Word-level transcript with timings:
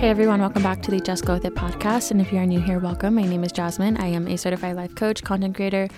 Hey 0.00 0.08
everyone, 0.08 0.40
welcome 0.40 0.62
back 0.62 0.80
to 0.84 0.90
the 0.90 0.98
Just 0.98 1.26
Go 1.26 1.34
With 1.34 1.44
It 1.44 1.54
podcast. 1.54 2.10
And 2.10 2.22
if 2.22 2.32
you 2.32 2.38
are 2.38 2.46
new 2.46 2.58
here, 2.58 2.78
welcome. 2.78 3.16
My 3.16 3.22
name 3.22 3.44
is 3.44 3.52
Jasmine. 3.52 3.98
I 3.98 4.06
am 4.06 4.26
a 4.28 4.38
certified 4.38 4.74
life 4.74 4.94
coach, 4.94 5.22
content 5.22 5.54
creator, 5.54 5.90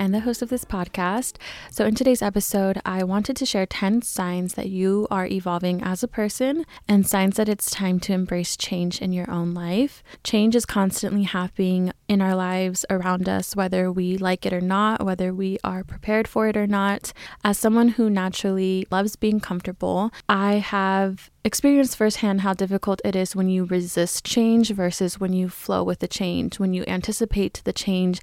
and 0.00 0.14
the 0.14 0.20
host 0.20 0.40
of 0.40 0.48
this 0.48 0.64
podcast. 0.64 1.36
So, 1.70 1.84
in 1.84 1.94
today's 1.94 2.22
episode, 2.22 2.80
I 2.86 3.04
wanted 3.04 3.36
to 3.36 3.46
share 3.46 3.66
10 3.66 4.00
signs 4.00 4.54
that 4.54 4.70
you 4.70 5.06
are 5.10 5.26
evolving 5.26 5.82
as 5.82 6.02
a 6.02 6.08
person 6.08 6.64
and 6.88 7.06
signs 7.06 7.36
that 7.36 7.50
it's 7.50 7.70
time 7.70 8.00
to 8.00 8.14
embrace 8.14 8.56
change 8.56 9.02
in 9.02 9.12
your 9.12 9.30
own 9.30 9.52
life. 9.52 10.02
Change 10.24 10.56
is 10.56 10.64
constantly 10.64 11.24
happening 11.24 11.92
in 12.08 12.22
our 12.22 12.34
lives 12.34 12.86
around 12.88 13.28
us, 13.28 13.54
whether 13.54 13.92
we 13.92 14.16
like 14.16 14.46
it 14.46 14.54
or 14.54 14.62
not, 14.62 15.04
whether 15.04 15.34
we 15.34 15.58
are 15.62 15.84
prepared 15.84 16.26
for 16.26 16.48
it 16.48 16.56
or 16.56 16.66
not. 16.66 17.12
As 17.44 17.58
someone 17.58 17.90
who 17.90 18.08
naturally 18.08 18.86
loves 18.90 19.16
being 19.16 19.38
comfortable, 19.38 20.10
I 20.28 20.54
have 20.54 21.30
experienced 21.44 21.96
firsthand 21.96 22.40
how 22.40 22.54
difficult 22.54 23.02
it 23.04 23.14
is 23.14 23.36
when 23.36 23.50
you 23.50 23.64
resist 23.64 24.24
change 24.24 24.70
versus 24.70 25.20
when 25.20 25.34
you 25.34 25.50
flow 25.50 25.84
with 25.84 25.98
the 25.98 26.08
change, 26.08 26.58
when 26.58 26.72
you 26.72 26.84
anticipate 26.86 27.60
the 27.64 27.72
change 27.72 28.20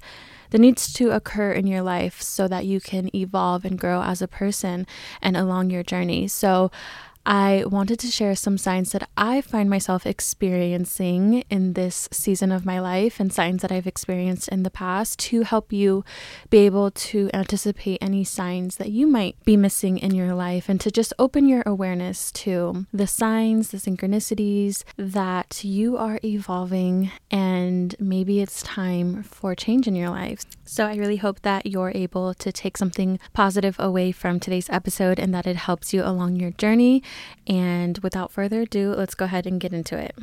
that 0.50 0.58
needs 0.58 0.92
to 0.94 1.10
occur 1.10 1.52
in 1.52 1.66
your 1.66 1.82
life 1.82 2.20
so 2.22 2.48
that 2.48 2.66
you 2.66 2.80
can 2.80 3.14
evolve 3.14 3.64
and 3.64 3.78
grow 3.78 4.02
as 4.02 4.22
a 4.22 4.28
person 4.28 4.86
and 5.22 5.36
along 5.36 5.70
your 5.70 5.82
journey. 5.82 6.28
So, 6.28 6.70
I 7.28 7.64
wanted 7.66 7.98
to 7.98 8.06
share 8.06 8.34
some 8.34 8.56
signs 8.56 8.92
that 8.92 9.06
I 9.14 9.42
find 9.42 9.68
myself 9.68 10.06
experiencing 10.06 11.44
in 11.50 11.74
this 11.74 12.08
season 12.10 12.50
of 12.50 12.64
my 12.64 12.80
life 12.80 13.20
and 13.20 13.30
signs 13.30 13.60
that 13.60 13.70
I've 13.70 13.86
experienced 13.86 14.48
in 14.48 14.62
the 14.62 14.70
past 14.70 15.18
to 15.18 15.42
help 15.42 15.70
you 15.70 16.06
be 16.48 16.60
able 16.60 16.90
to 16.90 17.28
anticipate 17.34 17.98
any 18.00 18.24
signs 18.24 18.76
that 18.76 18.92
you 18.92 19.06
might 19.06 19.36
be 19.44 19.58
missing 19.58 19.98
in 19.98 20.14
your 20.14 20.32
life 20.32 20.70
and 20.70 20.80
to 20.80 20.90
just 20.90 21.12
open 21.18 21.46
your 21.46 21.62
awareness 21.66 22.32
to 22.32 22.86
the 22.94 23.06
signs, 23.06 23.72
the 23.72 23.76
synchronicities 23.76 24.82
that 24.96 25.62
you 25.62 25.98
are 25.98 26.20
evolving 26.24 27.10
and 27.30 27.94
maybe 28.00 28.40
it's 28.40 28.62
time 28.62 29.22
for 29.22 29.54
change 29.54 29.86
in 29.86 29.94
your 29.94 30.08
life. 30.08 30.46
So 30.68 30.84
I 30.84 30.96
really 30.96 31.16
hope 31.16 31.40
that 31.42 31.64
you're 31.64 31.92
able 31.94 32.34
to 32.34 32.52
take 32.52 32.76
something 32.76 33.18
positive 33.32 33.76
away 33.78 34.12
from 34.12 34.38
today's 34.38 34.68
episode 34.68 35.18
and 35.18 35.32
that 35.32 35.46
it 35.46 35.56
helps 35.56 35.94
you 35.94 36.04
along 36.04 36.36
your 36.36 36.50
journey 36.50 37.02
and 37.46 37.96
without 38.02 38.30
further 38.30 38.60
ado, 38.60 38.92
let's 38.94 39.14
go 39.14 39.24
ahead 39.24 39.46
and 39.46 39.58
get 39.58 39.72
into 39.72 39.96
it. 39.96 40.14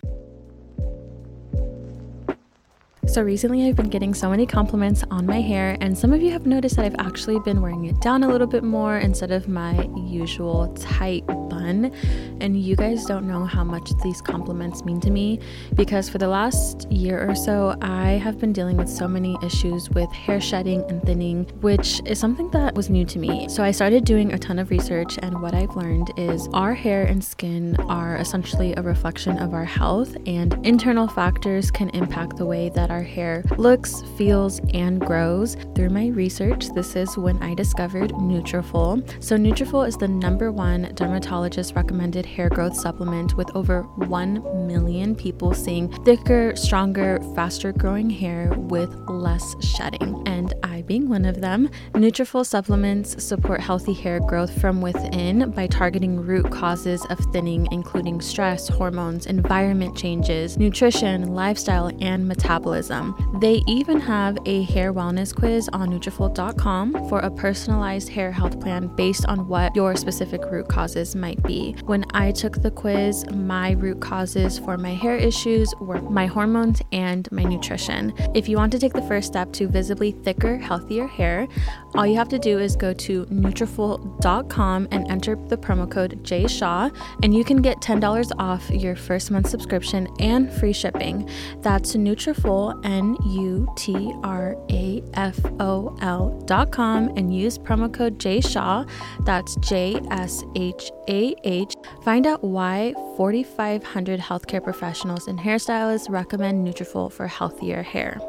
So, 3.16 3.24
recently 3.24 3.66
I've 3.66 3.78
been 3.78 3.88
getting 3.88 4.14
so 4.14 4.30
many 4.30 4.46
compliments 4.46 5.06
on 5.10 5.26
my 5.26 5.40
hair, 5.40 5.78
and 5.80 5.98
some 5.98 6.12
of 6.12 6.22
you 6.22 6.32
have 6.32 6.46
noticed 6.46 6.76
that 6.76 6.84
I've 6.84 7.00
actually 7.00 7.40
been 7.40 7.62
wearing 7.62 7.86
it 7.86 8.02
down 8.02 8.24
a 8.24 8.28
little 8.28 8.46
bit 8.46 8.62
more 8.62 8.98
instead 8.98 9.32
of 9.32 9.48
my 9.48 9.88
usual 9.96 10.68
tight 10.78 11.26
bun. 11.26 11.94
And 12.42 12.62
you 12.62 12.76
guys 12.76 13.06
don't 13.06 13.26
know 13.26 13.46
how 13.46 13.64
much 13.64 13.90
these 14.04 14.20
compliments 14.22 14.84
mean 14.84 15.00
to 15.00 15.10
me 15.10 15.40
because 15.76 16.10
for 16.10 16.18
the 16.18 16.28
last 16.28 16.92
year 16.92 17.26
or 17.26 17.36
so, 17.36 17.78
I 17.82 18.20
have 18.22 18.38
been 18.38 18.52
dealing 18.52 18.76
with 18.76 18.90
so 18.90 19.08
many 19.08 19.38
issues 19.42 19.90
with 19.92 20.12
hair 20.12 20.42
shedding 20.42 20.84
and 20.90 21.02
thinning, 21.04 21.46
which 21.62 22.02
is 22.06 22.20
something 22.20 22.50
that 22.52 22.76
was 22.76 22.90
new 22.90 23.06
to 23.06 23.18
me. 23.18 23.48
So, 23.48 23.64
I 23.64 23.72
started 23.72 24.04
doing 24.04 24.34
a 24.34 24.38
ton 24.38 24.60
of 24.60 24.70
research, 24.72 25.18
and 25.22 25.42
what 25.42 25.54
I've 25.54 25.74
learned 25.78 26.12
is 26.18 26.50
our 26.52 26.74
hair 26.74 27.06
and 27.06 27.24
skin 27.24 27.78
are 27.88 28.18
essentially 28.18 28.74
a 28.76 28.82
reflection 28.82 29.38
of 29.38 29.54
our 29.54 29.64
health, 29.64 30.18
and 30.26 30.54
internal 30.68 31.08
factors 31.08 31.72
can 31.72 31.90
impact 31.92 32.36
the 32.36 32.46
way 32.46 32.68
that 32.76 32.92
our 32.92 33.05
hair 33.06 33.44
looks, 33.58 34.04
feels, 34.18 34.60
and 34.74 35.00
grows. 35.00 35.56
Through 35.76 35.92
my 35.92 36.08
research, 36.08 36.68
this 36.76 36.98
is 36.98 37.18
when 37.18 37.42
I 37.42 37.54
discovered 37.54 38.10
Nutrafol. 38.12 39.24
So 39.24 39.38
Nutrafol 39.38 39.88
is 39.88 39.96
the 39.96 40.08
number 40.08 40.52
one 40.52 40.92
dermatologist 40.96 41.76
recommended 41.76 42.26
hair 42.26 42.50
growth 42.50 42.76
supplement 42.76 43.38
with 43.38 43.50
over 43.56 43.84
1 43.84 44.68
million 44.68 45.16
people 45.16 45.54
seeing 45.54 45.90
thicker, 46.04 46.56
stronger, 46.56 47.20
faster 47.36 47.72
growing 47.72 48.10
hair 48.10 48.52
with 48.58 48.94
less 49.08 49.56
shedding. 49.64 50.22
And 50.28 50.54
being 50.88 51.10
one 51.10 51.26
of 51.26 51.42
them, 51.42 51.70
Nutrafol 51.94 52.46
supplements 52.46 53.24
support 53.24 53.60
healthy 53.60 53.94
hair 53.94 54.20
growth 54.20 54.60
from 54.60 54.82
within 54.82 55.52
by 55.52 55.68
targeting 55.68 56.18
root 56.18 56.50
causes 56.52 57.06
of 57.10 57.20
thinning 57.32 57.68
including 57.72 58.22
stress, 58.22 58.68
hormones, 58.68 59.26
environment 59.26 59.98
changes, 59.98 60.58
nutrition, 60.58 61.34
lifestyle, 61.34 61.92
and 62.02 62.28
metabolism. 62.28 63.16
They 63.42 63.64
even 63.68 64.00
have 64.00 64.38
a 64.46 64.64
hair 64.64 64.94
wellness 64.94 65.36
quiz 65.36 65.70
on 65.74 65.90
Nutrafol.com 65.90 67.10
for 67.10 67.20
a 67.20 67.32
personalized 67.32 68.10
hair 68.10 68.32
health 68.32 68.60
plan 68.60 68.88
based 68.96 69.26
on 69.26 69.48
what 69.48 69.76
your 69.76 69.96
specific 69.96 70.42
root 70.52 70.68
causes 70.68 71.16
might 71.16 71.42
be. 71.44 71.76
When 71.86 72.06
I 72.14 72.32
took 72.32 72.62
the 72.62 72.72
quiz, 72.72 73.26
my 73.32 73.72
root 73.72 74.02
causes 74.02 74.60
for 74.60 74.78
my 74.78 74.94
hair 74.94 75.16
issues 75.16 75.74
were 75.80 76.02
my 76.02 76.26
hormones 76.26 76.82
and 76.92 77.32
my 77.32 77.44
nutrition. 77.44 78.14
If 78.34 78.48
you 78.48 78.58
want 78.58 78.72
to 78.74 78.80
take 78.80 78.94
the 78.94 79.02
first 79.04 79.28
step 79.28 79.52
to 79.54 79.68
visibly 79.68 80.12
thicker, 80.12 80.58
healthier 80.76 81.08
hair, 81.08 81.48
all 81.96 82.06
you 82.06 82.16
have 82.18 82.28
to 82.28 82.38
do 82.38 82.60
is 82.60 82.76
go 82.76 82.94
to 82.94 83.26
Nutrafol.com 83.28 84.88
and 84.92 85.10
enter 85.10 85.38
the 85.48 85.56
promo 85.56 85.90
code 85.90 86.22
JShah, 86.24 86.94
and 87.24 87.34
you 87.34 87.46
can 87.46 87.62
get 87.62 87.80
$10 87.80 88.32
off 88.38 88.70
your 88.70 88.96
first 88.96 89.32
month 89.32 89.48
subscription 89.48 90.08
and 90.20 90.52
free 90.52 90.74
shipping. 90.74 91.30
That's 91.62 91.96
Nutrafol 91.96 92.80
N 92.84 93.16
U 93.26 93.68
T 93.78 94.14
R 94.24 94.58
A 94.70 95.02
F 95.14 95.40
O 95.62 95.96
L 96.02 96.42
dot 96.46 96.72
com 96.74 97.08
and 97.16 97.34
use 97.34 97.58
promo 97.58 97.92
code 97.92 98.20
JShah. 98.20 98.90
That's 99.26 99.56
J 99.58 100.02
S 100.12 100.44
H 100.56 100.92
A 101.08 101.36
H. 101.46 101.74
Find 102.04 102.28
out 102.28 102.44
why 102.44 102.94
4,500 103.16 104.20
healthcare 104.20 104.62
professionals 104.62 105.28
and 105.28 105.40
hairstylists 105.40 106.10
recommend 106.10 106.68
Nutrafol 106.68 107.10
for 107.12 107.28
healthier 107.28 107.82
hair. 107.82 108.20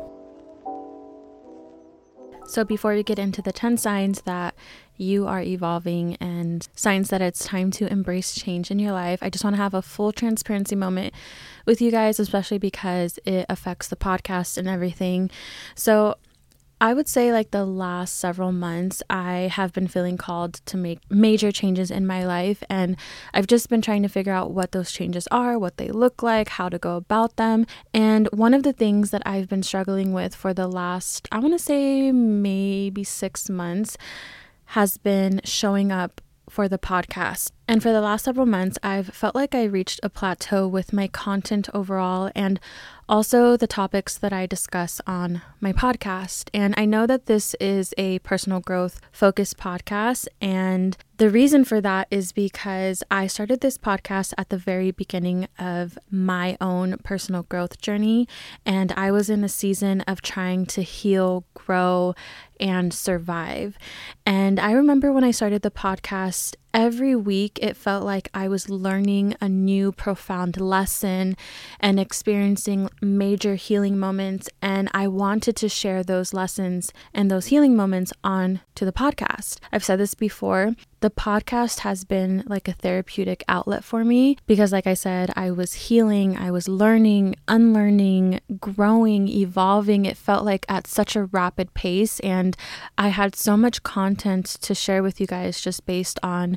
So, 2.47 2.65
before 2.65 2.95
we 2.95 3.03
get 3.03 3.19
into 3.19 3.43
the 3.43 3.53
10 3.53 3.77
signs 3.77 4.23
that 4.23 4.55
you 4.97 5.27
are 5.27 5.43
evolving 5.43 6.17
and 6.17 6.67
signs 6.75 7.11
that 7.11 7.21
it's 7.21 7.45
time 7.45 7.71
to 7.73 7.91
embrace 7.91 8.35
change 8.35 8.71
in 8.71 8.79
your 8.79 8.93
life, 8.93 9.19
I 9.21 9.31
just 9.31 9.45
want 9.45 9.57
to 9.57 9.63
have 9.63 9.75
a 9.75 9.83
full 9.83 10.13
transparency 10.13 10.77
moment 10.77 11.13
with 11.67 11.83
you 11.83 11.91
guys, 11.91 12.21
especially 12.21 12.59
because 12.59 13.19
it 13.27 13.47
affects 13.49 13.89
the 13.89 13.97
podcast 13.97 14.57
and 14.57 14.69
everything. 14.69 15.29
So, 15.75 16.17
I 16.79 16.93
would 16.93 17.09
say, 17.09 17.33
like 17.33 17.53
the 17.53 17.65
last 17.65 18.17
several 18.19 18.53
months, 18.53 19.03
I 19.09 19.51
have 19.51 19.73
been 19.73 19.89
feeling 19.89 20.19
called 20.19 20.55
to 20.67 20.77
make 20.77 20.99
major 21.11 21.51
changes 21.51 21.91
in 21.91 22.07
my 22.07 22.27
life. 22.27 22.63
And 22.69 22.97
I've 23.33 23.47
just 23.47 23.71
been 23.71 23.81
trying 23.81 24.03
to 24.03 24.11
figure 24.11 24.33
out 24.33 24.51
what 24.51 24.73
those 24.73 24.93
changes 24.93 25.27
are, 25.31 25.59
what 25.59 25.79
they 25.79 25.89
look 25.89 26.23
like, 26.23 26.51
how 26.51 26.69
to 26.69 26.79
go 26.79 26.97
about 26.97 27.37
them. 27.37 27.67
And 27.95 28.29
one 28.31 28.53
of 28.53 28.63
the 28.63 28.75
things 28.75 29.11
that 29.11 29.23
I've 29.25 29.49
been 29.49 29.63
struggling 29.63 30.13
with 30.13 30.35
for 30.35 30.53
the 30.53 30.69
last, 30.69 31.27
I 31.33 31.39
want 31.39 31.55
to 31.55 31.59
say 31.59 32.13
maybe 32.13 33.05
six 33.05 33.49
months, 33.49 33.97
has 34.71 34.99
been 34.99 35.41
showing 35.45 35.91
up 35.91 36.21
for 36.49 36.69
the 36.69 36.79
podcast. 36.79 37.51
And 37.67 37.83
for 37.83 37.93
the 37.93 38.01
last 38.01 38.25
several 38.25 38.47
months, 38.47 38.79
I've 38.83 39.09
felt 39.09 39.35
like 39.35 39.55
I 39.55 39.65
reached 39.65 40.01
a 40.03 40.09
plateau 40.09 40.69
with 40.69 40.93
my 40.93 41.09
content 41.09 41.69
overall 41.75 42.31
and 42.35 42.61
also 43.09 43.57
the 43.57 43.67
topics 43.67 44.19
that 44.19 44.33
I 44.33 44.47
discuss 44.47 45.01
on 45.07 45.43
my 45.61 45.73
podcast. 45.73 46.49
And 46.53 46.75
I 46.77 46.85
know 46.85 47.07
that 47.07 47.27
this 47.27 47.55
is 47.61 47.95
a 47.97 48.19
personal 48.21 48.61
growth 48.61 49.01
focused 49.13 49.57
podcast. 49.57 50.27
And 50.41 50.97
the 51.19 51.31
reason 51.31 51.65
for 51.65 51.81
that 51.81 52.09
is 52.11 52.33
because 52.33 53.03
I 53.11 53.27
started 53.27 53.61
this 53.61 53.79
podcast 53.79 54.35
at 54.37 54.51
the 54.51 54.59
very 54.59 54.91
beginning 54.91 55.49
of 55.59 55.99
my 56.11 56.57
own 56.61 56.97
personal 57.05 57.45
growth 57.45 57.81
journey. 57.81 58.29
And 58.65 58.93
I 58.93 59.11
was 59.11 59.31
in 59.31 59.45
a 59.45 59.49
season 59.49 60.03
of 60.03 60.21
trying 60.21 60.67
to 60.67 60.83
heal, 60.83 61.45
grow, 61.55 62.15
and 62.61 62.93
survive. 62.93 63.79
And 64.25 64.59
I 64.59 64.73
remember 64.73 65.13
when 65.13 65.25
I 65.25 65.31
started 65.31 65.63
the 65.63 65.71
podcast, 65.71 66.57
every 66.77 67.17
week 67.17 67.59
it 67.63 67.75
felt 67.75 68.05
like 68.05 68.29
I 68.35 68.49
was 68.49 68.69
learning 68.69 69.35
a 69.41 69.49
new 69.49 69.93
profound 69.93 70.61
lesson 70.61 71.35
and 71.81 71.99
experiencing 71.99 72.91
major 73.01 73.55
healing 73.55 73.99
moments. 73.99 74.51
And 74.61 74.91
I 74.93 75.09
wanted 75.09 75.57
to 75.57 75.71
share 75.71 76.05
those 76.05 76.35
lessons 76.35 76.93
and 77.15 77.31
those 77.31 77.47
healing 77.47 77.75
moments 77.75 78.13
on 78.23 78.61
to 78.75 78.85
the 78.85 78.93
podcast. 78.93 79.59
I've 79.73 79.85
said 79.85 79.99
this 79.99 80.15
before. 80.15 80.73
The 81.01 81.11
podcast 81.11 81.81
has 81.81 82.05
been 82.05 82.43
like 82.47 82.69
a 82.69 82.73
therapeutic 82.73 83.45
outlet 83.49 83.85
for 83.85 84.03
me 84.03 84.39
because, 84.47 84.73
like 84.73 84.87
I 84.87 84.95
said, 84.95 85.31
I 85.37 85.51
was 85.51 85.75
healing, 85.75 86.37
I 86.37 86.51
was 86.51 86.69
learning, 86.69 87.37
unlearning, 87.49 88.41
growing, 88.59 89.29
evolving. 89.29 90.07
It 90.07 90.17
felt 90.17 90.45
like 90.45 90.65
at 90.69 90.87
such 90.87 91.15
a 91.15 91.25
rapid 91.25 91.75
pace, 91.75 92.19
and 92.21 92.57
I 92.97 93.09
had 93.09 93.37
so 93.37 93.57
much 93.59 93.83
content 93.83 94.47
to 94.47 94.75
share 94.75 95.03
with 95.03 95.21
you 95.21 95.27
guys 95.27 95.61
just 95.61 95.85
based 95.85 96.19
on 96.23 96.57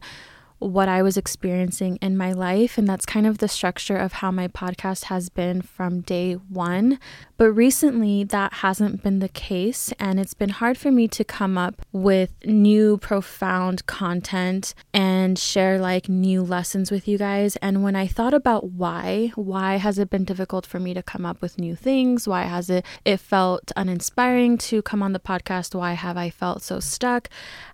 what 0.60 0.88
I 0.88 1.02
was 1.02 1.18
experiencing 1.18 1.98
in 2.02 2.18
my 2.18 2.32
life. 2.32 2.78
And 2.78 2.88
that's 2.88 3.06
kind 3.06 3.26
of 3.26 3.40
the 3.40 3.48
structure 3.48 3.98
of 3.98 4.14
how 4.14 4.32
my 4.32 4.48
podcast 4.48 5.06
has 5.06 5.30
been 5.30 5.62
from 5.62 6.02
day 6.02 6.34
one. 6.34 7.00
But 7.38 7.52
recently, 7.52 8.26
that 8.26 8.54
hasn't 8.56 9.02
been 9.02 9.20
the 9.20 9.30
case. 9.30 9.94
And 10.00 10.20
it's 10.20 10.34
been 10.34 10.50
hard 10.50 10.78
for 10.78 10.92
me 10.92 11.08
to 11.08 11.24
come 11.24 11.58
up 11.58 11.82
with 11.92 12.34
new, 12.46 12.98
profound 12.98 13.86
content 13.86 14.74
and 14.94 15.40
share 15.40 15.80
like 15.80 16.10
new 16.10 16.42
lessons 16.42 16.92
with 16.92 17.08
you 17.08 17.18
guys. 17.18 17.56
And 17.58 17.82
when 17.82 17.96
I 17.96 18.08
thought 18.08 18.34
about 18.34 18.72
why, 18.72 19.32
why 19.36 19.78
has 19.78 19.98
it 19.98 20.10
been 20.10 20.26
difficult 20.26 20.66
for 20.66 20.80
me 20.80 20.94
to 20.94 21.02
come 21.02 21.26
up 21.26 21.42
with 21.42 21.58
new 21.58 21.76
things? 21.76 22.28
Why 22.28 22.44
has 22.44 22.70
it, 22.70 22.86
it 23.06 23.18
felt 23.18 23.72
uninspiring 23.78 24.58
to 24.58 24.82
come 24.82 25.02
on 25.02 25.14
the 25.14 25.20
podcast? 25.20 25.74
Why 25.74 25.94
have 25.94 26.18
I 26.18 26.30
felt 26.30 26.62
so 26.62 26.80
stuck? 26.80 27.30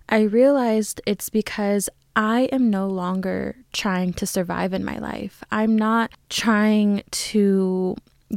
I 0.08 0.20
realized 0.20 1.00
it's 1.06 1.28
because 1.28 1.88
I 2.16 2.44
am 2.44 2.70
no 2.70 2.86
longer 2.88 3.56
trying 3.74 4.14
to 4.14 4.26
survive 4.26 4.72
in 4.72 4.82
my 4.82 4.98
life. 4.98 5.44
I'm 5.50 5.76
not 5.76 6.10
trying 6.30 7.02
to 7.10 7.94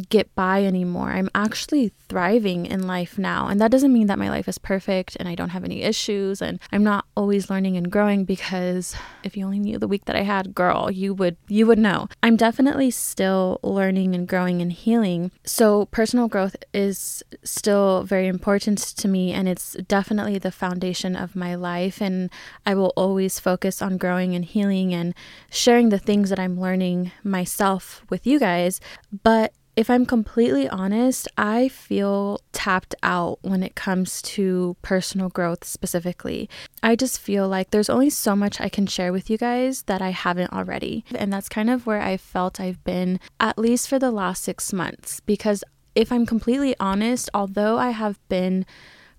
get 0.08 0.34
by 0.36 0.64
anymore. 0.64 1.12
I'm 1.12 1.30
actually 1.34 1.92
thriving 2.08 2.66
in 2.66 2.86
life 2.86 3.18
now. 3.18 3.48
And 3.48 3.60
that 3.60 3.72
doesn't 3.72 3.94
mean 3.94 4.08
that 4.08 4.20
my 4.20 4.30
life 4.30 4.48
is 4.48 4.58
perfect 4.58 5.18
and 5.20 5.28
I 5.28 5.36
don't 5.36 5.50
have 5.50 5.64
any 5.64 5.82
issues 5.82 6.42
and 6.42 6.60
I'm 6.72 6.84
not 6.84 7.06
always 7.16 7.50
learning 7.50 7.78
and 7.78 7.92
growing 7.92 8.26
because 8.26 8.96
if 9.24 9.36
you 9.36 9.46
only 9.46 9.60
knew 9.60 9.80
the 9.80 9.88
week 9.88 10.06
that 10.06 10.16
I 10.16 10.22
had, 10.22 10.54
girl, 10.54 10.92
you 10.92 11.14
would 11.14 11.38
you 11.48 11.66
would 11.66 11.80
know. 11.80 12.08
I'm 12.22 12.36
definitely 12.36 12.92
still 12.92 13.60
learning 13.64 14.14
and 14.14 14.28
growing 14.28 14.62
and 14.62 14.72
healing. 14.72 15.32
So 15.44 15.86
personal 15.88 16.28
growth 16.28 16.56
is 16.74 17.24
still 17.44 18.04
very 18.04 18.28
important 18.28 18.80
to 18.80 19.08
me 19.08 19.32
and 19.32 19.48
it's 19.48 19.74
definitely 19.88 20.38
the 20.38 20.52
foundation 20.52 21.16
of 21.16 21.36
my 21.36 21.56
life 21.56 22.02
and 22.02 22.30
I 22.66 22.76
will 22.76 22.94
always 22.96 23.40
focus 23.40 23.82
on 23.82 23.98
growing 23.98 24.36
and 24.36 24.46
healing 24.46 24.94
and 24.94 25.14
sharing 25.50 25.90
the 25.90 26.00
things 26.00 26.30
that 26.30 26.40
I'm 26.40 26.60
learning 26.60 27.12
myself 27.24 28.04
with 28.10 28.28
you 28.28 28.40
guys. 28.40 28.80
But 29.24 29.54
if 29.76 29.90
I'm 29.90 30.06
completely 30.06 30.68
honest, 30.68 31.28
I 31.38 31.70
feel 31.70 32.42
tapped 32.52 32.96
out 33.02 33.40
when 33.42 33.64
it 33.64 33.76
comes 33.76 34.22
to 34.24 34.76
personal 34.82 35.30
growth 35.30 35.64
specifically. 35.64 36.50
I 36.84 36.96
just 36.96 37.20
feel 37.20 37.48
like 37.48 37.72
there's 37.72 37.90
only 37.90 38.10
so 38.10 38.36
much 38.36 38.60
I 38.60 38.68
can 38.68 38.88
share 38.88 39.14
with 39.14 39.30
you 39.30 39.38
guys 39.38 39.84
that 39.84 40.02
I 40.02 40.10
haven't 40.10 40.52
already. 40.52 41.06
And 41.16 41.32
that's 41.32 41.48
kind 41.48 41.70
of 41.70 41.86
where 41.86 42.02
I 42.02 42.18
felt 42.18 42.60
I've 42.60 42.84
been, 42.84 43.20
at 43.40 43.58
least 43.58 43.88
for 43.88 44.00
the 44.00 44.12
last 44.12 44.44
six 44.44 44.74
months. 44.74 45.22
Because 45.22 45.64
if 45.96 46.12
I'm 46.12 46.26
completely 46.26 46.76
honest, 46.80 47.30
although 47.34 47.78
I 47.78 47.92
have 47.92 48.20
been 48.28 48.66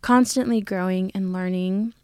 constantly 0.02 0.60
growing 0.60 1.10
and 1.14 1.32
learning, 1.32 1.94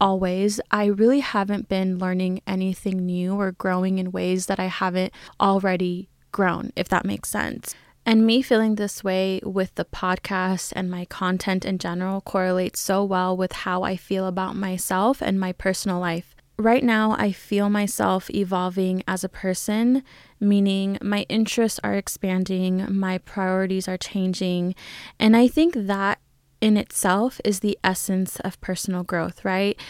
always, 0.00 0.60
I 0.70 0.86
really 0.86 1.20
haven't 1.20 1.68
been 1.68 1.98
learning 1.98 2.40
anything 2.46 3.06
new 3.06 3.34
or 3.34 3.52
growing 3.52 3.98
in 3.98 4.10
ways 4.10 4.46
that 4.46 4.58
I 4.58 4.66
haven't 4.66 5.12
already 5.40 6.08
grown, 6.32 6.72
if 6.74 6.88
that 6.88 7.04
makes 7.04 7.28
sense. 7.28 7.74
And 8.06 8.26
me 8.26 8.42
feeling 8.42 8.74
this 8.74 9.04
way 9.04 9.40
with 9.44 9.74
the 9.74 9.84
podcast 9.84 10.72
and 10.74 10.90
my 10.90 11.04
content 11.04 11.64
in 11.64 11.78
general 11.78 12.20
correlates 12.20 12.80
so 12.80 13.04
well 13.04 13.36
with 13.36 13.52
how 13.52 13.82
I 13.82 13.96
feel 13.96 14.26
about 14.26 14.56
myself 14.56 15.20
and 15.20 15.38
my 15.38 15.52
personal 15.52 16.00
life. 16.00 16.34
Right 16.58 16.84
now, 16.84 17.16
I 17.18 17.32
feel 17.32 17.70
myself 17.70 18.28
evolving 18.30 19.02
as 19.08 19.24
a 19.24 19.30
person, 19.30 20.02
meaning 20.38 20.98
my 21.00 21.24
interests 21.28 21.80
are 21.82 21.94
expanding, 21.94 22.86
my 22.90 23.18
priorities 23.18 23.88
are 23.88 23.96
changing. 23.96 24.74
And 25.18 25.36
I 25.36 25.48
think 25.48 25.74
that 25.74 26.18
in 26.60 26.76
itself 26.76 27.40
is 27.44 27.60
the 27.60 27.78
essence 27.82 28.38
of 28.40 28.60
personal 28.60 29.02
growth, 29.02 29.44
right? 29.44 29.80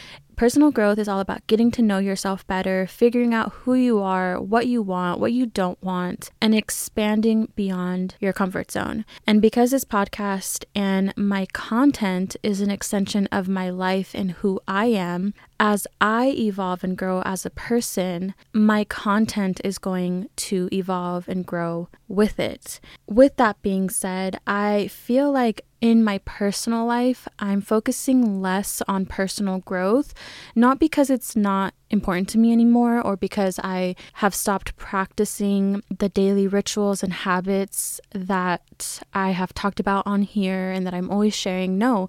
Personal 0.41 0.71
growth 0.71 0.97
is 0.97 1.07
all 1.07 1.21
about 1.21 1.47
getting 1.49 1.71
to 1.73 1.83
know 1.83 1.99
yourself 1.99 2.47
better, 2.47 2.87
figuring 2.87 3.35
out 3.35 3.53
who 3.53 3.75
you 3.75 4.01
are, 4.01 4.41
what 4.41 4.67
you 4.67 4.81
want, 4.81 5.21
what 5.21 5.35
you 5.35 5.45
don't 5.45 5.77
want, 5.83 6.31
and 6.41 6.55
expanding 6.55 7.53
beyond 7.57 8.15
your 8.21 8.33
comfort 8.33 8.71
zone. 8.71 9.05
And 9.27 9.43
because 9.43 9.71
this 9.71 9.85
podcast 9.85 10.65
and 10.75 11.13
my 11.15 11.45
content 11.53 12.37
is 12.43 12.63
an 12.63 12.71
extension 12.71 13.29
of 13.31 13.51
my 13.51 13.69
life 13.69 14.15
and 14.15 14.31
who 14.31 14.59
I 14.67 14.87
am, 14.87 15.35
as 15.63 15.87
I 16.01 16.29
evolve 16.31 16.83
and 16.83 16.97
grow 16.97 17.21
as 17.21 17.45
a 17.45 17.51
person, 17.51 18.33
my 18.55 18.85
content 18.85 19.61
is 19.63 19.77
going 19.77 20.31
to 20.37 20.71
evolve 20.73 21.29
and 21.29 21.45
grow 21.45 21.91
with 22.09 22.41
it. 22.41 22.81
With 23.07 23.37
that 23.37 23.61
being 23.61 23.91
said, 23.91 24.41
I 24.47 24.87
feel 24.87 25.31
like 25.31 25.67
in 25.81 26.05
my 26.05 26.19
personal 26.25 26.85
life, 26.85 27.27
I'm 27.39 27.61
focusing 27.61 28.43
less 28.43 28.83
on 28.87 29.07
personal 29.07 29.59
growth, 29.59 30.13
not 30.55 30.79
because 30.79 31.11
it's 31.11 31.37
not 31.37 31.75
important 31.91 32.29
to 32.31 32.39
me 32.39 32.53
anymore 32.53 33.01
or 33.01 33.17
because 33.17 33.59
I 33.63 33.97
have 34.15 34.35
stopped 34.35 34.77
practicing 34.77 35.83
the 35.97 36.09
daily 36.09 36.47
rituals 36.47 37.03
and 37.03 37.13
habits 37.13 38.01
that 38.13 39.03
I 39.13 39.31
have 39.31 39.55
talked 39.55 39.81
about 39.81 40.07
on 40.07 40.23
here 40.23 40.71
and 40.71 40.87
that 40.87 40.95
I'm 40.95 41.11
always 41.11 41.35
sharing. 41.35 41.79
No, 41.79 42.09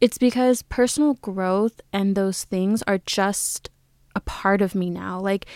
it's 0.00 0.18
because 0.18 0.62
personal 0.62 1.14
growth 1.14 1.80
and 1.92 2.14
those 2.14 2.44
things 2.44 2.82
are 2.82 2.98
just 2.98 3.70
a 4.14 4.20
part 4.20 4.62
of 4.62 4.74
me 4.74 4.90
now. 4.90 5.20
Like 5.20 5.46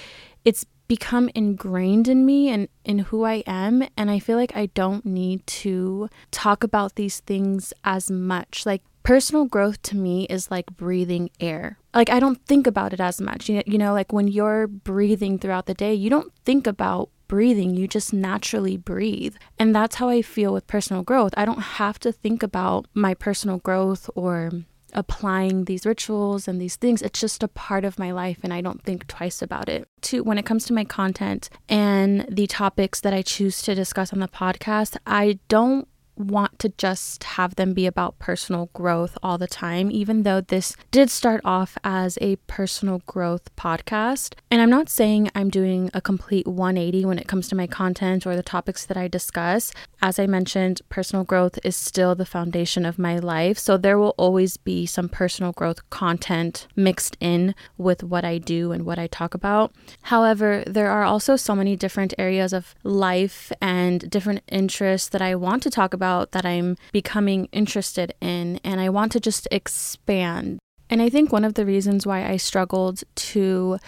it's 0.45 0.65
become 0.89 1.31
ingrained 1.35 2.09
in 2.09 2.27
me 2.27 2.49
and 2.49 2.69
in 2.85 3.01
who 3.01 3.25
I 3.25 3.45
am. 3.47 3.87
And 3.97 4.11
I 4.11 4.19
feel 4.19 4.37
like 4.37 4.57
I 4.57 4.67
don't 4.67 5.05
need 5.07 5.47
to 5.47 6.09
talk 6.31 6.65
about 6.65 6.97
these 6.97 7.21
things 7.21 7.73
as 7.85 8.11
much. 8.11 8.65
Like, 8.67 8.83
personal 9.03 9.45
growth 9.45 9.81
to 9.83 9.97
me 9.97 10.25
is 10.25 10.51
like 10.51 10.67
breathing 10.77 11.31
air. 11.41 11.79
Like, 11.95 12.11
I 12.11 12.21
don't 12.21 12.45
think 12.47 12.67
about 12.67 12.93
it 12.93 13.01
as 13.01 13.21
much. 13.21 13.49
You, 13.49 13.79
know, 13.79 13.93
like 13.93 14.13
when 14.13 14.29
you're 14.29 14.67
breathing 14.67 15.39
throughout 15.39 15.67
the 15.67 15.75
day, 15.75 15.95
you 15.95 16.11
don't 16.11 16.33
think 16.45 16.67
about 16.67 17.11
breathing, 17.29 17.75
you 17.75 17.87
just 17.87 18.13
naturally 18.13 18.77
breathe. 18.77 19.37
And 19.59 19.75
that's 19.75 19.97
how 19.97 20.09
I 20.09 20.23
feel 20.23 20.53
with 20.53 20.67
personal 20.67 21.03
growth. 21.03 21.33
I 21.37 21.45
don't 21.45 21.61
have 21.61 21.99
to 22.01 22.13
think 22.13 22.43
about 22.43 22.87
my 22.95 23.15
personal 23.15 23.59
growth 23.59 24.09
or 24.15 24.51
applying 24.93 25.65
these 25.65 25.87
rituals 25.87 26.49
and 26.49 26.61
these 26.61 26.77
things. 26.77 27.03
It's 27.03 27.21
just 27.21 27.43
a 27.43 27.49
part 27.49 27.85
of 27.85 27.99
my 27.99 28.11
life 28.11 28.39
and 28.43 28.53
I 28.53 28.61
don't 28.61 28.83
think 28.83 29.07
twice 29.07 29.43
about 29.43 29.69
it. 29.69 29.89
To 30.03 30.23
when 30.23 30.39
it 30.39 30.47
comes 30.47 30.65
to 30.67 30.73
my 30.73 30.85
content 30.85 31.51
and 31.69 32.27
the 32.29 32.47
topics 32.47 33.01
that 33.01 33.13
I 33.13 33.23
choose 33.23 33.63
to 33.63 33.75
discuss 33.75 34.13
on 34.13 34.21
the 34.21 34.29
podcast, 34.29 34.97
I 35.07 35.39
don't 35.49 35.89
want 36.19 36.59
to 36.59 36.71
just 36.71 37.25
have 37.25 37.55
them 37.55 37.73
be 37.73 37.87
about 37.87 38.19
personal 38.19 38.71
growth 38.73 39.17
all 39.23 39.39
the 39.39 39.47
time, 39.47 39.91
even 39.91 40.23
though 40.23 40.41
this 40.41 40.77
did 40.91 41.11
start 41.11 41.41
off 41.45 41.79
as 41.85 42.19
a 42.21 42.37
personal 42.47 43.03
growth 43.07 43.55
podcast. 43.57 44.35
And 44.51 44.61
I'm 44.61 44.71
not 44.71 44.89
saying 44.89 45.31
I'm 45.35 45.51
doing 45.51 45.91
a 45.95 46.01
complete 46.01 46.47
180 46.47 47.05
when 47.05 47.19
it 47.19 47.29
comes 47.29 47.49
to 47.49 47.55
my 47.55 47.67
content 47.67 48.27
or 48.27 48.35
the 48.35 48.43
topics 48.43 48.85
that 48.87 48.97
I 48.97 49.09
discuss. 49.09 49.73
As 50.03 50.19
I 50.19 50.27
mentioned, 50.27 50.81
personal 50.89 51.25
growth 51.25 51.59
is 51.65 51.77
still 51.77 52.15
the 52.15 52.27
foundation 52.27 52.85
of 52.85 52.99
my 52.99 53.19
life. 53.19 53.59
So 53.59 53.77
there 53.77 53.99
will 53.99 54.15
always 54.17 54.57
be 54.57 54.87
some 54.87 55.09
personal 55.09 55.53
growth 55.53 55.89
content 55.91 56.67
mixed 56.75 57.17
in 57.21 57.55
with 57.77 58.03
what 58.03 58.25
I 58.25 58.39
do 58.39 58.73
and 58.73 58.85
what 58.85 58.99
I 58.99 59.07
talk 59.07 59.35
about. 59.35 59.73
However, 60.03 60.65
there 60.67 60.91
are 60.91 61.05
also 61.05 61.37
so 61.37 61.55
many 61.55 61.77
different 61.77 62.15
areas 62.19 62.53
of 62.53 62.75
life 62.83 63.53
and 63.61 64.09
different 64.11 64.43
interests 64.49 65.09
that 65.11 65.23
I 65.23 65.35
want 65.35 65.63
to 65.65 65.71
talk 65.71 65.95
about 65.95 66.08
about 66.09 66.33
that 66.33 66.47
I'm 66.47 66.77
becoming 66.93 67.49
interested 67.53 68.15
in, 68.21 68.61
and 68.65 68.81
I 68.81 68.89
want 68.89 69.13
to 69.13 69.21
just 69.21 69.47
expand. 69.51 70.59
And 70.91 71.03
I 71.03 71.11
think 71.11 71.31
one 71.31 71.45
of 71.45 71.55
the 71.55 71.67
reasons 71.67 72.07
why 72.07 72.27
I 72.27 72.39
struggled 72.39 73.05
to 73.33 73.79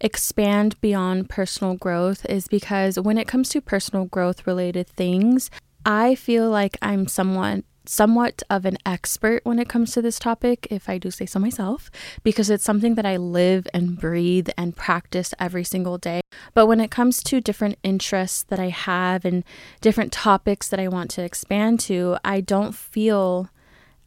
expand 0.00 0.78
beyond 0.82 1.30
personal 1.30 1.74
growth 1.76 2.26
is 2.26 2.48
because 2.48 2.98
when 2.98 3.16
it 3.16 3.26
comes 3.26 3.48
to 3.50 3.62
personal 3.62 4.04
growth 4.04 4.46
related 4.46 4.88
things, 4.88 5.50
I 5.86 6.14
feel 6.14 6.50
like 6.50 6.76
I'm 6.82 7.06
someone 7.06 7.64
somewhat 7.90 8.40
of 8.48 8.64
an 8.64 8.78
expert 8.86 9.44
when 9.44 9.58
it 9.58 9.68
comes 9.68 9.90
to 9.90 10.00
this 10.00 10.20
topic, 10.20 10.68
if 10.70 10.88
I 10.88 10.96
do 10.96 11.10
say 11.10 11.26
so 11.26 11.40
myself, 11.40 11.90
because 12.22 12.48
it's 12.48 12.62
something 12.62 12.94
that 12.94 13.04
I 13.04 13.16
live 13.16 13.66
and 13.74 13.98
breathe 13.98 14.48
and 14.56 14.76
practice 14.76 15.34
every 15.40 15.64
single 15.64 15.98
day. 15.98 16.20
But 16.54 16.66
when 16.66 16.78
it 16.78 16.92
comes 16.92 17.20
to 17.24 17.40
different 17.40 17.78
interests 17.82 18.44
that 18.44 18.60
I 18.60 18.68
have 18.68 19.24
and 19.24 19.42
different 19.80 20.12
topics 20.12 20.68
that 20.68 20.78
I 20.78 20.86
want 20.86 21.10
to 21.12 21.24
expand 21.24 21.80
to, 21.80 22.16
I 22.24 22.40
don't 22.40 22.76
feel 22.76 23.50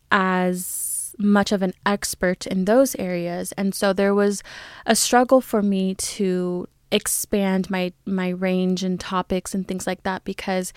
as 0.10 1.13
much 1.20 1.52
of 1.52 1.62
an 1.62 1.74
expert 1.86 2.48
in 2.48 2.63
those 2.63 2.96
areas. 2.96 3.52
And 3.58 3.75
so 3.75 3.92
there 3.92 4.16
was 4.16 4.44
a 4.86 4.96
struggle 4.96 5.42
for 5.42 5.62
me 5.62 5.94
to 5.96 6.70
expand 6.90 7.70
my 7.70 7.92
my 8.06 8.30
range 8.30 8.84
and 8.84 9.00
topics 9.00 9.54
and 9.54 9.68
things 9.68 9.88
like 9.88 10.04
that 10.04 10.24
because 10.24 10.72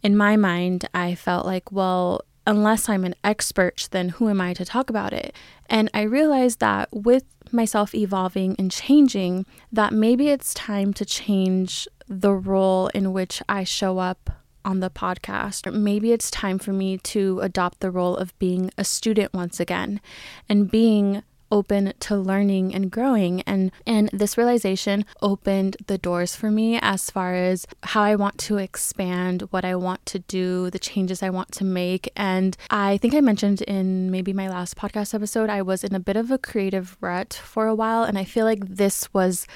in 0.00 0.16
my 0.16 0.36
mind 0.36 0.88
I 0.94 1.16
felt 1.16 1.44
like 1.44 1.72
well 1.72 2.22
unless 2.46 2.88
I'm 2.88 3.04
an 3.04 3.14
expert, 3.24 3.88
then 3.90 4.10
who 4.10 4.28
am 4.28 4.40
I 4.40 4.54
to 4.54 4.64
talk 4.64 4.88
about 4.88 5.12
it? 5.12 5.34
And 5.68 5.90
I 5.92 6.02
realized 6.02 6.60
that 6.60 6.88
with 6.92 7.24
myself 7.52 7.94
evolving 7.94 8.56
and 8.58 8.70
changing, 8.70 9.46
that 9.72 9.92
maybe 9.92 10.28
it's 10.28 10.54
time 10.54 10.92
to 10.94 11.04
change 11.04 11.88
the 12.08 12.32
role 12.32 12.88
in 12.88 13.12
which 13.12 13.42
I 13.48 13.64
show 13.64 13.98
up 13.98 14.30
on 14.64 14.80
the 14.80 14.90
podcast. 14.90 15.72
Maybe 15.72 16.12
it's 16.12 16.30
time 16.30 16.58
for 16.58 16.72
me 16.72 16.98
to 16.98 17.40
adopt 17.40 17.80
the 17.80 17.90
role 17.90 18.16
of 18.16 18.36
being 18.38 18.70
a 18.76 18.84
student 18.84 19.32
once 19.32 19.60
again 19.60 20.00
and 20.48 20.70
being 20.70 21.22
open 21.50 21.92
to 22.00 22.16
learning 22.16 22.74
and 22.74 22.90
growing 22.90 23.40
and 23.42 23.70
and 23.86 24.08
this 24.12 24.36
realization 24.36 25.04
opened 25.22 25.76
the 25.86 25.98
doors 25.98 26.34
for 26.34 26.50
me 26.50 26.78
as 26.80 27.10
far 27.10 27.34
as 27.34 27.66
how 27.82 28.02
I 28.02 28.16
want 28.16 28.38
to 28.38 28.58
expand, 28.58 29.42
what 29.50 29.64
I 29.64 29.74
want 29.76 30.04
to 30.06 30.18
do, 30.20 30.70
the 30.70 30.78
changes 30.78 31.22
I 31.22 31.30
want 31.30 31.52
to 31.52 31.64
make. 31.64 32.10
And 32.16 32.56
I 32.70 32.98
think 32.98 33.14
I 33.14 33.20
mentioned 33.20 33.62
in 33.62 34.10
maybe 34.10 34.32
my 34.32 34.48
last 34.48 34.76
podcast 34.76 35.14
episode 35.14 35.50
I 35.50 35.62
was 35.62 35.84
in 35.84 35.94
a 35.94 36.00
bit 36.00 36.16
of 36.16 36.30
a 36.30 36.38
creative 36.38 36.96
rut 37.00 37.34
for 37.34 37.66
a 37.66 37.74
while 37.74 38.04
and 38.04 38.18
I 38.18 38.24
feel 38.24 38.44
like 38.44 38.66
this 38.66 39.12
was 39.12 39.46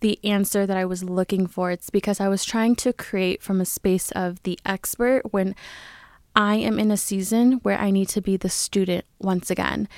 the 0.00 0.18
answer 0.24 0.66
that 0.66 0.76
I 0.76 0.84
was 0.84 1.02
looking 1.02 1.46
for. 1.46 1.70
It's 1.70 1.90
because 1.90 2.20
I 2.20 2.28
was 2.28 2.44
trying 2.44 2.76
to 2.76 2.92
create 2.92 3.42
from 3.42 3.60
a 3.60 3.64
space 3.64 4.10
of 4.12 4.42
the 4.42 4.58
expert 4.66 5.32
when 5.32 5.54
I 6.34 6.56
am 6.56 6.78
in 6.78 6.90
a 6.90 6.98
season 6.98 7.52
where 7.62 7.78
I 7.78 7.90
need 7.90 8.08
to 8.10 8.20
be 8.20 8.36
the 8.36 8.50
student 8.50 9.06
once 9.18 9.50
again. 9.50 9.88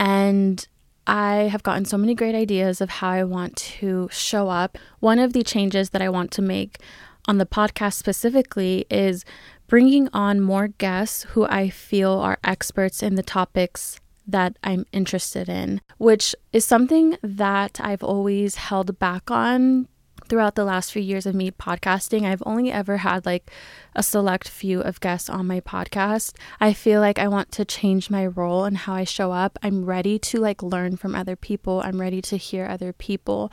And 0.00 0.66
I 1.08 1.48
have 1.50 1.62
gotten 1.62 1.86
so 1.86 1.96
many 1.96 2.14
great 2.14 2.34
ideas 2.34 2.82
of 2.82 2.90
how 2.90 3.08
I 3.08 3.24
want 3.24 3.56
to 3.56 4.10
show 4.12 4.50
up. 4.50 4.76
One 5.00 5.18
of 5.18 5.32
the 5.32 5.42
changes 5.42 5.90
that 5.90 6.02
I 6.02 6.10
want 6.10 6.30
to 6.32 6.42
make 6.42 6.78
on 7.26 7.38
the 7.38 7.46
podcast 7.46 7.94
specifically 7.94 8.84
is 8.90 9.24
bringing 9.68 10.08
on 10.12 10.40
more 10.42 10.68
guests 10.68 11.22
who 11.30 11.46
I 11.46 11.70
feel 11.70 12.12
are 12.12 12.38
experts 12.44 13.02
in 13.02 13.14
the 13.14 13.22
topics 13.22 13.98
that 14.26 14.58
I'm 14.62 14.84
interested 14.92 15.48
in, 15.48 15.80
which 15.96 16.34
is 16.52 16.66
something 16.66 17.16
that 17.22 17.80
I've 17.82 18.02
always 18.02 18.56
held 18.56 18.98
back 18.98 19.30
on 19.30 19.88
throughout 20.28 20.54
the 20.54 20.64
last 20.64 20.92
few 20.92 21.02
years 21.02 21.26
of 21.26 21.34
me 21.34 21.50
podcasting, 21.50 22.24
I've 22.24 22.42
only 22.46 22.70
ever 22.70 22.98
had 22.98 23.26
like 23.26 23.50
a 23.94 24.02
select 24.02 24.48
few 24.48 24.80
of 24.80 25.00
guests 25.00 25.28
on 25.28 25.46
my 25.46 25.60
podcast. 25.60 26.34
I 26.60 26.72
feel 26.72 27.00
like 27.00 27.18
I 27.18 27.28
want 27.28 27.52
to 27.52 27.64
change 27.64 28.10
my 28.10 28.26
role 28.26 28.64
and 28.64 28.76
how 28.76 28.94
I 28.94 29.04
show 29.04 29.32
up. 29.32 29.58
I'm 29.62 29.84
ready 29.84 30.18
to 30.18 30.38
like 30.40 30.62
learn 30.62 30.96
from 30.96 31.14
other 31.14 31.36
people, 31.36 31.82
I'm 31.84 32.00
ready 32.00 32.22
to 32.22 32.36
hear 32.36 32.66
other 32.66 32.92
people. 32.92 33.52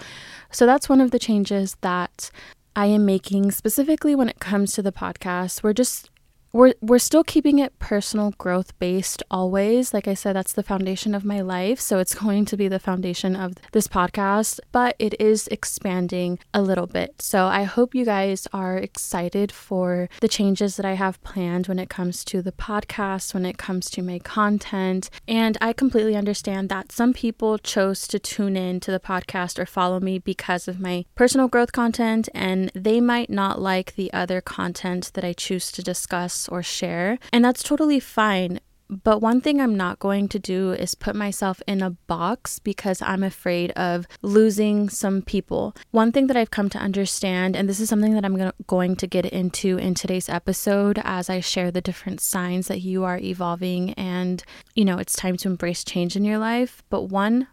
So 0.52 0.66
that's 0.66 0.90
one 0.90 1.02
of 1.02 1.12
the 1.12 1.20
changes 1.20 1.78
that 1.82 2.30
I 2.76 2.88
am 2.88 3.06
making 3.06 3.52
specifically 3.52 4.16
when 4.16 4.30
it 4.30 4.40
comes 4.40 4.74
to 4.74 4.82
the 4.82 4.92
podcast. 4.92 5.64
We're 5.64 5.74
just 5.74 6.10
we're 6.56 6.74
we're 6.80 6.98
still 6.98 7.24
keeping 7.24 7.60
it 7.60 7.78
personal 7.80 8.32
growth 8.38 8.80
based 8.80 9.22
always. 9.30 9.94
Like 9.94 10.08
I 10.08 10.14
said, 10.14 10.38
that's 10.38 10.54
the 10.54 10.64
foundation 10.64 11.14
of 11.14 11.26
my 11.26 11.42
life, 11.42 11.82
so 11.82 12.00
it's 12.00 12.16
going 12.26 12.46
to 12.46 12.56
be 12.56 12.70
the 12.70 12.80
foundation 12.80 13.36
of 13.36 13.56
this 13.74 13.90
podcast, 13.90 14.62
but 14.72 14.96
it 14.98 15.20
is 15.20 15.48
expanding 15.50 16.40
a 16.54 16.62
little 16.62 16.88
bit. 16.88 17.22
So 17.22 17.48
I 17.48 17.64
hope 17.64 17.94
you 17.94 18.06
guys 18.06 18.48
are 18.54 18.78
excited 18.78 19.52
for 19.52 20.08
the 20.22 20.30
changes 20.30 20.78
that 20.78 20.86
I 20.86 20.94
have 20.94 21.22
planned 21.24 21.68
when 21.68 21.78
it 21.78 21.90
comes 21.90 22.24
to 22.26 22.42
the 22.42 22.54
podcast, 22.54 23.34
when 23.34 23.46
it 23.46 23.58
comes 23.58 23.90
to 23.90 24.02
my 24.02 24.20
content, 24.20 25.10
and 25.28 25.58
I 25.60 25.74
completely 25.74 26.16
understand 26.16 26.70
that 26.70 26.94
some 26.94 27.12
people 27.12 27.58
chose 27.58 28.08
to 28.08 28.18
tune 28.18 28.56
in 28.56 28.80
to 28.80 28.92
the 28.92 29.00
podcast 29.02 29.60
or 29.60 29.66
follow 29.66 30.00
me 30.00 30.20
because 30.20 30.70
of 30.70 30.80
my 30.80 31.04
personal 31.16 31.50
growth 31.50 31.74
content 31.74 32.30
and 32.34 32.72
they 32.74 33.02
might 33.02 33.30
not 33.30 33.62
like 33.62 33.96
the 33.96 34.14
other 34.14 34.40
content 34.40 35.12
that 35.16 35.26
I 35.26 35.34
choose 35.34 35.70
to 35.74 35.84
discuss 35.84 36.45
or 36.48 36.64
share. 36.64 37.20
And 37.32 37.44
that's 37.44 37.64
totally 37.64 38.00
fine. 38.00 38.60
But 38.88 39.20
one 39.20 39.42
thing 39.42 39.60
I'm 39.60 39.76
not 39.76 39.98
going 39.98 40.28
to 40.28 40.38
do 40.38 40.72
is 40.72 40.94
put 40.94 41.16
myself 41.16 41.60
in 41.66 41.82
a 41.82 41.90
box 41.90 42.60
because 42.60 43.02
I'm 43.02 43.24
afraid 43.24 43.72
of 43.72 44.06
losing 44.22 44.90
some 44.90 45.24
people. 45.24 45.76
One 45.90 46.12
thing 46.12 46.28
that 46.28 46.38
I've 46.38 46.52
come 46.52 46.70
to 46.70 46.78
understand, 46.78 47.56
and 47.56 47.68
this 47.68 47.80
is 47.80 47.90
something 47.90 48.14
that 48.14 48.24
I'm 48.24 48.52
going 48.68 48.96
to 48.98 49.08
get 49.08 49.26
into 49.26 49.80
in 49.80 49.96
today's 49.96 50.30
episode 50.30 51.02
as 51.04 51.32
I 51.32 51.40
share 51.40 51.72
the 51.72 51.82
different 51.82 52.22
signs 52.22 52.68
that 52.68 52.82
you 52.82 53.04
are 53.04 53.18
evolving 53.18 53.94
and, 53.94 54.44
you 54.76 54.86
know, 54.86 55.00
it's 55.00 55.16
time 55.16 55.38
to 55.38 55.48
embrace 55.48 55.84
change 55.84 56.16
in 56.16 56.24
your 56.24 56.38
life. 56.38 56.84
But 56.92 57.06
one 57.06 57.48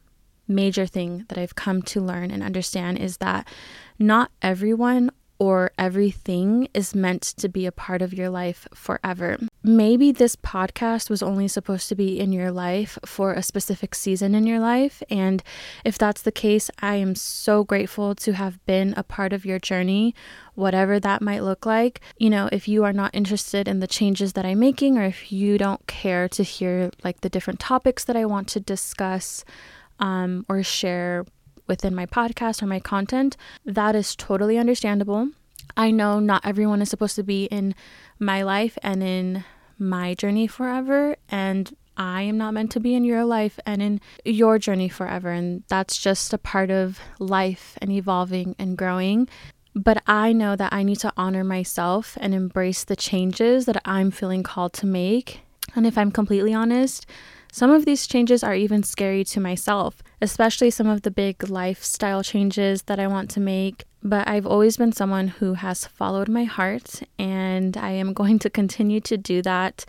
major 0.46 0.84
thing 0.84 1.24
that 1.30 1.38
I've 1.38 1.54
come 1.54 1.80
to 1.82 2.00
learn 2.02 2.30
and 2.30 2.42
understand 2.42 2.98
is 2.98 3.16
that 3.18 3.48
not 3.98 4.30
everyone 4.42 5.10
or 5.42 5.72
everything 5.76 6.68
is 6.72 6.94
meant 6.94 7.20
to 7.20 7.48
be 7.48 7.66
a 7.66 7.72
part 7.72 8.00
of 8.00 8.14
your 8.14 8.30
life 8.30 8.68
forever. 8.72 9.36
Maybe 9.64 10.12
this 10.12 10.36
podcast 10.36 11.10
was 11.10 11.20
only 11.20 11.48
supposed 11.48 11.88
to 11.88 11.96
be 11.96 12.20
in 12.20 12.30
your 12.30 12.52
life 12.52 12.96
for 13.04 13.32
a 13.32 13.42
specific 13.42 13.96
season 13.96 14.36
in 14.36 14.46
your 14.46 14.60
life. 14.60 15.02
And 15.10 15.42
if 15.84 15.98
that's 15.98 16.22
the 16.22 16.30
case, 16.30 16.70
I 16.80 16.94
am 16.94 17.16
so 17.16 17.64
grateful 17.64 18.14
to 18.14 18.34
have 18.34 18.64
been 18.66 18.94
a 18.96 19.02
part 19.02 19.32
of 19.32 19.44
your 19.44 19.58
journey, 19.58 20.14
whatever 20.54 21.00
that 21.00 21.20
might 21.20 21.42
look 21.42 21.66
like. 21.66 22.00
You 22.18 22.30
know, 22.30 22.48
if 22.52 22.68
you 22.68 22.84
are 22.84 22.92
not 22.92 23.12
interested 23.12 23.66
in 23.66 23.80
the 23.80 23.88
changes 23.88 24.34
that 24.34 24.46
I'm 24.46 24.60
making, 24.60 24.96
or 24.96 25.02
if 25.02 25.32
you 25.32 25.58
don't 25.58 25.84
care 25.88 26.28
to 26.28 26.44
hear 26.44 26.92
like 27.02 27.22
the 27.22 27.28
different 27.28 27.58
topics 27.58 28.04
that 28.04 28.14
I 28.14 28.26
want 28.26 28.46
to 28.50 28.60
discuss 28.60 29.44
um, 29.98 30.46
or 30.48 30.62
share 30.62 31.24
within 31.72 31.94
my 31.94 32.04
podcast 32.04 32.62
or 32.62 32.66
my 32.66 32.80
content, 32.80 33.34
that 33.64 33.94
is 33.96 34.14
totally 34.14 34.58
understandable. 34.58 35.30
I 35.74 35.90
know 35.90 36.20
not 36.20 36.44
everyone 36.44 36.82
is 36.82 36.90
supposed 36.90 37.16
to 37.16 37.22
be 37.22 37.46
in 37.46 37.74
my 38.18 38.42
life 38.42 38.76
and 38.82 39.02
in 39.02 39.44
my 39.78 40.12
journey 40.12 40.46
forever, 40.46 41.16
and 41.30 41.74
I 41.96 42.22
am 42.22 42.36
not 42.36 42.52
meant 42.52 42.72
to 42.72 42.80
be 42.80 42.94
in 42.94 43.04
your 43.04 43.24
life 43.24 43.58
and 43.64 43.80
in 43.80 44.00
your 44.22 44.58
journey 44.58 44.90
forever. 44.90 45.30
And 45.30 45.62
that's 45.68 45.96
just 45.96 46.34
a 46.34 46.38
part 46.38 46.70
of 46.70 47.00
life 47.18 47.78
and 47.80 47.90
evolving 47.90 48.54
and 48.58 48.76
growing. 48.76 49.30
But 49.74 50.02
I 50.06 50.34
know 50.34 50.54
that 50.56 50.74
I 50.74 50.82
need 50.82 50.98
to 50.98 51.12
honor 51.16 51.42
myself 51.42 52.18
and 52.20 52.34
embrace 52.34 52.84
the 52.84 52.96
changes 52.96 53.64
that 53.64 53.80
I'm 53.86 54.10
feeling 54.10 54.42
called 54.42 54.74
to 54.74 54.86
make. 54.86 55.40
And 55.74 55.86
if 55.86 55.96
I'm 55.96 56.10
completely 56.10 56.52
honest, 56.52 57.06
some 57.52 57.70
of 57.70 57.84
these 57.84 58.06
changes 58.06 58.42
are 58.42 58.54
even 58.54 58.82
scary 58.82 59.24
to 59.24 59.38
myself, 59.38 60.02
especially 60.22 60.70
some 60.70 60.86
of 60.86 61.02
the 61.02 61.10
big 61.10 61.50
lifestyle 61.50 62.22
changes 62.22 62.84
that 62.84 62.98
I 62.98 63.06
want 63.06 63.28
to 63.32 63.40
make. 63.40 63.84
But 64.02 64.26
I've 64.26 64.46
always 64.46 64.78
been 64.78 64.92
someone 64.92 65.28
who 65.28 65.52
has 65.54 65.84
followed 65.86 66.30
my 66.30 66.44
heart, 66.44 67.02
and 67.18 67.76
I 67.76 67.90
am 67.90 68.14
going 68.14 68.38
to 68.38 68.48
continue 68.48 69.00
to 69.02 69.18
do 69.18 69.42
that. 69.42 69.84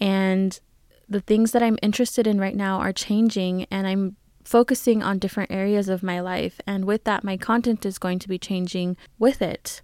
And 0.00 0.58
the 1.06 1.20
things 1.20 1.52
that 1.52 1.62
I'm 1.62 1.78
interested 1.82 2.26
in 2.26 2.40
right 2.40 2.56
now 2.56 2.78
are 2.78 2.92
changing, 2.92 3.66
and 3.70 3.86
I'm 3.86 4.16
focusing 4.42 5.02
on 5.02 5.18
different 5.18 5.50
areas 5.52 5.90
of 5.90 6.02
my 6.02 6.20
life. 6.20 6.58
And 6.66 6.86
with 6.86 7.04
that, 7.04 7.22
my 7.22 7.36
content 7.36 7.84
is 7.84 7.98
going 7.98 8.18
to 8.20 8.28
be 8.28 8.38
changing 8.38 8.96
with 9.18 9.42
it. 9.42 9.82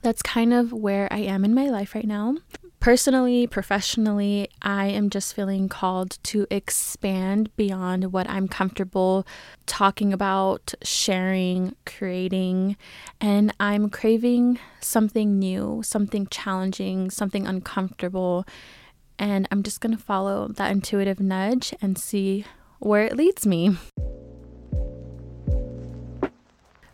That's 0.00 0.22
kind 0.22 0.54
of 0.54 0.72
where 0.72 1.06
I 1.12 1.18
am 1.18 1.44
in 1.44 1.54
my 1.54 1.68
life 1.68 1.94
right 1.94 2.06
now. 2.06 2.38
Personally, 2.82 3.46
professionally, 3.46 4.48
I 4.60 4.86
am 4.86 5.08
just 5.08 5.36
feeling 5.36 5.68
called 5.68 6.18
to 6.24 6.48
expand 6.50 7.54
beyond 7.54 8.12
what 8.12 8.28
I'm 8.28 8.48
comfortable 8.48 9.24
talking 9.66 10.12
about, 10.12 10.74
sharing, 10.82 11.76
creating, 11.86 12.76
and 13.20 13.54
I'm 13.60 13.88
craving 13.88 14.58
something 14.80 15.38
new, 15.38 15.82
something 15.84 16.26
challenging, 16.26 17.08
something 17.08 17.46
uncomfortable. 17.46 18.44
And 19.16 19.46
I'm 19.52 19.62
just 19.62 19.80
going 19.80 19.96
to 19.96 20.02
follow 20.02 20.48
that 20.48 20.72
intuitive 20.72 21.20
nudge 21.20 21.72
and 21.80 21.96
see 21.96 22.44
where 22.80 23.04
it 23.04 23.16
leads 23.16 23.46
me. 23.46 23.76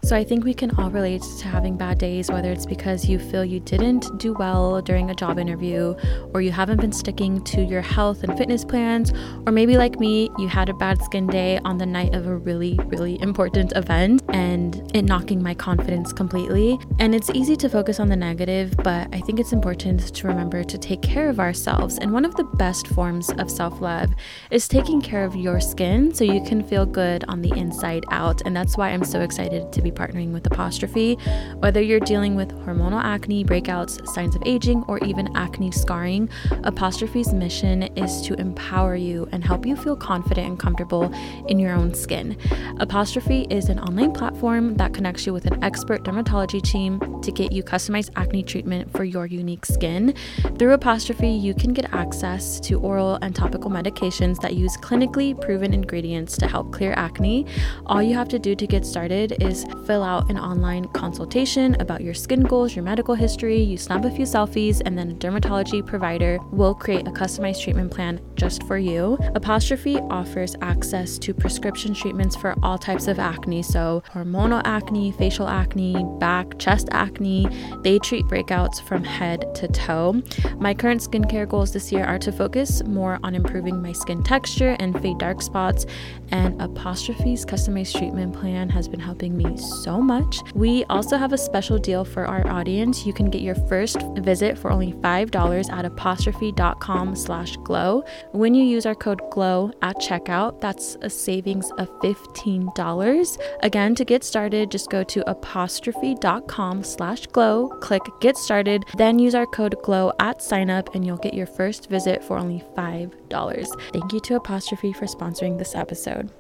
So 0.09 0.17
I 0.17 0.25
think 0.25 0.43
we 0.43 0.55
can 0.55 0.71
all 0.79 0.91
relate 0.91 1.21
to 1.21 1.49
having 1.49 1.77
bad 1.77 1.99
days, 1.99 2.31
whether 2.31 2.51
it's 2.51 2.65
because 2.65 3.05
you 3.05 3.19
feel 3.19 3.45
you 3.45 3.61
didn't 3.61 4.17
do 4.17 4.33
well 4.33 4.81
during 4.81 5.11
a 5.11 5.15
job 5.15 5.39
interview, 5.39 5.95
or 6.33 6.41
you 6.41 6.51
haven't 6.51 6.81
been 6.81 6.93
sticking 6.93 7.45
to 7.45 7.63
your 7.63 7.83
health 7.83 8.23
and 8.25 8.35
fitness 8.39 8.65
plans, 8.65 9.13
or 9.45 9.53
maybe 9.53 9.77
like 9.77 10.01
me, 10.01 10.31
you 10.39 10.49
had 10.49 10.71
a 10.71 10.73
bad 10.73 11.03
skin 11.03 11.27
day 11.27 11.59
on 11.59 11.77
the 11.77 11.85
night 11.85 12.15
of 12.15 12.27
a 12.27 12.35
really, 12.35 12.81
really 12.87 13.21
important 13.21 13.75
event 13.77 14.23
and 14.31 14.91
it 14.97 15.05
knocking 15.05 15.43
my 15.43 15.53
confidence 15.53 16.11
completely. 16.11 16.79
And 16.99 17.15
it's 17.15 17.29
easy 17.29 17.55
to 17.57 17.69
focus 17.69 18.01
on 18.01 18.09
the 18.09 18.17
negative, 18.17 18.75
but 18.79 19.15
I 19.15 19.21
think 19.21 19.39
it's 19.39 19.53
important 19.53 20.15
to 20.15 20.27
remember 20.27 20.65
to 20.65 20.79
take 20.79 21.03
care 21.03 21.29
of 21.29 21.39
ourselves. 21.39 21.99
And 21.99 22.15
one 22.15 22.25
of 22.25 22.35
the 22.35 22.45
best 22.45 22.87
forms 22.87 23.29
of 23.33 23.51
self 23.51 23.83
love 23.83 24.15
is 24.51 24.69
taking 24.69 25.03
care 25.03 25.27
of 25.27 25.37
your 25.37 25.61
skin 25.61 26.15
so 26.15 26.25
you 26.25 26.43
can 26.45 26.63
feel 26.67 26.87
good 26.87 27.27
on 27.29 27.43
the 27.43 27.53
inside 27.59 28.07
out. 28.11 28.41
And 28.47 28.57
that's 28.57 28.79
why 28.79 28.89
I'm 28.89 29.05
so 29.05 29.21
excited 29.21 29.71
to 29.71 29.83
be 29.83 29.93
partnering 29.99 30.33
with 30.33 30.47
Apostrophe. 30.47 31.17
Whether 31.59 31.83
you're 31.83 32.01
dealing 32.01 32.37
with 32.37 32.51
hormonal 32.65 33.03
acne, 33.03 33.45
breakouts, 33.45 34.07
signs 34.09 34.37
of 34.37 34.43
aging, 34.47 34.85
or 34.89 34.99
even 34.99 35.37
acne 35.37 35.73
scarring, 35.73 36.31
Apostrophe's 36.65 37.33
mission 37.33 37.83
is 37.97 38.23
to 38.23 38.35
empower 38.35 38.95
you 38.95 39.29
and 39.33 39.45
help 39.45 39.67
you 39.67 39.77
feel 39.77 39.97
confident 39.97 40.47
and 40.47 40.59
comfortable 40.59 41.13
in 41.49 41.59
your 41.59 41.73
own 41.73 41.95
skin. 41.95 42.37
Apostrophe 42.79 43.47
is 43.51 43.69
an 43.69 43.79
online 43.81 44.13
platform 44.13 44.77
that 44.77 44.95
connects 44.95 45.27
you 45.27 45.33
with 45.33 45.47
an 45.47 45.63
expert 45.65 46.05
dermatology 46.05 46.63
team 46.63 47.01
to 47.23 47.33
get 47.33 47.51
you 47.51 47.63
customized 47.63 48.11
acne 48.17 48.43
treatment 48.43 48.91
for 48.93 49.05
your 49.05 49.27
unique 49.27 49.67
skin. 49.67 50.15
Through 50.59 50.73
Apostrophe, 50.73 51.29
you 51.29 51.55
can 51.55 51.73
get 51.73 51.93
access 51.93 52.61
to 52.61 52.79
oral 52.81 53.19
and 53.23 53.35
topical 53.35 53.71
medications 53.71 54.41
that 54.41 54.55
use 54.55 54.77
clinically 54.77 55.39
proven 55.41 55.75
ingredients 55.75 56.37
to 56.39 56.47
help 56.47 56.73
clear 56.73 56.93
acne. 56.97 57.47
All 57.87 58.03
you 58.03 58.15
have 58.15 58.29
to 58.29 58.39
do 58.39 58.55
to 58.55 58.67
get 58.67 58.87
started 58.87 59.43
is 59.43 59.65
fill 59.89 60.03
out 60.03 60.29
an 60.29 60.39
online 60.39 60.85
consultation 60.89 61.75
about 61.81 62.03
your 62.03 62.13
skin 62.13 62.43
goals, 62.43 62.77
your 62.77 62.83
medical 62.83 63.15
history, 63.15 63.59
you 63.59 63.79
snap 63.79 64.05
a 64.05 64.11
few 64.11 64.27
selfies, 64.27 64.83
and 64.85 64.99
then 64.99 65.13
a 65.13 65.15
dermatology 65.15 65.85
provider 65.85 66.39
will 66.53 66.75
create 66.75 67.09
a 67.09 67.11
customized 67.11 67.63
treatment 67.63 67.91
plan 67.91 68.21
just 68.35 68.63
for 68.65 68.77
you. 68.77 69.17
Apostrophe 69.35 69.97
offers 70.11 70.55
access 70.61 71.17
to 71.17 71.33
prescription 71.33 71.95
treatments 71.95 72.37
for 72.37 72.55
all 72.63 72.77
types 72.77 73.09
of 73.09 73.19
acne, 73.19 73.63
so 73.63 74.03
hormonal 74.13 74.61
acne, 74.67 75.11
facial 75.11 75.49
acne, 75.49 76.05
back, 76.21 76.59
chest 76.59 76.91
acne. 76.93 77.49
They 77.81 77.99
treat 77.99 78.27
breakouts 78.27 78.87
from 78.87 79.03
head 79.03 79.55
to 79.55 79.69
toe. 79.69 80.23
My 80.59 80.75
current 80.75 81.01
skincare 81.01 81.49
goals 81.49 81.73
this 81.73 81.91
year 81.91 82.05
are 82.05 82.19
to 82.19 82.31
focus 82.31 82.83
more 82.85 83.19
on 83.23 83.35
improving 83.35 83.81
my 83.81 83.93
skin 83.93 84.23
texture 84.23 84.77
and 84.81 85.01
fade 85.01 85.17
dark 85.17 85.41
spots, 85.41 85.87
and 86.31 86.61
Apostrophe's 86.61 87.47
customized 87.47 87.97
treatment 87.97 88.35
plan 88.35 88.69
has 88.69 88.87
been 88.87 89.01
helping 89.01 89.35
me 89.35 89.57
so 89.57 89.78
much. 89.87 90.41
We 90.55 90.85
also 90.85 91.17
have 91.17 91.33
a 91.33 91.39
special 91.39 91.79
deal 91.79 92.05
for 92.05 92.27
our 92.27 92.47
audience. 92.47 93.07
You 93.07 93.13
can 93.13 93.31
get 93.31 93.43
your 93.43 93.55
first 93.55 94.03
visit 94.17 94.59
for 94.59 94.71
only 94.71 94.93
$5 94.93 95.73
at 95.73 95.85
apostrophe.com 95.85 97.15
slash 97.15 97.57
glow. 97.59 98.05
When 98.33 98.55
you 98.55 98.65
use 98.65 98.87
our 98.87 98.95
code 98.95 99.21
GLOW 99.31 99.73
at 99.83 99.97
checkout, 99.97 100.61
that's 100.61 100.97
a 101.03 101.11
savings 101.11 101.71
of 101.79 101.89
$15. 102.01 103.39
Again, 103.63 103.95
to 103.95 104.05
get 104.05 104.25
started, 104.25 104.71
just 104.71 104.91
go 104.91 105.03
to 105.05 105.29
apostrophe.com 105.31 106.83
slash 106.83 107.27
glow, 107.27 107.69
click 107.81 108.03
get 108.21 108.37
started, 108.37 108.85
then 108.97 109.19
use 109.19 109.35
our 109.35 109.47
code 109.47 109.77
GLOW 109.83 110.13
at 110.21 110.43
sign 110.43 110.71
up 110.71 110.95
and 110.95 111.05
you'll 111.05 111.17
get 111.19 111.35
your 111.35 111.47
first 111.47 111.89
visit 111.89 112.23
for 112.25 112.39
only 112.39 112.63
$5. 112.77 113.93
Thank 113.93 114.13
you 114.13 114.21
to 114.21 114.37
Apostrophe 114.37 114.93
for 114.93 115.07
sponsoring 115.07 115.59
this 115.59 115.75
episode. 115.75 116.31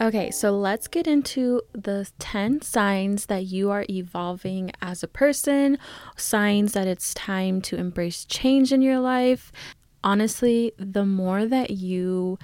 Okay, 0.00 0.30
so 0.30 0.52
let's 0.52 0.88
get 0.88 1.06
into 1.06 1.60
the 1.74 2.10
10 2.18 2.62
signs 2.62 3.26
that 3.26 3.44
you 3.44 3.70
are 3.70 3.84
evolving 3.90 4.72
as 4.80 5.02
a 5.02 5.08
person, 5.08 5.76
signs 6.16 6.72
that 6.72 6.86
it's 6.86 7.12
time 7.12 7.60
to 7.60 7.76
embrace 7.76 8.24
change 8.24 8.72
in 8.72 8.80
your 8.80 8.98
life. 8.98 9.52
Honestly, 10.02 10.72
the 10.78 11.04
more 11.04 11.44
that 11.44 11.72
you 11.72 12.38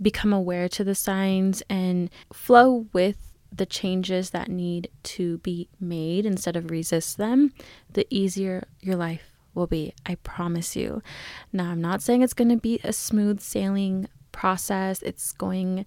become 0.00 0.32
aware 0.32 0.70
to 0.70 0.84
the 0.84 0.94
signs 0.94 1.62
and 1.68 2.08
flow 2.32 2.86
with 2.94 3.18
the 3.52 3.66
changes 3.66 4.30
that 4.30 4.48
need 4.48 4.88
to 5.02 5.36
be 5.38 5.68
made 5.78 6.24
instead 6.24 6.56
of 6.56 6.70
resist 6.70 7.18
them, 7.18 7.52
the 7.92 8.06
easier 8.08 8.66
your 8.80 8.96
life 8.96 9.32
will 9.54 9.66
be. 9.66 9.92
I 10.06 10.14
promise 10.14 10.74
you. 10.74 11.02
Now, 11.52 11.72
I'm 11.72 11.82
not 11.82 12.00
saying 12.00 12.22
it's 12.22 12.32
going 12.32 12.48
to 12.48 12.56
be 12.56 12.80
a 12.82 12.92
smooth 12.94 13.40
sailing 13.40 14.08
process. 14.32 15.02
It's 15.02 15.32
going 15.32 15.84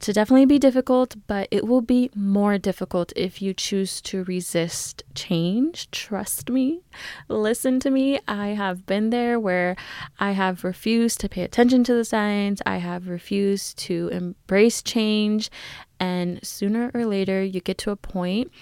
to 0.00 0.12
definitely 0.12 0.46
be 0.46 0.58
difficult, 0.58 1.16
but 1.26 1.48
it 1.50 1.66
will 1.66 1.80
be 1.80 2.10
more 2.14 2.58
difficult 2.58 3.12
if 3.16 3.40
you 3.40 3.54
choose 3.54 4.00
to 4.02 4.24
resist 4.24 5.02
change. 5.14 5.90
Trust 5.90 6.50
me, 6.50 6.80
listen 7.28 7.80
to 7.80 7.90
me. 7.90 8.18
I 8.28 8.48
have 8.48 8.86
been 8.86 9.10
there 9.10 9.40
where 9.40 9.76
I 10.18 10.32
have 10.32 10.64
refused 10.64 11.20
to 11.20 11.28
pay 11.28 11.42
attention 11.42 11.84
to 11.84 11.94
the 11.94 12.04
signs, 12.04 12.60
I 12.66 12.76
have 12.76 13.08
refused 13.08 13.78
to 13.78 14.08
embrace 14.12 14.82
change, 14.82 15.50
and 15.98 16.44
sooner 16.44 16.90
or 16.94 17.06
later, 17.06 17.42
you 17.42 17.60
get 17.60 17.78
to 17.78 17.90
a 17.90 17.96
point 17.96 18.52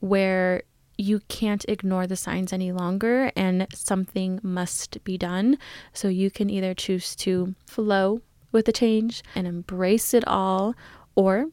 where 0.00 0.62
you 0.96 1.20
can't 1.28 1.64
ignore 1.68 2.06
the 2.06 2.16
signs 2.16 2.52
any 2.52 2.70
longer 2.70 3.32
and 3.34 3.66
something 3.74 4.38
must 4.42 5.02
be 5.02 5.18
done. 5.18 5.58
So 5.92 6.08
you 6.08 6.30
can 6.30 6.48
either 6.48 6.72
choose 6.72 7.16
to 7.16 7.54
flow 7.66 8.22
with 8.54 8.64
the 8.64 8.72
change 8.72 9.22
and 9.34 9.46
embrace 9.46 10.14
it 10.14 10.26
all 10.26 10.74
or 11.14 11.48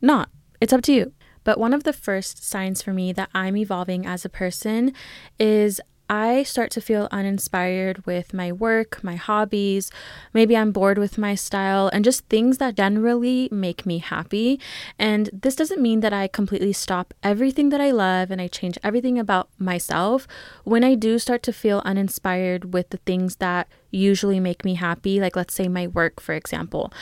not. 0.00 0.30
It's 0.60 0.72
up 0.72 0.80
to 0.82 0.92
you. 0.92 1.12
But 1.44 1.58
one 1.60 1.74
of 1.74 1.84
the 1.84 1.92
first 1.92 2.42
signs 2.42 2.80
for 2.80 2.94
me 2.94 3.12
that 3.12 3.28
I'm 3.34 3.56
evolving 3.58 4.06
as 4.06 4.24
a 4.24 4.30
person 4.30 4.94
is 5.38 5.78
I 6.08 6.42
start 6.42 6.70
to 6.72 6.80
feel 6.80 7.08
uninspired 7.10 8.04
with 8.04 8.34
my 8.34 8.52
work, 8.52 9.02
my 9.02 9.16
hobbies. 9.16 9.90
Maybe 10.34 10.56
I'm 10.56 10.70
bored 10.70 10.98
with 10.98 11.16
my 11.16 11.34
style 11.34 11.88
and 11.92 12.04
just 12.04 12.28
things 12.28 12.58
that 12.58 12.76
generally 12.76 13.48
make 13.50 13.86
me 13.86 13.98
happy. 13.98 14.60
And 14.98 15.30
this 15.32 15.56
doesn't 15.56 15.80
mean 15.80 16.00
that 16.00 16.12
I 16.12 16.28
completely 16.28 16.74
stop 16.74 17.14
everything 17.22 17.70
that 17.70 17.80
I 17.80 17.90
love 17.90 18.30
and 18.30 18.40
I 18.40 18.48
change 18.48 18.78
everything 18.84 19.18
about 19.18 19.48
myself. 19.58 20.28
When 20.64 20.84
I 20.84 20.94
do 20.94 21.18
start 21.18 21.42
to 21.44 21.52
feel 21.52 21.80
uninspired 21.84 22.74
with 22.74 22.90
the 22.90 22.98
things 22.98 23.36
that 23.36 23.68
usually 23.90 24.40
make 24.40 24.64
me 24.64 24.74
happy, 24.74 25.20
like 25.20 25.36
let's 25.36 25.54
say 25.54 25.68
my 25.68 25.86
work, 25.86 26.20
for 26.20 26.34
example, 26.34 26.92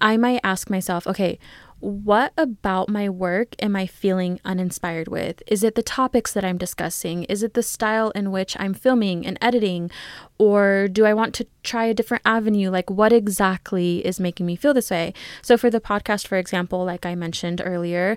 I 0.00 0.16
might 0.16 0.40
ask 0.44 0.70
myself, 0.70 1.06
okay, 1.06 1.38
what 1.82 2.32
about 2.36 2.88
my 2.88 3.08
work 3.08 3.56
am 3.58 3.74
I 3.74 3.88
feeling 3.88 4.38
uninspired 4.44 5.08
with? 5.08 5.42
Is 5.48 5.64
it 5.64 5.74
the 5.74 5.82
topics 5.82 6.32
that 6.32 6.44
I'm 6.44 6.56
discussing? 6.56 7.24
Is 7.24 7.42
it 7.42 7.54
the 7.54 7.62
style 7.62 8.10
in 8.10 8.30
which 8.30 8.56
I'm 8.60 8.72
filming 8.72 9.26
and 9.26 9.36
editing? 9.40 9.90
Or 10.38 10.86
do 10.86 11.04
I 11.04 11.12
want 11.12 11.34
to 11.34 11.46
try 11.64 11.86
a 11.86 11.94
different 11.94 12.22
avenue? 12.24 12.70
Like, 12.70 12.88
what 12.88 13.12
exactly 13.12 13.98
is 14.06 14.20
making 14.20 14.46
me 14.46 14.54
feel 14.54 14.72
this 14.72 14.92
way? 14.92 15.12
So, 15.42 15.56
for 15.56 15.70
the 15.70 15.80
podcast, 15.80 16.28
for 16.28 16.38
example, 16.38 16.84
like 16.84 17.04
I 17.04 17.16
mentioned 17.16 17.60
earlier, 17.64 18.16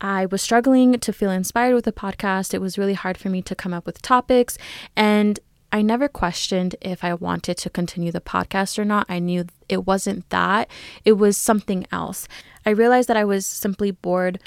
I 0.00 0.26
was 0.26 0.40
struggling 0.40 1.00
to 1.00 1.12
feel 1.12 1.32
inspired 1.32 1.74
with 1.74 1.86
the 1.86 1.92
podcast. 1.92 2.54
It 2.54 2.60
was 2.60 2.78
really 2.78 2.94
hard 2.94 3.18
for 3.18 3.28
me 3.28 3.42
to 3.42 3.56
come 3.56 3.74
up 3.74 3.86
with 3.86 4.02
topics. 4.02 4.56
And 4.94 5.40
I 5.72 5.82
never 5.82 6.06
questioned 6.06 6.76
if 6.80 7.02
I 7.02 7.14
wanted 7.14 7.56
to 7.56 7.70
continue 7.70 8.12
the 8.12 8.20
podcast 8.20 8.78
or 8.78 8.84
not. 8.84 9.06
I 9.08 9.18
knew 9.18 9.46
it 9.68 9.84
wasn't 9.84 10.30
that, 10.30 10.70
it 11.04 11.14
was 11.14 11.36
something 11.36 11.84
else. 11.90 12.28
I 12.66 12.70
realized 12.70 13.08
that 13.08 13.16
I 13.16 13.24
was 13.24 13.46
simply 13.46 13.90
bored 13.90 14.38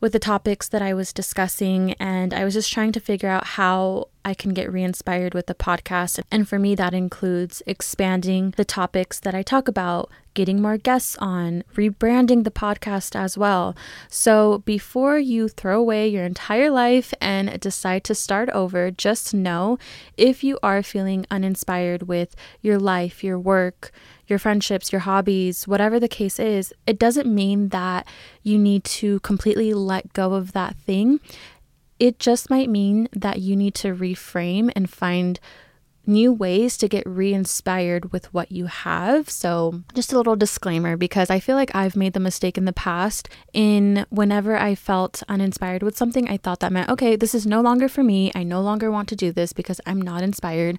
with 0.00 0.12
the 0.12 0.18
topics 0.18 0.68
that 0.68 0.82
I 0.82 0.94
was 0.94 1.12
discussing, 1.12 1.92
and 1.94 2.34
I 2.34 2.44
was 2.44 2.54
just 2.54 2.72
trying 2.72 2.92
to 2.92 3.00
figure 3.00 3.28
out 3.28 3.44
how 3.44 4.08
I 4.24 4.34
can 4.34 4.54
get 4.54 4.72
re 4.72 4.82
inspired 4.82 5.34
with 5.34 5.46
the 5.46 5.54
podcast. 5.54 6.20
And 6.30 6.48
for 6.48 6.58
me, 6.58 6.74
that 6.74 6.94
includes 6.94 7.62
expanding 7.66 8.54
the 8.56 8.64
topics 8.64 9.20
that 9.20 9.34
I 9.34 9.42
talk 9.42 9.68
about, 9.68 10.10
getting 10.32 10.60
more 10.60 10.76
guests 10.76 11.16
on, 11.20 11.62
rebranding 11.74 12.44
the 12.44 12.50
podcast 12.50 13.14
as 13.14 13.38
well. 13.38 13.76
So 14.08 14.58
before 14.58 15.18
you 15.18 15.48
throw 15.48 15.78
away 15.78 16.08
your 16.08 16.24
entire 16.24 16.70
life 16.70 17.12
and 17.20 17.60
decide 17.60 18.04
to 18.04 18.14
start 18.14 18.48
over, 18.50 18.90
just 18.90 19.34
know 19.34 19.78
if 20.16 20.42
you 20.42 20.58
are 20.62 20.82
feeling 20.82 21.26
uninspired 21.30 22.04
with 22.04 22.34
your 22.62 22.78
life, 22.78 23.22
your 23.22 23.38
work, 23.38 23.92
your 24.26 24.38
friendships, 24.38 24.90
your 24.90 25.00
hobbies, 25.00 25.68
whatever 25.68 26.00
the 26.00 26.08
case 26.08 26.38
is, 26.38 26.72
it 26.86 26.98
doesn't 26.98 27.32
mean 27.32 27.68
that 27.68 28.06
you 28.42 28.58
need 28.58 28.84
to 28.84 29.20
completely 29.20 29.74
let 29.74 30.12
go 30.12 30.32
of 30.34 30.52
that 30.52 30.76
thing. 30.76 31.20
It 31.98 32.18
just 32.18 32.50
might 32.50 32.68
mean 32.68 33.08
that 33.12 33.40
you 33.40 33.56
need 33.56 33.74
to 33.76 33.94
reframe 33.94 34.70
and 34.74 34.90
find 34.90 35.38
new 36.06 36.32
ways 36.32 36.76
to 36.76 36.88
get 36.88 37.06
re 37.06 37.32
inspired 37.32 38.12
with 38.12 38.32
what 38.34 38.52
you 38.52 38.66
have. 38.66 39.30
So, 39.30 39.82
just 39.94 40.12
a 40.12 40.16
little 40.16 40.36
disclaimer 40.36 40.96
because 40.96 41.30
I 41.30 41.40
feel 41.40 41.56
like 41.56 41.74
I've 41.74 41.96
made 41.96 42.12
the 42.12 42.20
mistake 42.20 42.58
in 42.58 42.64
the 42.64 42.72
past 42.72 43.28
in 43.52 44.06
whenever 44.10 44.56
I 44.56 44.74
felt 44.74 45.22
uninspired 45.28 45.82
with 45.82 45.96
something, 45.96 46.28
I 46.28 46.36
thought 46.36 46.60
that 46.60 46.72
meant, 46.72 46.90
okay, 46.90 47.16
this 47.16 47.34
is 47.34 47.46
no 47.46 47.60
longer 47.60 47.88
for 47.88 48.02
me. 48.02 48.30
I 48.34 48.42
no 48.42 48.60
longer 48.60 48.90
want 48.90 49.08
to 49.10 49.16
do 49.16 49.32
this 49.32 49.52
because 49.52 49.80
I'm 49.86 50.00
not 50.00 50.22
inspired. 50.22 50.78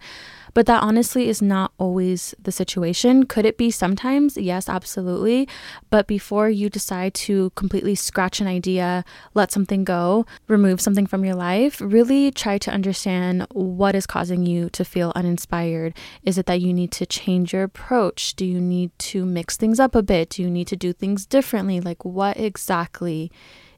But 0.55 0.67
that 0.67 0.81
honestly 0.81 1.27
is 1.27 1.41
not 1.41 1.73
always 1.77 2.33
the 2.41 2.51
situation. 2.51 3.25
Could 3.25 3.45
it 3.45 3.57
be 3.57 3.69
sometimes? 3.69 4.37
Yes, 4.37 4.69
absolutely. 4.69 5.49
But 5.89 6.07
before 6.07 6.49
you 6.49 6.69
decide 6.69 7.13
to 7.25 7.49
completely 7.51 7.93
scratch 7.93 8.39
an 8.39 8.47
idea, 8.47 9.03
let 9.33 9.51
something 9.51 9.83
go, 9.83 10.25
remove 10.47 10.79
something 10.79 11.07
from 11.07 11.25
your 11.25 11.35
life, 11.35 11.81
really 11.81 12.31
try 12.31 12.57
to 12.57 12.71
understand 12.71 13.45
what 13.51 13.95
is 13.95 14.07
causing 14.07 14.45
you 14.45 14.69
to 14.69 14.85
feel 14.85 15.11
uninspired. 15.13 15.93
Is 16.23 16.37
it 16.37 16.45
that 16.45 16.61
you 16.61 16.73
need 16.73 16.93
to 16.93 17.05
change 17.05 17.51
your 17.51 17.63
approach? 17.63 18.33
Do 18.35 18.45
you 18.45 18.61
need 18.61 18.97
to 18.99 19.25
mix 19.25 19.57
things 19.57 19.77
up 19.77 19.93
a 19.93 20.01
bit? 20.01 20.29
Do 20.29 20.41
you 20.41 20.49
need 20.49 20.67
to 20.69 20.77
do 20.77 20.93
things 20.93 21.25
differently? 21.25 21.81
Like, 21.81 22.05
what 22.05 22.37
exactly 22.37 23.29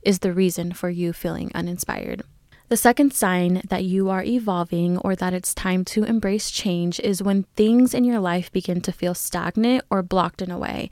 is 0.03 0.19
the 0.19 0.31
reason 0.31 0.73
for 0.73 0.91
you 0.91 1.11
feeling 1.11 1.51
uninspired? 1.55 2.21
The 2.69 2.75
second 2.77 3.13
sign 3.13 3.61
that 3.69 3.85
you 3.85 4.09
are 4.09 4.23
evolving 4.23 4.97
or 4.97 5.15
that 5.15 5.33
it's 5.33 5.53
time 5.53 5.85
to 5.85 6.03
embrace 6.03 6.51
change 6.51 6.99
is 6.99 7.23
when 7.23 7.43
things 7.55 7.93
in 7.93 8.03
your 8.03 8.19
life 8.19 8.51
begin 8.51 8.81
to 8.81 8.91
feel 8.91 9.13
stagnant 9.13 9.85
or 9.89 10.03
blocked 10.03 10.41
in 10.41 10.51
a 10.51 10.57
way. 10.57 10.89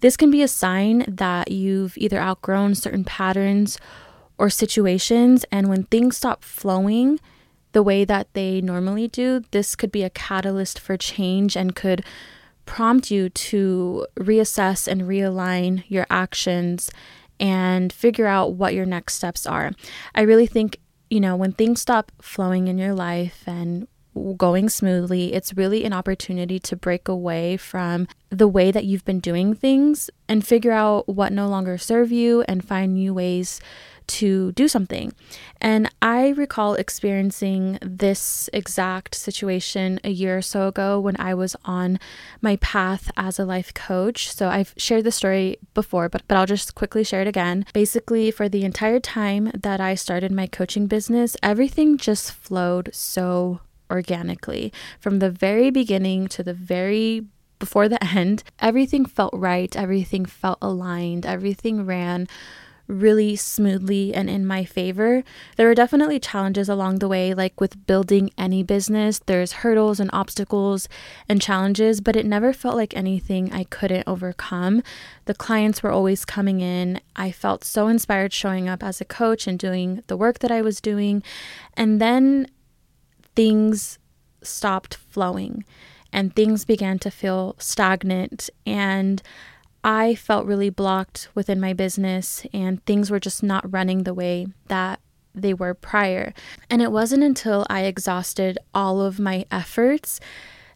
This 0.00 0.16
can 0.16 0.30
be 0.30 0.42
a 0.42 0.48
sign 0.48 1.04
that 1.08 1.50
you've 1.50 1.98
either 1.98 2.20
outgrown 2.20 2.76
certain 2.76 3.02
patterns 3.02 3.80
or 4.38 4.48
situations, 4.48 5.44
and 5.50 5.68
when 5.68 5.84
things 5.84 6.16
stop 6.16 6.44
flowing 6.44 7.18
the 7.72 7.82
way 7.82 8.04
that 8.04 8.32
they 8.34 8.60
normally 8.60 9.08
do, 9.08 9.42
this 9.50 9.74
could 9.74 9.90
be 9.90 10.04
a 10.04 10.10
catalyst 10.10 10.78
for 10.78 10.96
change 10.96 11.56
and 11.56 11.74
could 11.74 12.04
prompt 12.64 13.10
you 13.10 13.28
to 13.28 14.06
reassess 14.20 14.86
and 14.86 15.02
realign 15.02 15.82
your 15.88 16.06
actions 16.10 16.92
and 17.40 17.92
figure 17.92 18.26
out 18.28 18.52
what 18.52 18.74
your 18.74 18.86
next 18.86 19.14
steps 19.14 19.46
are. 19.46 19.72
I 20.14 20.20
really 20.20 20.46
think 20.46 20.78
you 21.10 21.20
know, 21.20 21.36
when 21.36 21.52
things 21.52 21.80
stop 21.80 22.12
flowing 22.20 22.68
in 22.68 22.78
your 22.78 22.94
life 22.94 23.44
and 23.46 23.86
going 24.36 24.68
smoothly. 24.68 25.32
It's 25.32 25.54
really 25.54 25.84
an 25.84 25.92
opportunity 25.92 26.58
to 26.60 26.76
break 26.76 27.08
away 27.08 27.56
from 27.56 28.08
the 28.30 28.48
way 28.48 28.70
that 28.70 28.84
you've 28.84 29.04
been 29.04 29.20
doing 29.20 29.54
things 29.54 30.10
and 30.28 30.46
figure 30.46 30.72
out 30.72 31.08
what 31.08 31.32
no 31.32 31.48
longer 31.48 31.78
serve 31.78 32.10
you 32.12 32.42
and 32.42 32.66
find 32.66 32.94
new 32.94 33.14
ways 33.14 33.60
to 34.08 34.52
do 34.52 34.68
something. 34.68 35.12
And 35.60 35.90
I 36.02 36.30
recall 36.30 36.74
experiencing 36.74 37.78
this 37.80 38.48
exact 38.52 39.14
situation 39.14 40.00
a 40.04 40.10
year 40.10 40.38
or 40.38 40.42
so 40.42 40.68
ago 40.68 40.98
when 40.98 41.18
I 41.20 41.34
was 41.34 41.56
on 41.64 41.98
my 42.40 42.56
path 42.56 43.10
as 43.16 43.38
a 43.38 43.44
life 43.44 43.72
coach. 43.74 44.30
So 44.32 44.48
I've 44.48 44.74
shared 44.76 45.04
the 45.04 45.12
story 45.12 45.58
before, 45.74 46.08
but, 46.08 46.22
but 46.26 46.36
I'll 46.36 46.46
just 46.46 46.74
quickly 46.74 47.04
share 47.04 47.22
it 47.22 47.28
again. 47.28 47.66
Basically, 47.72 48.30
for 48.30 48.48
the 48.48 48.64
entire 48.64 49.00
time 49.00 49.50
that 49.54 49.80
I 49.80 49.94
started 49.94 50.32
my 50.32 50.46
coaching 50.46 50.86
business, 50.86 51.36
everything 51.42 51.96
just 51.98 52.32
flowed 52.32 52.90
so 52.92 53.60
organically. 53.90 54.72
From 55.00 55.18
the 55.18 55.30
very 55.30 55.70
beginning 55.70 56.28
to 56.28 56.42
the 56.42 56.54
very 56.54 57.26
before 57.58 57.88
the 57.88 58.02
end, 58.16 58.44
everything 58.60 59.04
felt 59.04 59.34
right, 59.34 59.74
everything 59.76 60.24
felt 60.24 60.58
aligned, 60.62 61.26
everything 61.26 61.84
ran 61.84 62.28
really 62.88 63.36
smoothly 63.36 64.14
and 64.14 64.28
in 64.28 64.46
my 64.46 64.64
favor. 64.64 65.22
There 65.56 65.68
were 65.68 65.74
definitely 65.74 66.18
challenges 66.18 66.68
along 66.68 66.98
the 66.98 67.08
way, 67.08 67.34
like 67.34 67.60
with 67.60 67.86
building 67.86 68.30
any 68.36 68.62
business, 68.62 69.20
there's 69.20 69.52
hurdles 69.52 70.00
and 70.00 70.10
obstacles 70.12 70.88
and 71.28 71.40
challenges, 71.40 72.00
but 72.00 72.16
it 72.16 72.26
never 72.26 72.52
felt 72.52 72.76
like 72.76 72.96
anything 72.96 73.52
I 73.52 73.64
couldn't 73.64 74.08
overcome. 74.08 74.82
The 75.26 75.34
clients 75.34 75.82
were 75.82 75.92
always 75.92 76.24
coming 76.24 76.60
in. 76.60 77.00
I 77.14 77.30
felt 77.30 77.62
so 77.62 77.88
inspired 77.88 78.32
showing 78.32 78.68
up 78.68 78.82
as 78.82 79.00
a 79.00 79.04
coach 79.04 79.46
and 79.46 79.58
doing 79.58 80.02
the 80.06 80.16
work 80.16 80.38
that 80.40 80.50
I 80.50 80.62
was 80.62 80.80
doing. 80.80 81.22
And 81.74 82.00
then 82.00 82.48
things 83.36 83.98
stopped 84.42 84.94
flowing 84.94 85.64
and 86.12 86.34
things 86.34 86.64
began 86.64 86.98
to 87.00 87.10
feel 87.10 87.54
stagnant 87.58 88.48
and 88.64 89.22
I 89.84 90.14
felt 90.14 90.46
really 90.46 90.70
blocked 90.70 91.28
within 91.34 91.60
my 91.60 91.72
business 91.72 92.44
and 92.52 92.84
things 92.84 93.10
were 93.10 93.20
just 93.20 93.42
not 93.42 93.70
running 93.72 94.02
the 94.02 94.14
way 94.14 94.46
that 94.66 95.00
they 95.34 95.54
were 95.54 95.74
prior. 95.74 96.34
And 96.68 96.82
it 96.82 96.92
wasn't 96.92 97.22
until 97.22 97.66
I 97.70 97.82
exhausted 97.82 98.58
all 98.74 99.00
of 99.00 99.20
my 99.20 99.46
efforts 99.50 100.20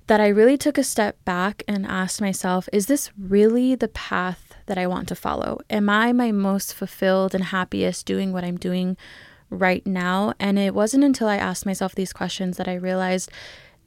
that 0.07 0.21
I 0.21 0.29
really 0.29 0.57
took 0.57 0.79
a 0.79 0.85
step 0.85 1.23
back 1.25 1.63
and 1.69 1.87
asked 1.87 2.21
myself, 2.21 2.69
is 2.73 2.87
this 2.87 3.11
really 3.19 3.75
the 3.75 3.89
path 3.89 4.55
that 4.67 4.79
I 4.79 4.87
want 4.87 5.09
to 5.09 5.15
follow? 5.15 5.61
Am 5.71 5.89
I 5.89 6.13
my 6.13 6.33
most 6.33 6.75
fulfilled 6.75 7.35
and 7.35 7.45
happiest 7.45 8.07
doing 8.07 8.33
what 8.33 8.45
I'm 8.45 8.57
doing 8.57 8.97
right 9.49 9.87
now? 9.87 10.35
And 10.39 10.59
it 10.59 10.75
wasn't 10.75 11.05
until 11.05 11.29
I 11.29 11.37
asked 11.37 11.67
myself 11.67 11.95
these 11.95 12.13
questions 12.13 12.57
that 12.57 12.69
I 12.69 12.75
realized 12.75 13.31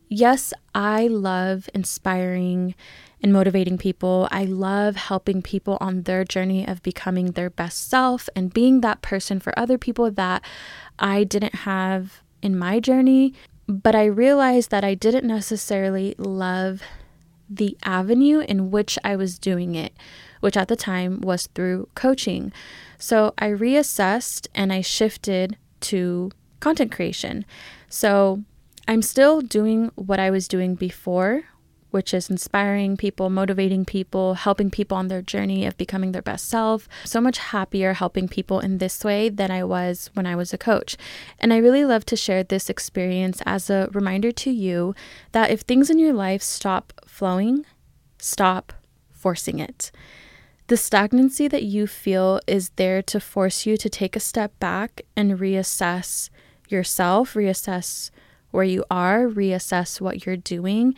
yes, 0.07 0.53
I 0.73 1.07
love 1.07 1.69
inspiring 1.73 2.75
and 3.21 3.33
motivating 3.33 3.77
people. 3.77 4.27
I 4.31 4.45
love 4.45 4.95
helping 4.95 5.41
people 5.41 5.77
on 5.81 6.03
their 6.03 6.23
journey 6.23 6.67
of 6.67 6.83
becoming 6.83 7.31
their 7.31 7.49
best 7.49 7.89
self 7.89 8.29
and 8.35 8.53
being 8.53 8.81
that 8.81 9.01
person 9.01 9.39
for 9.39 9.57
other 9.57 9.77
people 9.77 10.11
that 10.11 10.43
I 10.99 11.23
didn't 11.23 11.55
have 11.55 12.21
in 12.41 12.57
my 12.57 12.79
journey. 12.79 13.33
But 13.67 13.95
I 13.95 14.05
realized 14.05 14.69
that 14.71 14.83
I 14.83 14.93
didn't 14.93 15.25
necessarily 15.25 16.13
love 16.17 16.81
the 17.49 17.77
avenue 17.83 18.39
in 18.39 18.71
which 18.71 18.97
I 19.03 19.15
was 19.15 19.39
doing 19.39 19.75
it, 19.75 19.93
which 20.39 20.57
at 20.57 20.67
the 20.67 20.75
time 20.75 21.21
was 21.21 21.47
through 21.55 21.89
coaching. 21.95 22.51
So 22.97 23.33
I 23.37 23.47
reassessed 23.49 24.47
and 24.53 24.71
I 24.71 24.81
shifted 24.81 25.57
to 25.81 26.31
content 26.59 26.91
creation. 26.91 27.45
So 27.89 28.43
I'm 28.87 29.01
still 29.01 29.41
doing 29.41 29.91
what 29.95 30.19
I 30.19 30.29
was 30.29 30.47
doing 30.47 30.75
before, 30.75 31.43
which 31.95 32.13
is 32.13 32.29
inspiring 32.29 32.97
people, 32.97 33.29
motivating 33.29 33.85
people, 33.85 34.33
helping 34.33 34.69
people 34.69 34.97
on 34.97 35.07
their 35.07 35.21
journey 35.21 35.65
of 35.65 35.77
becoming 35.77 36.11
their 36.11 36.21
best 36.21 36.49
self. 36.49 36.89
So 37.05 37.21
much 37.21 37.37
happier 37.37 37.93
helping 37.93 38.27
people 38.27 38.59
in 38.59 38.79
this 38.79 39.05
way 39.05 39.29
than 39.29 39.49
I 39.49 39.63
was 39.63 40.09
when 40.13 40.25
I 40.25 40.35
was 40.35 40.51
a 40.51 40.57
coach. 40.57 40.97
And 41.39 41.53
I 41.53 41.57
really 41.57 41.85
love 41.85 42.05
to 42.07 42.17
share 42.17 42.43
this 42.43 42.69
experience 42.69 43.41
as 43.45 43.69
a 43.69 43.87
reminder 43.93 44.33
to 44.33 44.51
you 44.51 44.93
that 45.31 45.51
if 45.51 45.61
things 45.61 45.89
in 45.89 45.97
your 45.97 46.11
life 46.11 46.41
stop 46.41 46.91
flowing, 47.05 47.65
stop 48.19 48.73
forcing 49.13 49.59
it. 49.59 49.89
The 50.67 50.75
stagnancy 50.75 51.47
that 51.47 51.63
you 51.63 51.87
feel 51.87 52.41
is 52.45 52.71
there 52.71 53.01
to 53.03 53.21
force 53.21 53.65
you 53.65 53.77
to 53.77 53.89
take 53.89 54.17
a 54.17 54.19
step 54.19 54.51
back 54.59 55.03
and 55.15 55.39
reassess 55.39 56.29
yourself, 56.67 57.35
reassess 57.35 58.11
where 58.55 58.63
you 58.63 58.83
are, 58.89 59.27
reassess 59.27 60.01
what 60.01 60.25
you're 60.25 60.37
doing, 60.37 60.95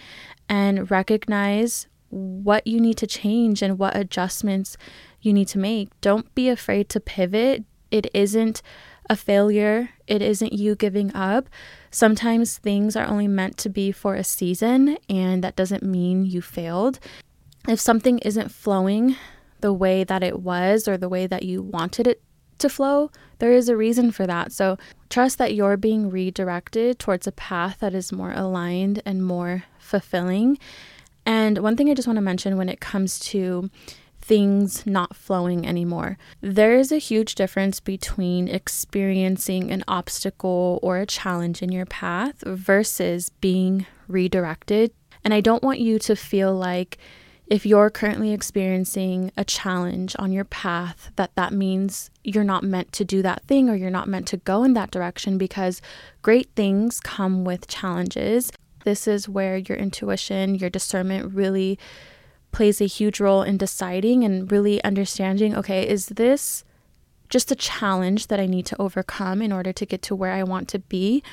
and 0.48 0.89
recognize 0.89 1.88
what 2.10 2.65
you 2.65 2.80
need 2.80 2.98
to 2.98 3.08
change 3.08 3.62
and 3.62 3.78
what 3.78 3.98
adjustments 3.98 4.78
you 5.22 5.34
need 5.34 5.48
to 5.50 5.60
make. 5.60 5.89
Don't 6.02 6.34
be 6.36 6.48
afraid 6.50 6.88
to 6.89 7.00
pivot. 7.00 7.63
It 7.91 8.10
isn't 8.13 8.62
a 9.10 9.15
failure, 9.15 9.89
it 10.06 10.22
isn't 10.22 10.54
you 10.54 10.76
giving 10.76 11.13
up. 11.15 11.48
Sometimes 11.91 12.58
things 12.58 12.96
are 12.96 13.08
only 13.08 13.28
meant 13.28 13.58
to 13.58 13.70
be 13.70 13.91
for 13.91 14.15
a 14.15 14.24
season, 14.24 14.98
and 15.10 15.43
that 15.43 15.56
doesn't 15.56 15.84
mean 15.84 16.26
you 16.26 16.41
failed. 16.41 17.00
If 17.67 17.80
something 17.80 18.20
isn't 18.20 18.52
flowing 18.52 19.15
the 19.62 19.74
way 19.74 20.04
that 20.04 20.24
it 20.24 20.41
was 20.41 20.88
or 20.88 20.98
the 20.98 21.10
way 21.10 21.28
that 21.28 21.43
you 21.43 21.62
wanted 21.62 22.08
it 22.08 22.22
to 22.60 22.70
flow, 22.70 23.12
there 23.39 23.54
is 23.54 23.70
a 23.70 23.78
reason 23.78 24.12
for 24.12 24.28
that. 24.28 24.52
So 24.52 24.78
trust 25.10 25.38
that 25.38 25.54
you're 25.54 25.78
being 25.78 26.10
redirected 26.10 27.00
towards 27.00 27.28
a 27.28 27.32
path 27.32 27.78
that 27.80 27.93
is 27.93 28.12
more 28.12 28.32
aligned 28.34 29.02
and 29.06 29.26
more 29.26 29.63
fulfilling. 29.80 30.58
And 31.26 31.60
one 31.60 31.76
thing 31.76 31.89
I 31.89 31.93
just 31.93 32.08
want 32.08 32.17
to 32.17 32.22
mention 32.22 32.58
when 32.58 32.70
it 32.70 32.80
comes 32.80 33.20
to 33.20 33.70
things 34.22 34.86
not 34.86 35.15
flowing 35.15 35.65
anymore. 35.65 36.17
There 36.41 36.78
is 36.78 36.91
a 36.91 36.98
huge 36.98 37.36
difference 37.36 37.80
between 37.80 38.50
experiencing 38.50 39.72
an 39.72 39.86
obstacle 39.88 40.80
or 40.84 40.98
a 40.98 41.06
challenge 41.06 41.62
in 41.62 41.72
your 41.72 41.86
path 41.86 42.43
versus 42.46 43.30
being 43.39 43.86
redirected. 44.10 44.91
And 45.24 45.34
I 45.34 45.39
don't 45.39 45.63
want 45.63 45.80
you 45.80 45.98
to 46.00 46.15
feel 46.15 46.54
like 46.54 46.98
if 47.50 47.66
you're 47.66 47.90
currently 47.90 48.34
experiencing 48.34 49.32
a 49.38 49.46
challenge 49.46 50.16
on 50.20 50.32
your 50.32 50.44
path 50.44 51.12
that 51.16 51.32
that 51.36 51.54
means 51.54 52.10
you're 52.24 52.44
not 52.44 52.64
meant 52.64 52.92
to 52.92 53.06
do 53.06 53.22
that 53.22 53.44
thing 53.44 53.70
or 53.70 53.76
you're 53.76 53.90
not 53.90 54.08
meant 54.08 54.28
to 54.28 54.38
go 54.38 54.64
in 54.64 54.74
that 54.74 54.92
direction 54.92 55.38
because 55.38 55.82
great 56.22 56.50
things 56.56 57.00
come 57.00 57.44
with 57.46 57.68
challenges 57.68 58.52
this 58.84 59.08
is 59.08 59.30
where 59.30 59.58
your 59.58 59.78
intuition 59.78 60.56
your 60.56 60.70
discernment 60.70 61.34
really 61.34 61.80
plays 62.52 62.82
a 62.82 62.86
huge 62.86 63.20
role 63.20 63.44
in 63.44 63.58
deciding 63.58 64.24
and 64.24 64.52
really 64.52 64.84
understanding 64.84 65.56
okay 65.56 65.88
is 65.88 66.08
this 66.08 66.64
just 67.30 67.52
a 67.52 67.56
challenge 67.56 68.28
that 68.28 68.40
I 68.40 68.46
need 68.46 68.66
to 68.68 68.82
overcome 68.82 69.42
in 69.42 69.52
order 69.52 69.74
to 69.74 69.86
get 69.86 70.02
to 70.04 70.16
where 70.16 70.32
I 70.32 70.44
want 70.44 70.70
to 70.70 70.80
be 70.80 71.24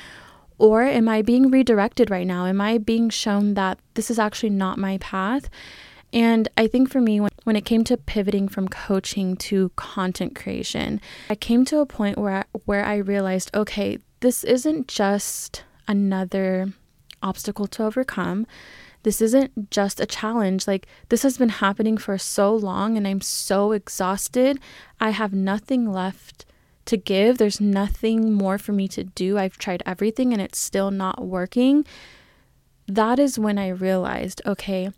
or 0.57 0.83
am 0.83 1.09
I 1.09 1.21
being 1.21 1.51
redirected 1.51 2.09
right 2.09 2.25
now? 2.25 2.45
Am 2.45 2.61
I 2.61 2.77
being 2.77 3.09
shown 3.09 3.55
that 3.55 3.79
this 3.95 4.09
is 4.09 4.17
actually 4.17 4.51
not 4.51 4.77
my 4.77 4.97
path? 4.99 5.49
And 6.13 6.47
I 6.55 6.67
think 6.67 6.89
for 6.89 7.01
me, 7.01 7.19
when, 7.19 7.31
when 7.43 7.55
it 7.55 7.65
came 7.65 7.83
to 7.85 7.97
pivoting 7.97 8.47
from 8.47 8.67
coaching 8.67 9.35
to 9.37 9.71
content 9.75 10.35
creation, 10.35 11.01
I 11.29 11.35
came 11.35 11.65
to 11.65 11.79
a 11.79 11.85
point 11.85 12.17
where 12.17 12.37
I, 12.37 12.43
where 12.65 12.85
I 12.85 12.95
realized, 12.97 13.51
okay, 13.53 13.99
this 14.21 14.43
isn't 14.43 14.87
just 14.87 15.63
another 15.87 16.73
obstacle 17.21 17.67
to 17.67 17.83
overcome. 17.83 18.47
This 19.03 19.21
isn't 19.21 19.69
just 19.69 19.99
a 19.99 20.05
challenge. 20.05 20.67
Like, 20.67 20.87
this 21.09 21.23
has 21.23 21.37
been 21.37 21.49
happening 21.49 21.97
for 21.97 22.17
so 22.17 22.55
long, 22.55 22.97
and 22.97 23.07
I'm 23.07 23.21
so 23.21 23.71
exhausted. 23.71 24.59
I 24.99 25.11
have 25.11 25.33
nothing 25.33 25.91
left 25.91 26.45
to 26.85 26.97
give. 26.97 27.37
There's 27.37 27.61
nothing 27.61 28.31
more 28.33 28.57
for 28.57 28.71
me 28.71 28.87
to 28.89 29.03
do. 29.03 29.37
I've 29.37 29.57
tried 29.57 29.83
everything, 29.85 30.33
and 30.33 30.41
it's 30.41 30.57
still 30.57 30.91
not 30.91 31.23
working. 31.23 31.85
That 32.87 33.19
is 33.19 33.37
when 33.37 33.57
I 33.57 33.69
realized, 33.69 34.41
okay, 34.45 34.89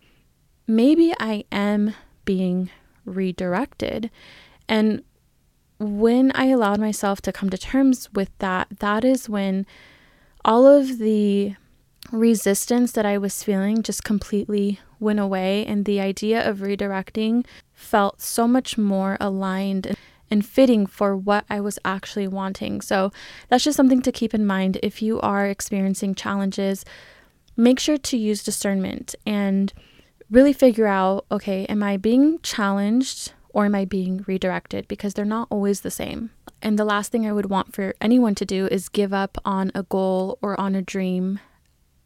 maybe 0.68 1.14
I 1.20 1.46
am 1.52 1.94
being 2.26 2.70
redirected. 3.06 4.12
And 4.68 5.04
when 5.80 6.32
I 6.34 6.48
allowed 6.48 6.80
myself 6.80 7.22
to 7.22 7.32
come 7.32 7.50
to 7.50 7.58
terms 7.58 8.10
with 8.14 8.30
that, 8.40 8.68
that 8.80 9.06
is 9.06 9.30
when 9.30 9.66
all 10.44 10.66
of 10.66 10.98
the 10.98 11.56
resistance 12.12 12.92
that 12.94 13.06
I 13.06 13.18
was 13.18 13.44
feeling 13.44 13.84
just 13.84 14.04
completely 14.04 14.80
went 15.00 15.20
away. 15.20 15.66
And 15.66 15.86
the 15.86 16.00
idea 16.00 16.48
of 16.48 16.60
redirecting 16.60 17.46
felt 17.74 18.22
so 18.22 18.48
much 18.48 18.78
more 18.78 19.18
aligned 19.20 19.96
and 20.30 20.46
fitting 20.46 20.86
for 20.86 21.16
what 21.16 21.46
I 21.50 21.62
was 21.62 21.80
actually 21.86 22.28
wanting. 22.28 22.82
So 22.82 23.12
that's 23.48 23.64
just 23.64 23.78
something 23.78 24.02
to 24.02 24.12
keep 24.12 24.34
in 24.34 24.46
mind. 24.46 24.78
If 24.84 25.02
you 25.02 25.22
are 25.22 25.48
experiencing 25.48 26.16
challenges, 26.16 26.84
make 27.56 27.80
sure 27.80 27.98
to 27.98 28.18
use 28.18 28.44
discernment 28.44 29.16
and 29.26 29.72
really 30.30 30.54
figure 30.54 30.88
out 30.88 31.26
okay, 31.32 31.66
am 31.66 31.84
I 31.84 31.98
being 31.98 32.40
challenged 32.42 33.34
or 33.50 33.66
am 33.66 33.76
I 33.76 33.86
being 33.86 34.24
redirected? 34.28 34.88
Because 34.88 35.14
they're 35.14 35.26
not 35.26 35.48
always 35.50 35.82
the 35.82 35.92
same. 35.92 36.32
And 36.62 36.78
the 36.78 36.86
last 36.86 37.12
thing 37.12 37.26
I 37.26 37.34
would 37.34 37.50
want 37.50 37.74
for 37.74 37.94
anyone 38.02 38.36
to 38.36 38.46
do 38.46 38.68
is 38.68 38.90
give 38.90 39.14
up 39.14 39.38
on 39.46 39.72
a 39.76 39.84
goal 39.84 40.38
or 40.42 40.60
on 40.60 40.76
a 40.76 40.82
dream 40.82 41.40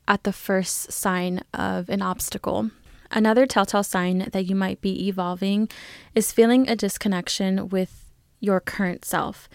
at 0.08 0.24
the 0.24 0.34
first 0.34 0.92
sign 0.92 1.42
of 1.54 1.90
an 1.90 2.02
obstacle. 2.02 2.72
Another 3.12 3.46
telltale 3.46 3.84
sign 3.84 4.30
that 4.32 4.46
you 4.46 4.56
might 4.56 4.82
be 4.82 5.08
evolving 5.08 5.70
is 6.16 6.32
feeling 6.32 6.68
a 6.68 6.76
disconnection 6.76 7.70
with 7.70 8.06
your 8.40 8.60
current 8.60 9.06
self. 9.06 9.50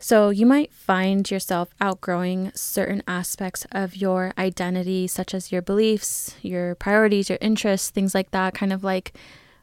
So, 0.00 0.30
you 0.30 0.46
might 0.46 0.72
find 0.72 1.28
yourself 1.28 1.74
outgrowing 1.80 2.52
certain 2.54 3.02
aspects 3.08 3.66
of 3.72 3.96
your 3.96 4.32
identity, 4.38 5.08
such 5.08 5.34
as 5.34 5.50
your 5.50 5.60
beliefs, 5.60 6.36
your 6.40 6.76
priorities, 6.76 7.28
your 7.28 7.38
interests, 7.40 7.90
things 7.90 8.14
like 8.14 8.30
that. 8.30 8.54
Kind 8.54 8.72
of 8.72 8.84
like 8.84 9.12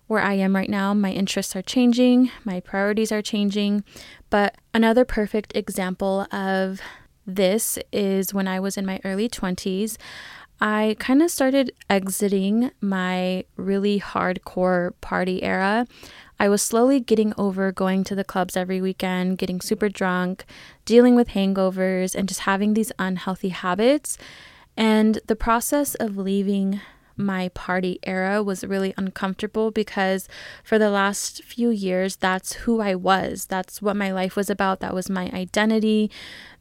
where 0.07 0.21
I 0.21 0.33
am 0.33 0.55
right 0.55 0.69
now, 0.69 0.93
my 0.93 1.11
interests 1.11 1.55
are 1.55 1.61
changing, 1.61 2.31
my 2.43 2.59
priorities 2.59 3.11
are 3.11 3.21
changing. 3.21 3.83
But 4.29 4.55
another 4.73 5.05
perfect 5.05 5.55
example 5.55 6.27
of 6.31 6.81
this 7.25 7.79
is 7.91 8.33
when 8.33 8.47
I 8.47 8.59
was 8.59 8.77
in 8.77 8.85
my 8.85 8.99
early 9.03 9.27
20s. 9.27 9.97
I 10.61 10.95
kind 10.99 11.21
of 11.21 11.31
started 11.31 11.71
exiting 11.89 12.71
my 12.81 13.45
really 13.57 13.99
hardcore 13.99 14.93
party 15.01 15.43
era. 15.43 15.85
I 16.39 16.49
was 16.49 16.61
slowly 16.61 16.99
getting 16.99 17.33
over 17.37 17.71
going 17.71 18.03
to 18.05 18.15
the 18.15 18.23
clubs 18.23 18.57
every 18.57 18.81
weekend, 18.81 19.37
getting 19.37 19.61
super 19.61 19.89
drunk, 19.89 20.45
dealing 20.85 21.15
with 21.15 21.29
hangovers, 21.29 22.15
and 22.15 22.27
just 22.27 22.41
having 22.41 22.73
these 22.73 22.91
unhealthy 22.99 23.49
habits. 23.49 24.17
And 24.77 25.19
the 25.27 25.35
process 25.35 25.95
of 25.95 26.17
leaving 26.17 26.81
my 27.17 27.49
party 27.49 27.99
era 28.03 28.43
was 28.43 28.63
really 28.63 28.93
uncomfortable 28.97 29.71
because 29.71 30.27
for 30.63 30.77
the 30.77 30.89
last 30.89 31.43
few 31.43 31.69
years, 31.69 32.15
that's 32.15 32.53
who 32.53 32.81
I 32.81 32.95
was. 32.95 33.45
That's 33.45 33.81
what 33.81 33.95
my 33.95 34.11
life 34.11 34.35
was 34.35 34.49
about. 34.49 34.79
That 34.79 34.93
was 34.93 35.09
my 35.09 35.29
identity. 35.33 36.11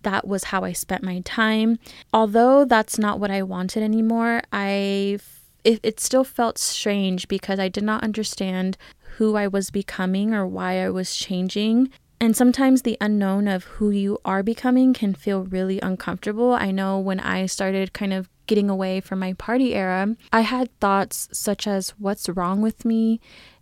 That 0.03 0.27
was 0.27 0.45
how 0.45 0.64
I 0.64 0.73
spent 0.73 1.03
my 1.03 1.21
time. 1.21 1.79
Although 2.12 2.64
that's 2.64 2.99
not 2.99 3.19
what 3.19 3.31
I 3.31 3.43
wanted 3.43 3.83
anymore, 3.83 4.43
I 4.53 5.19
it, 5.64 5.81
it 5.83 5.99
still 5.99 6.25
felt 6.25 6.59
strange 6.59 7.27
because 7.27 7.59
I 7.59 7.69
did 7.69 7.85
not 7.85 8.05
understand 8.05 8.77
who 9.17 9.37
I 9.37 9.49
was 9.49 9.71
becoming 9.71 10.35
or 10.35 10.47
why 10.47 10.85
I 10.85 10.90
was 10.90 11.17
changing. 11.17 11.90
And 12.21 12.37
sometimes 12.37 12.83
the 12.83 12.97
unknown 13.01 13.49
of 13.49 13.64
who 13.64 13.90
you 13.90 14.19
are 14.25 14.43
becoming 14.43 14.93
can 14.93 15.14
feel 15.14 15.45
really 15.45 15.81
uncomfortable. 15.81 16.53
I 16.53 16.71
know 16.71 16.99
when 16.99 17.21
I 17.21 17.47
started 17.47 17.93
kind 17.93 18.12
of 18.12 18.29
getting 18.47 18.71
away 18.71 19.01
from 19.01 19.19
my 19.19 19.33
party 19.35 19.75
era, 19.75 20.17
I 20.33 20.41
had 20.41 20.79
thoughts 20.81 21.29
such 21.33 21.67
as, 21.67 21.91
What's 21.99 22.29
wrong 22.29 22.61
with 22.61 22.85
me? 22.85 23.21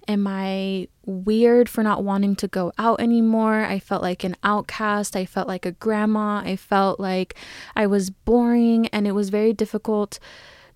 Am 0.08 0.26
I 0.26 0.88
weird 1.06 1.68
for 1.68 1.82
not 1.84 2.02
wanting 2.02 2.34
to 2.36 2.48
go 2.48 2.72
out 2.76 3.00
anymore? 3.00 3.64
I 3.64 3.78
felt 3.78 4.02
like 4.02 4.24
an 4.24 4.36
outcast. 4.42 5.14
I 5.14 5.24
felt 5.24 5.46
like 5.46 5.64
a 5.64 5.72
grandma. 5.72 6.42
I 6.44 6.56
felt 6.56 6.98
like 6.98 7.36
I 7.76 7.86
was 7.86 8.10
boring, 8.10 8.88
and 8.88 9.06
it 9.06 9.12
was 9.12 9.30
very 9.30 9.52
difficult 9.52 10.18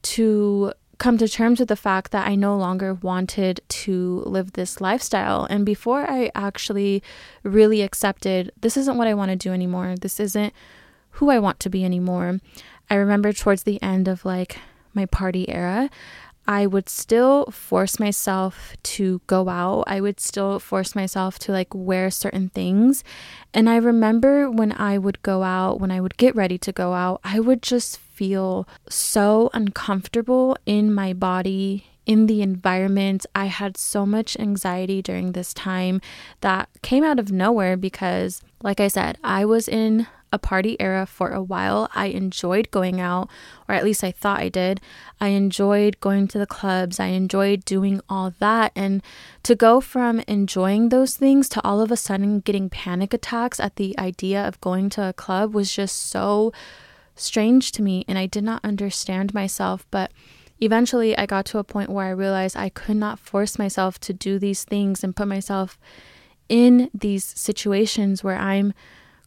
to 0.02 0.72
come 0.98 1.18
to 1.18 1.28
terms 1.28 1.60
with 1.60 1.68
the 1.68 1.76
fact 1.76 2.12
that 2.12 2.26
I 2.26 2.34
no 2.34 2.56
longer 2.56 2.94
wanted 2.94 3.60
to 3.68 4.22
live 4.24 4.52
this 4.52 4.80
lifestyle. 4.80 5.46
And 5.50 5.66
before 5.66 6.08
I 6.08 6.30
actually 6.34 7.02
really 7.42 7.82
accepted 7.82 8.52
this 8.60 8.76
isn't 8.76 8.96
what 8.96 9.08
I 9.08 9.14
want 9.14 9.30
to 9.30 9.36
do 9.36 9.52
anymore, 9.52 9.94
this 10.00 10.18
isn't 10.20 10.54
who 11.10 11.30
I 11.30 11.38
want 11.38 11.60
to 11.60 11.70
be 11.70 11.84
anymore, 11.84 12.40
I 12.88 12.94
remember 12.94 13.32
towards 13.32 13.64
the 13.64 13.82
end 13.82 14.08
of 14.08 14.24
like 14.24 14.58
my 14.94 15.06
party 15.06 15.48
era, 15.48 15.90
I 16.48 16.66
would 16.66 16.88
still 16.88 17.46
force 17.46 17.98
myself 17.98 18.76
to 18.82 19.20
go 19.26 19.48
out. 19.48 19.84
I 19.88 20.00
would 20.00 20.20
still 20.20 20.60
force 20.60 20.94
myself 20.94 21.38
to 21.40 21.52
like 21.52 21.74
wear 21.74 22.10
certain 22.10 22.50
things. 22.50 23.02
And 23.52 23.68
I 23.68 23.76
remember 23.76 24.48
when 24.50 24.72
I 24.72 24.96
would 24.96 25.22
go 25.22 25.42
out, 25.42 25.80
when 25.80 25.90
I 25.90 26.00
would 26.00 26.16
get 26.16 26.36
ready 26.36 26.56
to 26.58 26.72
go 26.72 26.94
out, 26.94 27.20
I 27.24 27.40
would 27.40 27.62
just 27.62 27.98
feel 27.98 28.68
so 28.88 29.50
uncomfortable 29.54 30.56
in 30.66 30.94
my 30.94 31.12
body, 31.12 31.86
in 32.06 32.26
the 32.26 32.42
environment. 32.42 33.26
I 33.34 33.46
had 33.46 33.76
so 33.76 34.06
much 34.06 34.38
anxiety 34.38 35.02
during 35.02 35.32
this 35.32 35.52
time 35.52 36.00
that 36.42 36.68
came 36.82 37.02
out 37.02 37.18
of 37.18 37.32
nowhere 37.32 37.76
because, 37.76 38.40
like 38.62 38.78
I 38.78 38.88
said, 38.88 39.18
I 39.24 39.44
was 39.44 39.66
in 39.66 40.06
a 40.36 40.38
party 40.38 40.76
era 40.78 41.06
for 41.06 41.30
a 41.30 41.42
while. 41.42 41.90
I 41.94 42.06
enjoyed 42.06 42.70
going 42.70 43.00
out, 43.00 43.28
or 43.68 43.74
at 43.74 43.82
least 43.82 44.04
I 44.04 44.12
thought 44.12 44.38
I 44.38 44.48
did. 44.48 44.80
I 45.20 45.28
enjoyed 45.28 45.98
going 46.00 46.28
to 46.28 46.38
the 46.38 46.46
clubs. 46.46 47.00
I 47.00 47.06
enjoyed 47.06 47.64
doing 47.64 48.00
all 48.08 48.32
that. 48.38 48.70
And 48.76 49.02
to 49.42 49.56
go 49.56 49.80
from 49.80 50.20
enjoying 50.28 50.90
those 50.90 51.16
things 51.16 51.48
to 51.50 51.64
all 51.64 51.80
of 51.80 51.90
a 51.90 51.96
sudden 51.96 52.40
getting 52.40 52.70
panic 52.70 53.12
attacks 53.12 53.58
at 53.58 53.76
the 53.76 53.98
idea 53.98 54.46
of 54.46 54.60
going 54.60 54.90
to 54.90 55.08
a 55.08 55.12
club 55.12 55.54
was 55.54 55.72
just 55.74 55.96
so 56.06 56.52
strange 57.16 57.72
to 57.72 57.82
me. 57.82 58.04
And 58.06 58.18
I 58.18 58.26
did 58.26 58.44
not 58.44 58.64
understand 58.64 59.34
myself. 59.34 59.86
But 59.90 60.12
eventually, 60.60 61.16
I 61.16 61.26
got 61.26 61.46
to 61.46 61.58
a 61.58 61.64
point 61.64 61.90
where 61.90 62.06
I 62.06 62.10
realized 62.10 62.56
I 62.56 62.68
could 62.68 62.96
not 62.96 63.18
force 63.18 63.58
myself 63.58 63.98
to 64.00 64.12
do 64.12 64.38
these 64.38 64.64
things 64.64 65.02
and 65.02 65.16
put 65.16 65.26
myself 65.26 65.78
in 66.48 66.90
these 66.94 67.24
situations 67.24 68.22
where 68.22 68.38
I'm 68.38 68.72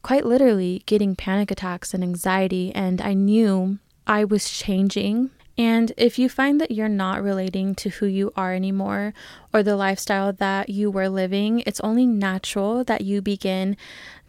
quite 0.01 0.25
literally 0.25 0.83
getting 0.85 1.15
panic 1.15 1.51
attacks 1.51 1.93
and 1.93 2.03
anxiety, 2.03 2.73
and 2.73 3.01
I 3.01 3.13
knew 3.13 3.79
I 4.07 4.23
was 4.23 4.49
changing. 4.49 5.31
And 5.57 5.91
if 5.97 6.17
you 6.17 6.29
find 6.29 6.61
that 6.61 6.71
you're 6.71 6.87
not 6.87 7.21
relating 7.21 7.75
to 7.75 7.89
who 7.89 8.05
you 8.05 8.31
are 8.37 8.53
anymore 8.53 9.13
or 9.53 9.61
the 9.61 9.75
lifestyle 9.75 10.31
that 10.31 10.69
you 10.69 10.89
were 10.89 11.09
living, 11.09 11.63
it's 11.65 11.81
only 11.81 12.05
natural 12.05 12.85
that 12.85 13.01
you 13.01 13.21
begin 13.21 13.75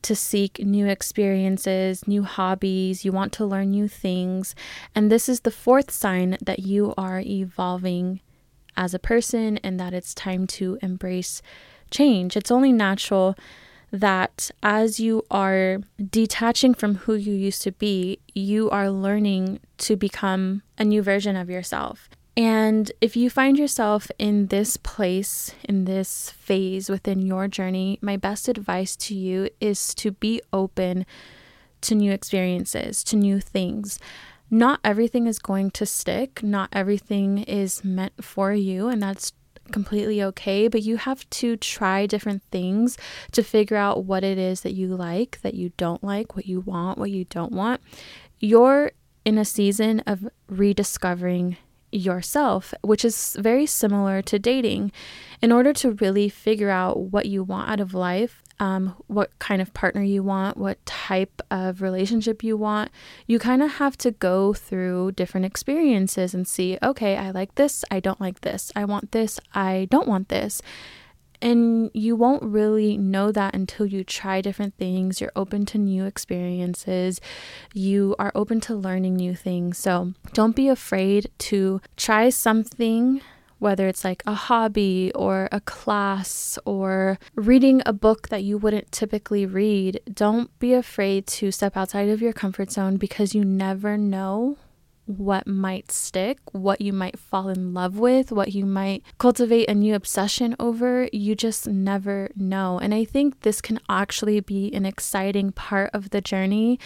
to 0.02 0.16
seek 0.16 0.58
new 0.58 0.86
experiences, 0.86 2.08
new 2.08 2.24
hobbies, 2.24 3.04
you 3.04 3.12
want 3.12 3.32
to 3.34 3.46
learn 3.46 3.70
new 3.70 3.86
things. 3.86 4.56
And 4.94 5.10
this 5.10 5.28
is 5.28 5.40
the 5.40 5.50
fourth 5.52 5.90
sign 5.92 6.36
that 6.42 6.60
you 6.60 6.94
are 6.98 7.20
evolving 7.20 8.20
as 8.76 8.92
a 8.92 8.98
person 8.98 9.58
and 9.58 9.78
that 9.78 9.94
it's 9.94 10.14
time 10.14 10.46
to 10.46 10.78
embrace 10.82 11.42
change. 11.90 12.36
It's 12.36 12.50
only 12.50 12.72
natural 12.72 13.36
that 13.92 14.50
as 14.62 15.00
you 15.00 15.24
are 15.30 15.78
detaching 16.10 16.74
from 16.74 16.96
who 16.96 17.14
you 17.14 17.32
used 17.32 17.62
to 17.62 17.72
be, 17.72 18.18
you 18.34 18.70
are 18.70 18.90
learning 18.90 19.60
to 19.78 19.96
become 19.96 20.62
a 20.78 20.84
new 20.84 21.02
version 21.02 21.36
of 21.36 21.50
yourself. 21.50 22.08
And 22.36 22.90
if 23.00 23.16
you 23.16 23.28
find 23.28 23.58
yourself 23.58 24.10
in 24.18 24.46
this 24.46 24.76
place, 24.76 25.54
in 25.68 25.84
this 25.84 26.30
phase 26.30 26.88
within 26.88 27.20
your 27.20 27.48
journey, 27.48 27.98
my 28.00 28.16
best 28.16 28.48
advice 28.48 28.96
to 28.96 29.14
you 29.14 29.50
is 29.60 29.94
to 29.96 30.12
be 30.12 30.40
open 30.52 31.04
to 31.82 31.94
new 31.94 32.12
experiences, 32.12 33.02
to 33.04 33.16
new 33.16 33.40
things. 33.40 33.98
Not 34.50 34.80
everything 34.84 35.26
is 35.26 35.38
going 35.38 35.70
to 35.72 35.86
stick, 35.86 36.42
not 36.42 36.68
everything 36.72 37.38
is 37.38 37.84
meant 37.84 38.24
for 38.24 38.52
you, 38.52 38.88
and 38.88 39.02
that's 39.02 39.32
completely 39.72 40.22
okay, 40.22 40.68
but 40.68 40.82
you 40.82 40.96
have 40.96 41.28
to 41.30 41.56
try 41.56 42.06
different 42.06 42.42
things 42.50 42.98
to 43.32 43.42
figure 43.42 43.76
out 43.76 44.04
what 44.04 44.24
it 44.24 44.38
is 44.38 44.62
that 44.62 44.72
you 44.72 44.88
like, 44.88 45.40
that 45.42 45.54
you 45.54 45.72
don't 45.76 46.02
like, 46.02 46.36
what 46.36 46.46
you 46.46 46.60
want, 46.60 46.98
what 46.98 47.10
you 47.10 47.24
don't 47.24 47.52
want. 47.52 47.80
You're 48.38 48.92
in 49.24 49.38
a 49.38 49.44
season 49.44 50.00
of 50.06 50.28
rediscovering 50.48 51.56
yourself, 51.92 52.72
which 52.82 53.04
is 53.04 53.36
very 53.40 53.66
similar 53.66 54.22
to 54.22 54.38
dating. 54.38 54.92
In 55.42 55.52
order 55.52 55.72
to 55.74 55.92
really 55.92 56.28
figure 56.28 56.70
out 56.70 56.98
what 56.98 57.26
you 57.26 57.42
want 57.42 57.70
out 57.70 57.80
of 57.80 57.94
life, 57.94 58.42
um, 58.60 58.94
what 59.06 59.36
kind 59.38 59.62
of 59.62 59.72
partner 59.72 60.02
you 60.02 60.22
want, 60.22 60.58
what 60.58 60.84
type 60.84 61.40
of 61.50 61.80
relationship 61.80 62.44
you 62.44 62.58
want, 62.58 62.90
you 63.26 63.38
kind 63.38 63.62
of 63.62 63.72
have 63.72 63.96
to 63.98 64.10
go 64.10 64.52
through 64.52 65.12
different 65.12 65.46
experiences 65.46 66.34
and 66.34 66.46
see, 66.46 66.78
okay, 66.82 67.16
I 67.16 67.30
like 67.30 67.54
this, 67.54 67.84
I 67.90 68.00
don't 68.00 68.20
like 68.20 68.42
this, 68.42 68.70
I 68.76 68.84
want 68.84 69.12
this, 69.12 69.40
I 69.54 69.88
don't 69.90 70.06
want 70.06 70.28
this. 70.28 70.60
And 71.42 71.90
you 71.94 72.16
won't 72.16 72.42
really 72.42 72.98
know 72.98 73.32
that 73.32 73.54
until 73.54 73.86
you 73.86 74.04
try 74.04 74.42
different 74.42 74.76
things. 74.76 75.22
You're 75.22 75.32
open 75.34 75.64
to 75.66 75.78
new 75.78 76.04
experiences. 76.04 77.18
You 77.72 78.14
are 78.18 78.30
open 78.34 78.60
to 78.62 78.74
learning 78.74 79.16
new 79.16 79.34
things. 79.34 79.78
So 79.78 80.12
don't 80.34 80.54
be 80.54 80.68
afraid 80.68 81.30
to 81.38 81.80
try 81.96 82.28
something 82.28 83.22
whether 83.60 83.86
it's 83.86 84.04
like 84.04 84.22
a 84.26 84.34
hobby 84.34 85.12
or 85.14 85.48
a 85.52 85.60
class 85.60 86.58
or 86.64 87.18
reading 87.36 87.82
a 87.86 87.92
book 87.92 88.28
that 88.30 88.42
you 88.42 88.58
wouldn't 88.58 88.90
typically 88.90 89.46
read, 89.46 90.00
don't 90.12 90.58
be 90.58 90.74
afraid 90.74 91.26
to 91.26 91.52
step 91.52 91.76
outside 91.76 92.08
of 92.08 92.20
your 92.20 92.32
comfort 92.32 92.72
zone 92.72 92.96
because 92.96 93.34
you 93.34 93.44
never 93.44 93.96
know 93.96 94.56
what 95.04 95.46
might 95.46 95.90
stick, 95.92 96.38
what 96.52 96.80
you 96.80 96.92
might 96.92 97.18
fall 97.18 97.48
in 97.48 97.74
love 97.74 97.98
with, 97.98 98.32
what 98.32 98.54
you 98.54 98.64
might 98.64 99.02
cultivate 99.18 99.68
a 99.68 99.74
new 99.74 99.94
obsession 99.94 100.56
over. 100.58 101.08
You 101.12 101.34
just 101.34 101.66
never 101.66 102.30
know. 102.36 102.78
And 102.78 102.94
I 102.94 103.04
think 103.04 103.40
this 103.40 103.60
can 103.60 103.80
actually 103.88 104.40
be 104.40 104.72
an 104.72 104.86
exciting 104.86 105.52
part 105.52 105.90
of 105.92 106.10
the 106.10 106.20
journey. 106.20 106.78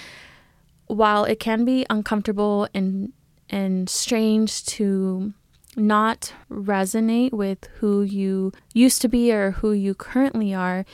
While 0.86 1.24
it 1.24 1.38
can 1.38 1.64
be 1.64 1.86
uncomfortable 1.88 2.68
and 2.74 3.12
and 3.50 3.88
strange 3.88 4.64
to 4.64 5.34
not 5.76 6.32
resonate 6.50 7.32
with 7.32 7.68
who 7.78 8.02
you 8.02 8.52
used 8.72 9.02
to 9.02 9.08
be 9.08 9.32
or 9.32 9.52
who 9.52 9.72
you 9.72 9.94
currently 9.94 10.54
are, 10.54 10.84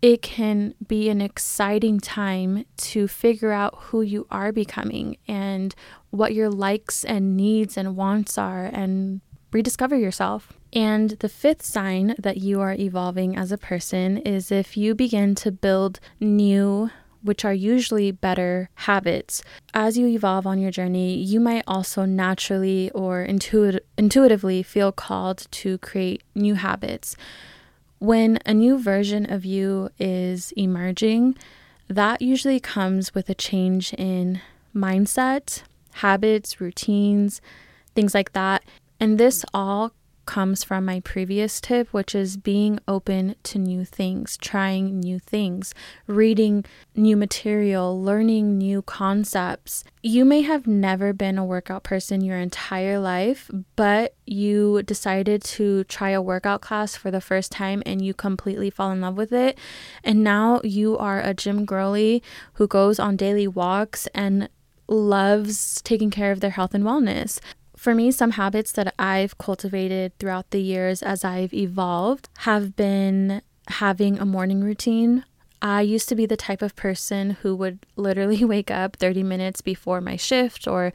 it 0.00 0.20
can 0.20 0.74
be 0.86 1.08
an 1.08 1.20
exciting 1.20 2.00
time 2.00 2.64
to 2.76 3.06
figure 3.06 3.52
out 3.52 3.74
who 3.78 4.02
you 4.02 4.26
are 4.30 4.50
becoming 4.50 5.16
and 5.28 5.74
what 6.10 6.34
your 6.34 6.50
likes 6.50 7.04
and 7.04 7.36
needs 7.36 7.76
and 7.76 7.96
wants 7.96 8.36
are 8.36 8.64
and 8.64 9.20
rediscover 9.52 9.96
yourself. 9.96 10.52
And 10.72 11.10
the 11.10 11.28
fifth 11.28 11.62
sign 11.62 12.14
that 12.18 12.38
you 12.38 12.60
are 12.60 12.72
evolving 12.72 13.36
as 13.36 13.52
a 13.52 13.58
person 13.58 14.18
is 14.18 14.50
if 14.50 14.76
you 14.76 14.94
begin 14.94 15.34
to 15.36 15.52
build 15.52 16.00
new 16.18 16.90
which 17.22 17.44
are 17.44 17.54
usually 17.54 18.10
better 18.10 18.70
habits. 18.74 19.42
As 19.72 19.96
you 19.96 20.06
evolve 20.06 20.46
on 20.46 20.58
your 20.58 20.70
journey, 20.70 21.14
you 21.14 21.40
might 21.40 21.64
also 21.66 22.04
naturally 22.04 22.90
or 22.90 23.24
intuit- 23.26 23.80
intuitively 23.96 24.62
feel 24.62 24.92
called 24.92 25.46
to 25.50 25.78
create 25.78 26.22
new 26.34 26.54
habits. 26.54 27.16
When 27.98 28.38
a 28.44 28.52
new 28.52 28.78
version 28.78 29.30
of 29.30 29.44
you 29.44 29.90
is 29.98 30.52
emerging, 30.56 31.36
that 31.88 32.20
usually 32.20 32.58
comes 32.58 33.14
with 33.14 33.28
a 33.28 33.34
change 33.34 33.92
in 33.94 34.40
mindset, 34.74 35.62
habits, 35.94 36.60
routines, 36.60 37.40
things 37.94 38.14
like 38.14 38.32
that. 38.32 38.64
And 38.98 39.18
this 39.18 39.44
all 39.52 39.92
comes 40.26 40.64
from 40.64 40.84
my 40.84 41.00
previous 41.00 41.60
tip, 41.60 41.88
which 41.92 42.14
is 42.14 42.36
being 42.36 42.78
open 42.86 43.34
to 43.42 43.58
new 43.58 43.84
things, 43.84 44.36
trying 44.36 45.00
new 45.00 45.18
things, 45.18 45.74
reading 46.06 46.64
new 46.94 47.16
material, 47.16 48.00
learning 48.00 48.58
new 48.58 48.82
concepts. 48.82 49.84
You 50.02 50.24
may 50.24 50.42
have 50.42 50.66
never 50.66 51.12
been 51.12 51.38
a 51.38 51.44
workout 51.44 51.82
person 51.82 52.20
your 52.20 52.38
entire 52.38 52.98
life, 52.98 53.50
but 53.76 54.14
you 54.26 54.82
decided 54.82 55.42
to 55.44 55.84
try 55.84 56.10
a 56.10 56.22
workout 56.22 56.60
class 56.60 56.96
for 56.96 57.10
the 57.10 57.20
first 57.20 57.52
time 57.52 57.82
and 57.84 58.04
you 58.04 58.14
completely 58.14 58.70
fall 58.70 58.90
in 58.90 59.00
love 59.00 59.16
with 59.16 59.32
it. 59.32 59.58
And 60.04 60.24
now 60.24 60.60
you 60.64 60.96
are 60.98 61.20
a 61.20 61.34
gym 61.34 61.64
girly 61.64 62.22
who 62.54 62.66
goes 62.66 62.98
on 62.98 63.16
daily 63.16 63.48
walks 63.48 64.08
and 64.14 64.48
loves 64.88 65.80
taking 65.82 66.10
care 66.10 66.32
of 66.32 66.40
their 66.40 66.50
health 66.50 66.74
and 66.74 66.84
wellness. 66.84 67.40
For 67.82 67.96
me, 67.96 68.12
some 68.12 68.30
habits 68.30 68.70
that 68.70 68.94
I've 68.96 69.38
cultivated 69.38 70.16
throughout 70.20 70.52
the 70.52 70.60
years 70.60 71.02
as 71.02 71.24
I've 71.24 71.52
evolved 71.52 72.28
have 72.38 72.76
been 72.76 73.42
having 73.66 74.20
a 74.20 74.24
morning 74.24 74.62
routine. 74.62 75.24
I 75.60 75.80
used 75.80 76.08
to 76.10 76.14
be 76.14 76.24
the 76.24 76.36
type 76.36 76.62
of 76.62 76.76
person 76.76 77.30
who 77.42 77.56
would 77.56 77.84
literally 77.96 78.44
wake 78.54 78.70
up 78.70 78.98
30 78.98 79.24
minutes 79.24 79.62
before 79.62 80.00
my 80.00 80.14
shift 80.14 80.68
or, 80.68 80.92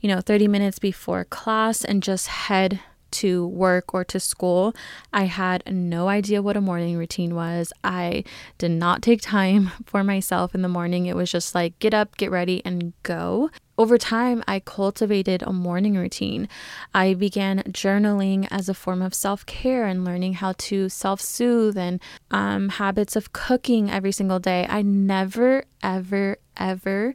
you 0.00 0.08
know, 0.08 0.20
30 0.20 0.48
minutes 0.48 0.80
before 0.80 1.24
class 1.24 1.84
and 1.84 2.02
just 2.02 2.26
head 2.26 2.80
to 3.14 3.46
work 3.48 3.94
or 3.94 4.04
to 4.04 4.20
school. 4.20 4.74
I 5.12 5.24
had 5.24 5.62
no 5.66 6.08
idea 6.08 6.42
what 6.42 6.56
a 6.56 6.60
morning 6.60 6.96
routine 6.96 7.34
was. 7.34 7.72
I 7.82 8.24
did 8.58 8.70
not 8.70 9.02
take 9.02 9.20
time 9.20 9.70
for 9.86 10.04
myself 10.04 10.54
in 10.54 10.62
the 10.62 10.68
morning. 10.68 11.06
It 11.06 11.16
was 11.16 11.30
just 11.30 11.54
like 11.54 11.78
get 11.78 11.94
up, 11.94 12.16
get 12.16 12.30
ready, 12.30 12.62
and 12.64 12.92
go 13.02 13.50
over 13.76 13.98
time, 13.98 14.44
I 14.46 14.60
cultivated 14.60 15.42
a 15.42 15.52
morning 15.52 15.96
routine. 15.96 16.48
I 16.94 17.14
began 17.14 17.58
journaling 17.64 18.46
as 18.50 18.68
a 18.68 18.74
form 18.74 19.02
of 19.02 19.14
self 19.14 19.44
care 19.46 19.84
and 19.86 20.04
learning 20.04 20.34
how 20.34 20.54
to 20.58 20.88
self 20.88 21.20
soothe 21.20 21.76
and 21.76 22.00
um, 22.30 22.68
habits 22.68 23.16
of 23.16 23.32
cooking 23.32 23.90
every 23.90 24.12
single 24.12 24.38
day. 24.38 24.66
I 24.68 24.82
never, 24.82 25.64
ever, 25.82 26.38
ever 26.56 27.14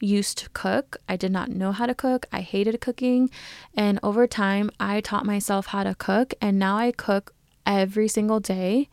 used 0.00 0.38
to 0.38 0.50
cook. 0.50 0.98
I 1.08 1.16
did 1.16 1.32
not 1.32 1.50
know 1.50 1.72
how 1.72 1.86
to 1.86 1.94
cook. 1.94 2.26
I 2.32 2.40
hated 2.40 2.80
cooking. 2.80 3.30
And 3.74 3.98
over 4.02 4.26
time, 4.26 4.70
I 4.78 5.00
taught 5.00 5.26
myself 5.26 5.66
how 5.66 5.84
to 5.84 5.94
cook. 5.94 6.34
And 6.40 6.58
now 6.58 6.76
I 6.76 6.92
cook 6.92 7.34
every 7.66 8.08
single 8.08 8.40
day. 8.40 8.88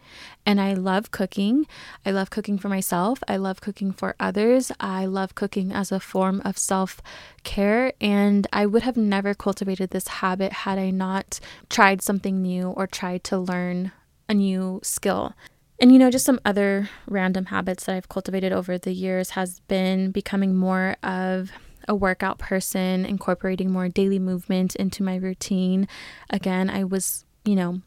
And 0.45 0.59
I 0.59 0.73
love 0.73 1.11
cooking. 1.11 1.65
I 2.05 2.11
love 2.11 2.29
cooking 2.29 2.59
for 2.59 2.69
myself. 2.69 3.19
I 3.27 3.37
love 3.37 3.61
cooking 3.61 3.91
for 3.91 4.15
others. 4.19 4.71
I 4.79 5.05
love 5.05 5.33
cooking 5.33 5.71
as 5.71 5.91
a 5.91 5.99
form 5.99 6.41
of 6.45 6.57
self 6.57 7.01
care. 7.43 7.93
And 8.01 8.45
I 8.51 8.65
would 8.65 8.83
have 8.83 8.97
never 8.97 9.33
cultivated 9.33 9.89
this 9.89 10.07
habit 10.07 10.51
had 10.51 10.77
I 10.77 10.91
not 10.91 11.39
tried 11.69 12.01
something 12.01 12.41
new 12.41 12.69
or 12.69 12.85
tried 12.85 13.23
to 13.25 13.37
learn 13.37 13.91
a 14.27 14.33
new 14.33 14.81
skill. 14.83 15.33
And 15.79 15.91
you 15.91 15.99
know, 15.99 16.09
just 16.09 16.25
some 16.25 16.39
other 16.45 16.89
random 17.07 17.45
habits 17.45 17.85
that 17.85 17.95
I've 17.95 18.09
cultivated 18.09 18.53
over 18.53 18.77
the 18.77 18.93
years 18.93 19.31
has 19.31 19.59
been 19.61 20.11
becoming 20.11 20.55
more 20.55 20.95
of 21.03 21.51
a 21.87 21.95
workout 21.95 22.39
person, 22.39 23.05
incorporating 23.05 23.71
more 23.71 23.89
daily 23.89 24.19
movement 24.19 24.75
into 24.75 25.03
my 25.03 25.17
routine. 25.17 25.87
Again, 26.29 26.69
I 26.69 26.83
was, 26.83 27.25
you 27.43 27.55
know, 27.55 27.81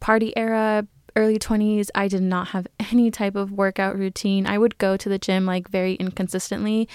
party 0.00 0.36
era, 0.36 0.86
early 1.14 1.38
20s, 1.38 1.90
I 1.94 2.08
did 2.08 2.22
not 2.22 2.48
have 2.48 2.66
any 2.90 3.10
type 3.10 3.36
of 3.36 3.52
workout 3.52 3.96
routine. 3.98 4.46
I 4.46 4.58
would 4.58 4.78
go 4.78 4.96
to 4.96 5.08
the 5.08 5.18
gym 5.18 5.44
like 5.46 5.68
very 5.68 5.94
inconsistently. 5.94 6.88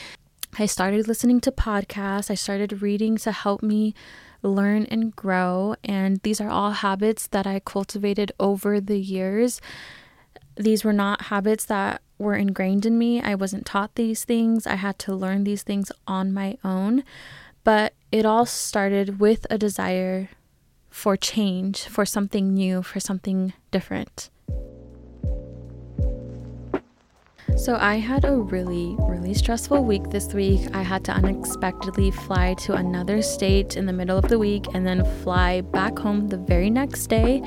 I 0.58 0.66
started 0.66 1.08
listening 1.08 1.42
to 1.42 1.52
podcasts, 1.52 2.32
I 2.32 2.36
started 2.36 2.82
reading 2.82 3.18
to 3.18 3.32
help 3.32 3.62
me 3.62 3.94
learn 4.42 4.86
and 4.86 5.16
grow. 5.16 5.76
And 5.84 6.20
these 6.24 6.42
are 6.42 6.50
all 6.50 6.72
habits 6.72 7.28
that 7.28 7.46
I 7.46 7.60
cultivated 7.60 8.32
over 8.40 8.80
the 8.80 8.98
years. 8.98 9.62
These 10.58 10.84
were 10.84 10.94
not 10.94 11.24
habits 11.24 11.66
that 11.66 12.02
were 12.18 12.36
ingrained 12.36 12.86
in 12.86 12.98
me. 12.98 13.22
I 13.22 13.36
wasn't 13.36 13.66
taught 13.66 13.96
these 13.96 14.26
things. 14.26 14.66
I 14.66 14.76
had 14.76 14.98
to 15.00 15.16
learn 15.16 15.44
these 15.44 15.64
things 15.64 15.92
on 16.08 16.34
my 16.34 16.58
own. 16.64 17.04
But 17.64 17.94
it 18.12 18.26
all 18.26 18.46
started 18.46 19.20
with 19.20 19.46
a 19.50 19.58
desire 19.58 20.30
for 20.90 21.16
change, 21.16 21.84
for 21.84 22.06
something 22.06 22.54
new, 22.54 22.82
for 22.82 23.00
something 23.00 23.54
different. 23.72 24.30
So, 27.58 27.76
I 27.76 27.96
had 27.96 28.24
a 28.24 28.36
really, 28.36 28.96
really 29.00 29.34
stressful 29.34 29.84
week 29.84 30.12
this 30.12 30.32
week. 30.32 30.70
I 30.76 30.84
had 30.84 31.04
to 31.06 31.12
unexpectedly 31.12 32.12
fly 32.12 32.54
to 32.60 32.74
another 32.74 33.24
state 33.24 33.76
in 33.76 33.88
the 33.88 33.94
middle 33.94 34.16
of 34.16 34.30
the 34.30 34.38
week 34.38 34.66
and 34.76 34.86
then 34.86 35.04
fly 35.24 35.62
back 35.62 35.98
home 35.98 36.28
the 36.28 36.38
very 36.38 36.70
next 36.70 37.08
day. 37.08 37.42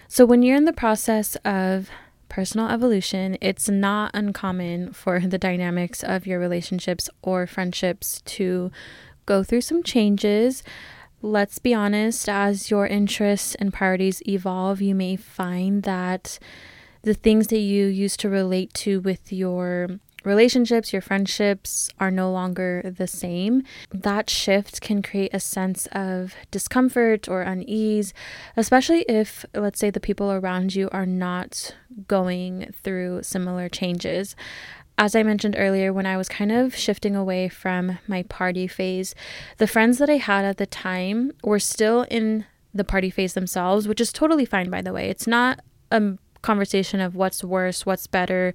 So, 0.08 0.24
when 0.24 0.42
you're 0.42 0.56
in 0.56 0.64
the 0.64 0.72
process 0.72 1.36
of 1.44 1.90
personal 2.28 2.68
evolution, 2.68 3.36
it's 3.40 3.68
not 3.68 4.10
uncommon 4.14 4.92
for 4.92 5.20
the 5.20 5.38
dynamics 5.38 6.02
of 6.02 6.26
your 6.26 6.38
relationships 6.38 7.08
or 7.22 7.46
friendships 7.46 8.22
to 8.26 8.70
go 9.26 9.42
through 9.42 9.60
some 9.62 9.82
changes. 9.82 10.62
Let's 11.22 11.58
be 11.58 11.74
honest, 11.74 12.28
as 12.28 12.70
your 12.70 12.86
interests 12.86 13.54
and 13.56 13.72
priorities 13.72 14.22
evolve, 14.28 14.80
you 14.80 14.94
may 14.94 15.16
find 15.16 15.82
that 15.84 16.38
the 17.02 17.14
things 17.14 17.48
that 17.48 17.58
you 17.58 17.86
used 17.86 18.20
to 18.20 18.28
relate 18.28 18.74
to 18.74 19.00
with 19.00 19.32
your 19.32 19.98
relationships, 20.26 20.92
your 20.92 21.00
friendships 21.00 21.88
are 21.98 22.10
no 22.10 22.30
longer 22.30 22.82
the 22.98 23.06
same, 23.06 23.62
that 23.92 24.28
shift 24.28 24.80
can 24.80 25.00
create 25.00 25.32
a 25.32 25.40
sense 25.40 25.86
of 25.92 26.34
discomfort 26.50 27.28
or 27.28 27.42
unease, 27.42 28.12
especially 28.56 29.02
if, 29.08 29.46
let's 29.54 29.78
say, 29.78 29.88
the 29.88 30.00
people 30.00 30.30
around 30.30 30.74
you 30.74 30.90
are 30.90 31.06
not 31.06 31.74
going 32.08 32.72
through 32.82 33.22
similar 33.22 33.68
changes. 33.68 34.36
As 34.98 35.14
I 35.14 35.22
mentioned 35.22 35.56
earlier, 35.58 35.92
when 35.92 36.06
I 36.06 36.16
was 36.16 36.28
kind 36.28 36.50
of 36.50 36.74
shifting 36.74 37.14
away 37.14 37.48
from 37.48 37.98
my 38.08 38.22
party 38.24 38.66
phase, 38.66 39.14
the 39.58 39.66
friends 39.66 39.98
that 39.98 40.10
I 40.10 40.16
had 40.16 40.44
at 40.44 40.56
the 40.56 40.66
time 40.66 41.32
were 41.44 41.58
still 41.58 42.02
in 42.10 42.46
the 42.74 42.84
party 42.84 43.10
phase 43.10 43.34
themselves, 43.34 43.86
which 43.86 44.00
is 44.00 44.12
totally 44.12 44.44
fine, 44.44 44.70
by 44.70 44.82
the 44.82 44.92
way. 44.92 45.08
It's 45.08 45.26
not 45.26 45.60
a 45.90 46.18
conversation 46.42 47.00
of 47.00 47.14
what's 47.14 47.44
worse, 47.44 47.84
what's 47.84 48.06
better, 48.06 48.54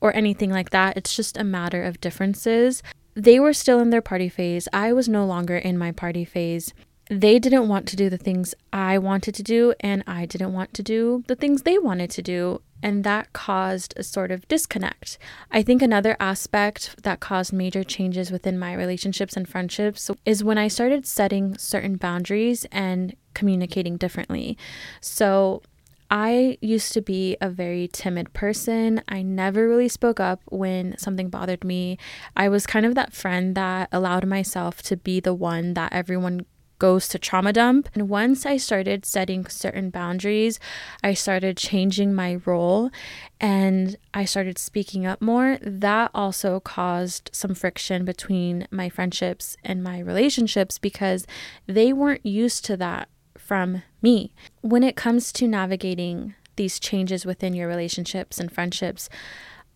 or 0.00 0.14
anything 0.14 0.50
like 0.50 0.70
that. 0.70 0.96
It's 0.96 1.14
just 1.14 1.36
a 1.36 1.44
matter 1.44 1.82
of 1.82 2.00
differences. 2.00 2.82
They 3.14 3.40
were 3.40 3.52
still 3.52 3.80
in 3.80 3.90
their 3.90 4.02
party 4.02 4.28
phase. 4.28 4.68
I 4.72 4.92
was 4.92 5.08
no 5.08 5.26
longer 5.26 5.56
in 5.56 5.76
my 5.76 5.92
party 5.92 6.24
phase. 6.24 6.72
They 7.10 7.40
didn't 7.40 7.68
want 7.68 7.88
to 7.88 7.96
do 7.96 8.08
the 8.08 8.16
things 8.16 8.54
I 8.72 8.96
wanted 8.96 9.34
to 9.34 9.42
do, 9.42 9.74
and 9.80 10.04
I 10.06 10.26
didn't 10.26 10.52
want 10.52 10.72
to 10.74 10.82
do 10.82 11.24
the 11.26 11.34
things 11.34 11.62
they 11.62 11.76
wanted 11.76 12.10
to 12.12 12.22
do. 12.22 12.62
And 12.82 13.02
that 13.04 13.32
caused 13.32 13.94
a 13.96 14.04
sort 14.04 14.30
of 14.30 14.46
disconnect. 14.46 15.18
I 15.50 15.62
think 15.62 15.82
another 15.82 16.16
aspect 16.20 17.02
that 17.02 17.20
caused 17.20 17.52
major 17.52 17.82
changes 17.82 18.30
within 18.30 18.58
my 18.58 18.74
relationships 18.74 19.36
and 19.36 19.46
friendships 19.48 20.08
is 20.24 20.44
when 20.44 20.56
I 20.56 20.68
started 20.68 21.04
setting 21.04 21.58
certain 21.58 21.96
boundaries 21.96 22.64
and 22.70 23.16
communicating 23.34 23.96
differently. 23.96 24.56
So, 25.00 25.62
I 26.10 26.58
used 26.60 26.92
to 26.94 27.00
be 27.00 27.36
a 27.40 27.48
very 27.48 27.88
timid 27.88 28.32
person. 28.32 29.02
I 29.08 29.22
never 29.22 29.68
really 29.68 29.88
spoke 29.88 30.18
up 30.18 30.42
when 30.46 30.98
something 30.98 31.28
bothered 31.30 31.62
me. 31.62 31.98
I 32.36 32.48
was 32.48 32.66
kind 32.66 32.84
of 32.84 32.96
that 32.96 33.12
friend 33.12 33.54
that 33.54 33.88
allowed 33.92 34.26
myself 34.26 34.82
to 34.82 34.96
be 34.96 35.20
the 35.20 35.34
one 35.34 35.74
that 35.74 35.92
everyone 35.92 36.46
goes 36.80 37.06
to 37.08 37.18
trauma 37.18 37.52
dump. 37.52 37.88
And 37.94 38.08
once 38.08 38.44
I 38.44 38.56
started 38.56 39.06
setting 39.06 39.46
certain 39.46 39.90
boundaries, 39.90 40.58
I 41.04 41.14
started 41.14 41.56
changing 41.56 42.12
my 42.12 42.40
role 42.44 42.90
and 43.38 43.96
I 44.12 44.24
started 44.24 44.58
speaking 44.58 45.06
up 45.06 45.22
more. 45.22 45.58
That 45.62 46.10
also 46.12 46.58
caused 46.58 47.30
some 47.32 47.54
friction 47.54 48.04
between 48.04 48.66
my 48.72 48.88
friendships 48.88 49.56
and 49.62 49.84
my 49.84 50.00
relationships 50.00 50.78
because 50.78 51.26
they 51.66 51.92
weren't 51.92 52.26
used 52.26 52.64
to 52.64 52.76
that 52.78 53.08
from 53.38 53.82
me. 54.02 54.32
When 54.60 54.82
it 54.82 54.96
comes 54.96 55.32
to 55.32 55.48
navigating 55.48 56.34
these 56.56 56.78
changes 56.78 57.24
within 57.24 57.54
your 57.54 57.68
relationships 57.68 58.38
and 58.38 58.52
friendships, 58.52 59.08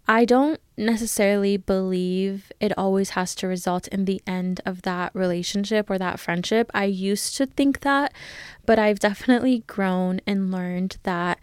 I 0.07 0.27
don't 0.27 0.61
necessarily 0.77 1.57
believe 1.57 2.53
it 2.61 2.77
always 2.77 3.11
has 3.11 3.35
to 3.37 3.49
result 3.49 3.89
in 3.89 4.05
the 4.05 4.21
end 4.27 4.61
of 4.67 4.83
that 4.83 5.15
relationship 5.15 5.89
or 5.89 5.97
that 5.99 6.21
friendship. 6.21 6.71
I 6.75 6.85
used 6.85 7.37
to 7.39 7.47
think 7.47 7.81
that, 7.81 8.13
but 8.67 8.79
I've 8.79 8.99
definitely 8.99 9.65
grown 9.67 10.21
and 10.27 10.53
learned 10.53 10.99
that 11.05 11.41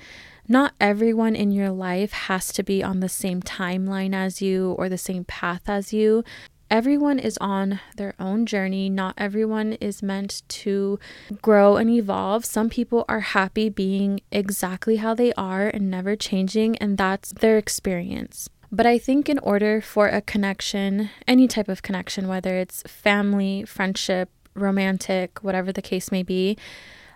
not 0.48 0.74
everyone 0.80 1.36
in 1.36 1.52
your 1.52 1.72
life 1.72 2.12
has 2.12 2.52
to 2.54 2.62
be 2.62 2.84
on 2.84 3.00
the 3.00 3.10
same 3.10 3.42
timeline 3.42 4.14
as 4.14 4.42
you 4.42 4.74
or 4.74 4.90
the 4.90 4.98
same 4.98 5.24
path 5.24 5.68
as 5.68 5.92
you 5.92 6.24
everyone 6.72 7.20
is 7.20 7.38
on 7.40 7.80
their 7.98 8.16
own 8.18 8.46
journey. 8.46 8.90
Not 8.90 9.14
everyone 9.18 9.74
is 9.74 10.02
meant 10.02 10.42
to 10.48 10.98
grow 11.42 11.76
and 11.76 11.90
evolve. 11.90 12.46
Some 12.46 12.70
people 12.70 13.04
are 13.10 13.20
happy 13.20 13.70
being 13.70 14.22
exactly 14.32 14.96
how 14.96 15.14
they 15.14 15.34
are 15.34 15.68
and 15.68 15.92
never 15.92 16.16
changing, 16.16 16.78
and 16.78 16.98
that's 16.98 17.34
their 17.34 17.58
experience. 17.58 18.50
But 18.72 18.86
I 18.86 18.98
think 18.98 19.28
in 19.28 19.38
order 19.40 19.82
for 19.82 20.08
a 20.08 20.22
connection, 20.22 21.10
any 21.28 21.48
type 21.48 21.68
of 21.68 21.84
connection, 21.84 22.30
whether 22.30 22.56
it's 22.56 22.82
family, 22.84 23.66
friendship, 23.66 24.30
romantic, 24.56 25.44
whatever 25.44 25.74
the 25.74 25.82
case 25.82 26.10
may 26.10 26.24
be, 26.24 26.58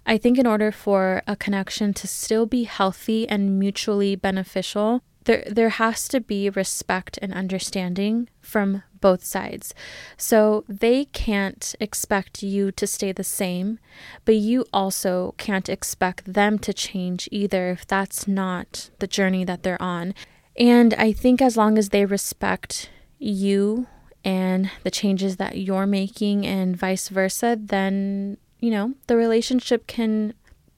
I 0.05 0.17
think 0.17 0.37
in 0.37 0.45
order 0.45 0.71
for 0.71 1.23
a 1.25 1.35
connection 1.35 1.93
to 1.95 2.07
still 2.07 2.45
be 2.45 2.65
healthy 2.65 3.27
and 3.27 3.57
mutually 3.57 4.17
beneficial, 4.17 5.01
there 5.23 5.43
there 5.49 5.69
has 5.69 6.07
to 6.09 6.21
be 6.21 6.49
respect 6.49 7.17
and 7.21 7.33
understanding 7.33 8.29
from 8.41 8.83
both 9.05 9.23
sides. 9.23 9.75
So 10.17 10.63
they 10.67 11.05
can't 11.05 11.75
expect 11.79 12.41
you 12.41 12.71
to 12.71 12.87
stay 12.87 13.11
the 13.11 13.23
same, 13.23 13.77
but 14.25 14.33
you 14.33 14.65
also 14.73 15.35
can't 15.37 15.69
expect 15.69 16.33
them 16.33 16.57
to 16.65 16.73
change 16.73 17.29
either 17.31 17.69
if 17.69 17.85
that's 17.85 18.27
not 18.27 18.89
the 18.97 19.05
journey 19.05 19.45
that 19.45 19.61
they're 19.61 19.81
on. 19.97 20.15
And 20.57 20.95
I 20.95 21.11
think 21.11 21.39
as 21.39 21.55
long 21.55 21.77
as 21.77 21.89
they 21.89 22.03
respect 22.03 22.89
you 23.19 23.85
and 24.23 24.71
the 24.81 24.89
changes 24.89 25.35
that 25.37 25.59
you're 25.59 25.85
making 25.85 26.47
and 26.47 26.75
vice 26.75 27.09
versa, 27.09 27.55
then 27.61 28.37
you 28.59 28.71
know, 28.71 28.95
the 29.05 29.17
relationship 29.17 29.85
can 29.85 30.33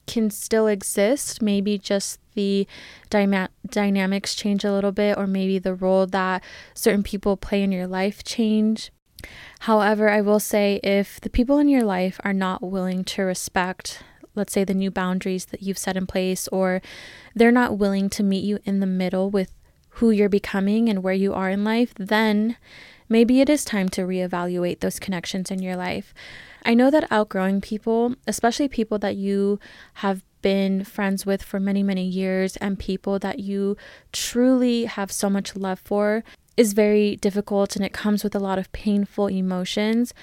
can 0.07 0.29
still 0.31 0.67
exist. 0.67 1.41
Maybe 1.41 1.77
just 1.77 2.19
the 2.33 2.67
dyma- 3.09 3.49
dynamics 3.69 4.33
change 4.33 4.63
a 4.63 4.71
little 4.71 4.91
bit, 4.91 5.17
or 5.17 5.27
maybe 5.27 5.59
the 5.59 5.75
role 5.75 6.07
that 6.07 6.43
certain 6.73 7.03
people 7.03 7.37
play 7.37 7.61
in 7.61 7.71
your 7.71 7.87
life 7.87 8.23
change. 8.23 8.91
However, 9.61 10.09
I 10.09 10.21
will 10.21 10.39
say 10.39 10.79
if 10.83 11.19
the 11.19 11.29
people 11.29 11.57
in 11.59 11.67
your 11.67 11.83
life 11.83 12.19
are 12.23 12.33
not 12.33 12.63
willing 12.63 13.03
to 13.05 13.23
respect, 13.23 14.03
let's 14.35 14.53
say, 14.53 14.63
the 14.63 14.73
new 14.73 14.91
boundaries 14.91 15.45
that 15.45 15.63
you've 15.63 15.77
set 15.77 15.97
in 15.97 16.07
place, 16.07 16.47
or 16.49 16.81
they're 17.35 17.51
not 17.51 17.77
willing 17.77 18.09
to 18.11 18.23
meet 18.23 18.43
you 18.43 18.59
in 18.63 18.79
the 18.79 18.85
middle 18.85 19.29
with 19.29 19.51
who 19.97 20.11
you're 20.11 20.29
becoming 20.29 20.89
and 20.89 21.01
where 21.01 21.13
you 21.13 21.33
are 21.33 21.49
in 21.49 21.63
life, 21.63 21.91
then 21.97 22.55
maybe 23.09 23.41
it 23.41 23.49
is 23.49 23.65
time 23.65 23.89
to 23.89 24.01
reevaluate 24.01 24.79
those 24.79 24.99
connections 24.99 25.49
in 25.49 25.59
your 25.59 25.75
life. 25.75 26.13
I 26.67 26.73
know 26.73 26.91
that 26.91 27.09
outgrowing 27.09 27.61
people, 27.61 28.15
especially 28.27 28.67
people 28.67 28.99
that 28.99 29.15
you 29.15 29.57
have 29.95 30.21
been 30.41 30.83
friends 30.83 31.25
with 31.25 31.41
for 31.41 31.61
many, 31.61 31.81
many 31.81 32.05
years 32.05 32.57
and 32.57 32.77
people 32.77 33.19
that 33.19 33.39
you 33.39 33.77
truly 34.11 34.83
have 34.83 35.09
so 35.09 35.29
much 35.29 35.55
love 35.55 35.79
for, 35.79 36.25
is 36.57 36.73
very 36.73 37.15
difficult 37.15 37.77
and 37.77 37.85
it 37.85 37.93
comes 37.93 38.21
with 38.21 38.35
a 38.35 38.39
lot 38.39 38.59
of 38.59 38.69
painful 38.73 39.27
emotions. 39.27 40.13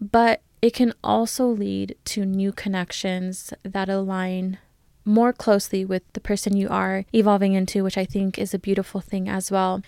But 0.00 0.42
it 0.60 0.74
can 0.74 0.94
also 1.04 1.46
lead 1.46 1.96
to 2.06 2.24
new 2.24 2.50
connections 2.50 3.54
that 3.62 3.88
align 3.88 4.58
more 5.04 5.32
closely 5.32 5.84
with 5.84 6.02
the 6.14 6.20
person 6.20 6.56
you 6.56 6.68
are 6.70 7.04
evolving 7.12 7.52
into, 7.52 7.84
which 7.84 7.98
I 7.98 8.04
think 8.04 8.36
is 8.36 8.52
a 8.52 8.58
beautiful 8.58 9.00
thing 9.00 9.28
as 9.28 9.48
well. 9.48 9.80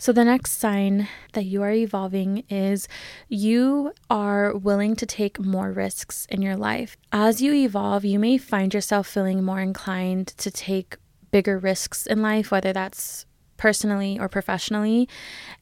So, 0.00 0.12
the 0.12 0.24
next 0.24 0.52
sign 0.52 1.08
that 1.34 1.44
you 1.44 1.60
are 1.62 1.72
evolving 1.72 2.44
is 2.48 2.88
you 3.28 3.92
are 4.08 4.56
willing 4.56 4.96
to 4.96 5.04
take 5.04 5.38
more 5.38 5.70
risks 5.72 6.24
in 6.30 6.40
your 6.40 6.56
life. 6.56 6.96
As 7.12 7.42
you 7.42 7.52
evolve, 7.52 8.02
you 8.02 8.18
may 8.18 8.38
find 8.38 8.72
yourself 8.72 9.06
feeling 9.06 9.44
more 9.44 9.60
inclined 9.60 10.28
to 10.38 10.50
take 10.50 10.96
bigger 11.30 11.58
risks 11.58 12.06
in 12.06 12.22
life, 12.22 12.50
whether 12.50 12.72
that's 12.72 13.26
personally 13.58 14.18
or 14.18 14.26
professionally. 14.26 15.06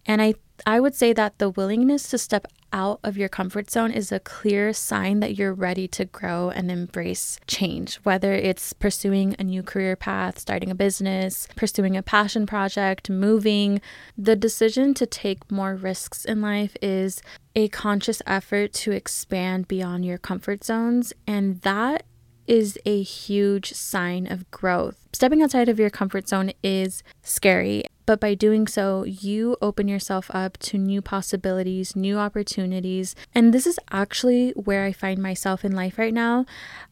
And 0.06 0.22
I 0.22 0.34
I 0.64 0.78
would 0.78 0.94
say 0.94 1.12
that 1.14 1.40
the 1.40 1.50
willingness 1.50 2.08
to 2.10 2.16
step 2.18 2.46
out 2.72 3.00
of 3.02 3.16
your 3.16 3.28
comfort 3.28 3.70
zone 3.70 3.90
is 3.90 4.12
a 4.12 4.20
clear 4.20 4.72
sign 4.72 5.20
that 5.20 5.36
you're 5.36 5.54
ready 5.54 5.88
to 5.88 6.04
grow 6.04 6.50
and 6.50 6.70
embrace 6.70 7.38
change, 7.46 7.96
whether 8.04 8.32
it's 8.32 8.72
pursuing 8.72 9.34
a 9.38 9.44
new 9.44 9.62
career 9.62 9.96
path, 9.96 10.38
starting 10.38 10.70
a 10.70 10.74
business, 10.74 11.48
pursuing 11.56 11.96
a 11.96 12.02
passion 12.02 12.46
project, 12.46 13.08
moving. 13.10 13.80
The 14.16 14.36
decision 14.36 14.94
to 14.94 15.06
take 15.06 15.50
more 15.50 15.74
risks 15.74 16.24
in 16.24 16.40
life 16.40 16.76
is 16.82 17.22
a 17.54 17.68
conscious 17.68 18.22
effort 18.26 18.72
to 18.72 18.92
expand 18.92 19.66
beyond 19.68 20.04
your 20.04 20.18
comfort 20.18 20.62
zones, 20.64 21.12
and 21.26 21.60
that 21.62 22.04
is 22.48 22.78
a 22.84 23.02
huge 23.02 23.72
sign 23.74 24.26
of 24.26 24.50
growth. 24.50 24.96
Stepping 25.12 25.42
outside 25.42 25.68
of 25.68 25.78
your 25.78 25.90
comfort 25.90 26.28
zone 26.28 26.52
is 26.62 27.02
scary, 27.22 27.84
but 28.06 28.20
by 28.20 28.34
doing 28.34 28.66
so, 28.66 29.04
you 29.04 29.56
open 29.60 29.86
yourself 29.86 30.30
up 30.32 30.56
to 30.58 30.78
new 30.78 31.02
possibilities, 31.02 31.94
new 31.94 32.18
opportunities. 32.18 33.14
And 33.34 33.52
this 33.52 33.66
is 33.66 33.78
actually 33.90 34.50
where 34.52 34.84
I 34.84 34.92
find 34.92 35.20
myself 35.20 35.64
in 35.64 35.72
life 35.72 35.98
right 35.98 36.14
now. 36.14 36.46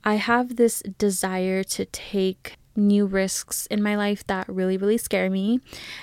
I 0.04 0.16
have 0.16 0.56
this 0.56 0.82
desire 0.98 1.64
to 1.64 1.86
take 1.86 2.56
new 2.76 3.06
risks 3.06 3.66
in 3.66 3.82
my 3.82 3.96
life 3.96 4.26
that 4.26 4.48
really, 4.48 4.76
really 4.76 4.98
scare 4.98 5.30
me. 5.30 5.60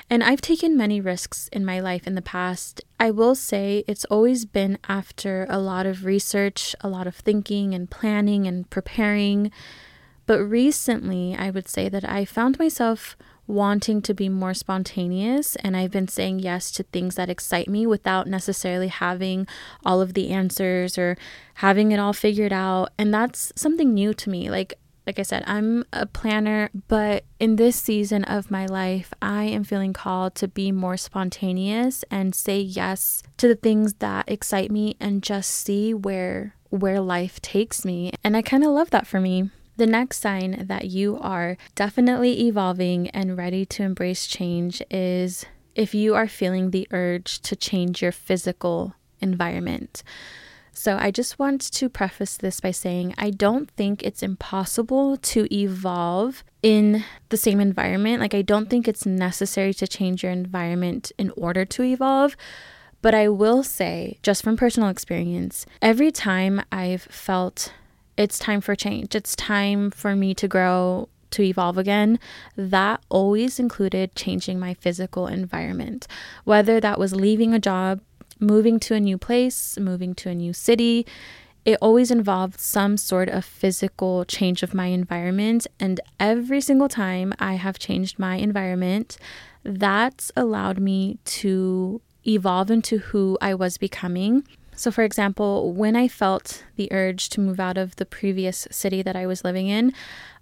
And 0.10 0.24
I've 0.24 0.42
taken 0.42 0.78
many 0.78 1.00
risks 1.00 1.48
in 1.50 1.66
my 1.66 1.80
life 1.80 2.08
in 2.08 2.16
the 2.16 2.22
past. 2.22 2.82
I 3.00 3.12
will 3.12 3.36
say 3.36 3.84
it's 3.88 4.06
always 4.06 4.46
been 4.46 4.78
after 4.88 5.46
a 5.50 5.60
lot 5.60 5.86
of 5.86 6.06
research, 6.06 6.76
a 6.82 6.90
lot 6.90 7.08
of 7.08 7.16
thinking 7.16 7.74
and 7.74 7.90
planning 7.90 8.48
and 8.48 8.70
preparing. 8.70 9.52
But 10.26 10.44
recently, 10.44 11.36
I 11.38 11.50
would 11.50 11.68
say 11.68 11.90
that 11.90 12.08
I 12.08 12.26
found 12.26 12.60
myself 12.60 13.18
wanting 13.46 14.02
to 14.02 14.14
be 14.14 14.30
more 14.30 14.54
spontaneous 14.54 15.56
and 15.58 15.76
I've 15.76 15.92
been 15.92 16.08
saying 16.08 16.40
yes 16.40 16.72
to 16.72 16.84
things 16.84 17.16
that 17.16 17.30
excite 17.30 17.68
me 17.68 17.86
without 17.86 18.26
necessarily 18.26 18.88
having 18.88 19.48
all 19.86 20.02
of 20.02 20.14
the 20.14 20.30
answers 20.30 20.98
or 20.98 21.18
having 21.56 21.92
it 21.92 22.00
all 22.00 22.14
figured 22.14 22.54
out 22.54 22.92
and 22.98 23.14
that's 23.14 23.52
something 23.56 23.94
new 23.94 24.14
to 24.14 24.30
me 24.30 24.50
like 24.50 24.76
like 25.06 25.20
I 25.20 25.24
said, 25.24 25.44
I'm 25.46 25.86
a 25.92 26.06
planner, 26.06 26.70
but 26.88 27.26
in 27.40 27.58
this 27.58 27.76
season 27.76 28.24
of 28.24 28.50
my 28.50 28.66
life, 28.66 29.14
I 29.22 29.44
am 29.44 29.64
feeling 29.64 29.94
called 29.94 30.36
to 30.36 30.48
be 30.48 30.72
more 30.72 30.98
spontaneous 30.98 32.04
and 32.10 32.34
say 32.34 32.60
yes 32.60 33.22
to 33.38 33.48
the 33.48 33.56
things 33.56 33.96
that 33.96 34.30
excite 34.30 34.72
me 34.72 34.96
and 35.00 35.24
just 35.24 35.50
see 35.52 35.94
where 35.94 36.56
where 36.70 37.00
life 37.00 37.40
takes 37.42 37.86
me. 37.86 38.12
And 38.24 38.36
I 38.36 38.42
kind 38.42 38.64
of 38.64 38.72
love 38.72 38.90
that 38.90 39.06
for 39.06 39.20
me. 39.20 39.52
The 39.78 39.86
next 39.86 40.20
sign 40.20 40.66
that 40.68 40.86
you 40.86 41.20
are 41.20 41.58
definitely 41.76 42.48
evolving 42.48 43.10
and 43.10 43.38
ready 43.38 43.66
to 43.68 43.84
embrace 43.84 44.26
change 44.26 44.82
is 44.90 45.46
if 45.76 45.94
you 45.94 46.16
are 46.16 46.28
feeling 46.28 46.72
the 46.72 46.88
urge 46.92 47.40
to 47.42 47.56
change 47.56 48.02
your 48.02 48.12
physical 48.12 48.96
environment. 49.20 50.04
So, 50.76 50.98
I 51.00 51.12
just 51.12 51.38
want 51.38 51.62
to 51.62 51.88
preface 51.88 52.36
this 52.36 52.60
by 52.60 52.72
saying 52.72 53.14
I 53.18 53.30
don't 53.30 53.70
think 53.72 54.02
it's 54.02 54.24
impossible 54.24 55.18
to 55.18 55.48
evolve 55.54 56.44
in 56.64 57.04
the 57.30 57.38
same 57.38 57.60
environment. 57.60 58.22
Like, 58.22 58.34
I 58.34 58.42
don't 58.42 58.70
think 58.70 58.88
it's 58.88 59.06
necessary 59.06 59.74
to 59.76 59.88
change 59.88 60.24
your 60.24 60.32
environment 60.32 61.12
in 61.18 61.32
order 61.38 61.64
to 61.64 61.84
evolve. 61.84 62.36
But 63.04 63.14
I 63.14 63.30
will 63.30 63.64
say, 63.64 64.18
just 64.24 64.44
from 64.44 64.58
personal 64.58 64.90
experience, 64.90 65.66
every 65.82 66.12
time 66.12 66.62
I've 66.72 67.04
felt 67.04 67.72
it's 68.18 68.40
time 68.40 68.62
for 68.62 68.76
change, 68.76 69.14
it's 69.14 69.36
time 69.36 69.92
for 69.92 70.16
me 70.16 70.34
to 70.36 70.48
grow, 70.48 71.10
to 71.32 71.44
evolve 71.44 71.78
again, 71.78 72.18
that 72.56 73.02
always 73.10 73.60
included 73.60 74.16
changing 74.16 74.60
my 74.60 74.74
physical 74.74 75.28
environment. 75.28 76.08
Whether 76.46 76.80
that 76.80 76.98
was 76.98 77.14
leaving 77.14 77.54
a 77.54 77.60
job, 77.60 78.00
moving 78.44 78.80
to 78.82 78.94
a 78.94 79.00
new 79.00 79.18
place, 79.18 79.78
moving 79.80 80.14
to 80.16 80.30
a 80.30 80.36
new 80.36 80.54
city, 80.54 81.06
it 81.66 81.78
always 81.82 82.12
involved 82.12 82.60
some 82.60 82.98
sort 82.98 83.30
of 83.30 83.46
physical 83.46 84.26
change 84.26 84.64
of 84.64 84.74
my 84.74 84.88
environment. 84.88 85.66
And 85.80 86.00
every 86.20 86.60
single 86.60 86.90
time 86.90 87.34
I 87.40 87.54
have 87.54 87.80
changed 87.80 88.20
my 88.20 88.36
environment, 88.36 89.18
that's 89.64 90.32
allowed 90.36 90.80
me 90.80 91.20
to 91.26 92.02
evolve 92.28 92.70
into 92.70 92.98
who 92.98 93.38
I 93.42 93.54
was 93.54 93.78
becoming. 93.78 94.46
So, 94.76 94.92
for 94.92 95.04
example, 95.04 95.72
when 95.74 95.96
I 95.96 96.08
felt 96.08 96.64
the 96.76 96.92
urge 96.92 97.30
to 97.30 97.42
move 97.42 97.60
out 97.60 97.78
of 97.78 97.96
the 97.96 98.06
previous 98.06 98.68
city 98.72 99.02
that 99.02 99.16
I 99.16 99.26
was 99.26 99.44
living 99.44 99.68
in, 99.68 99.94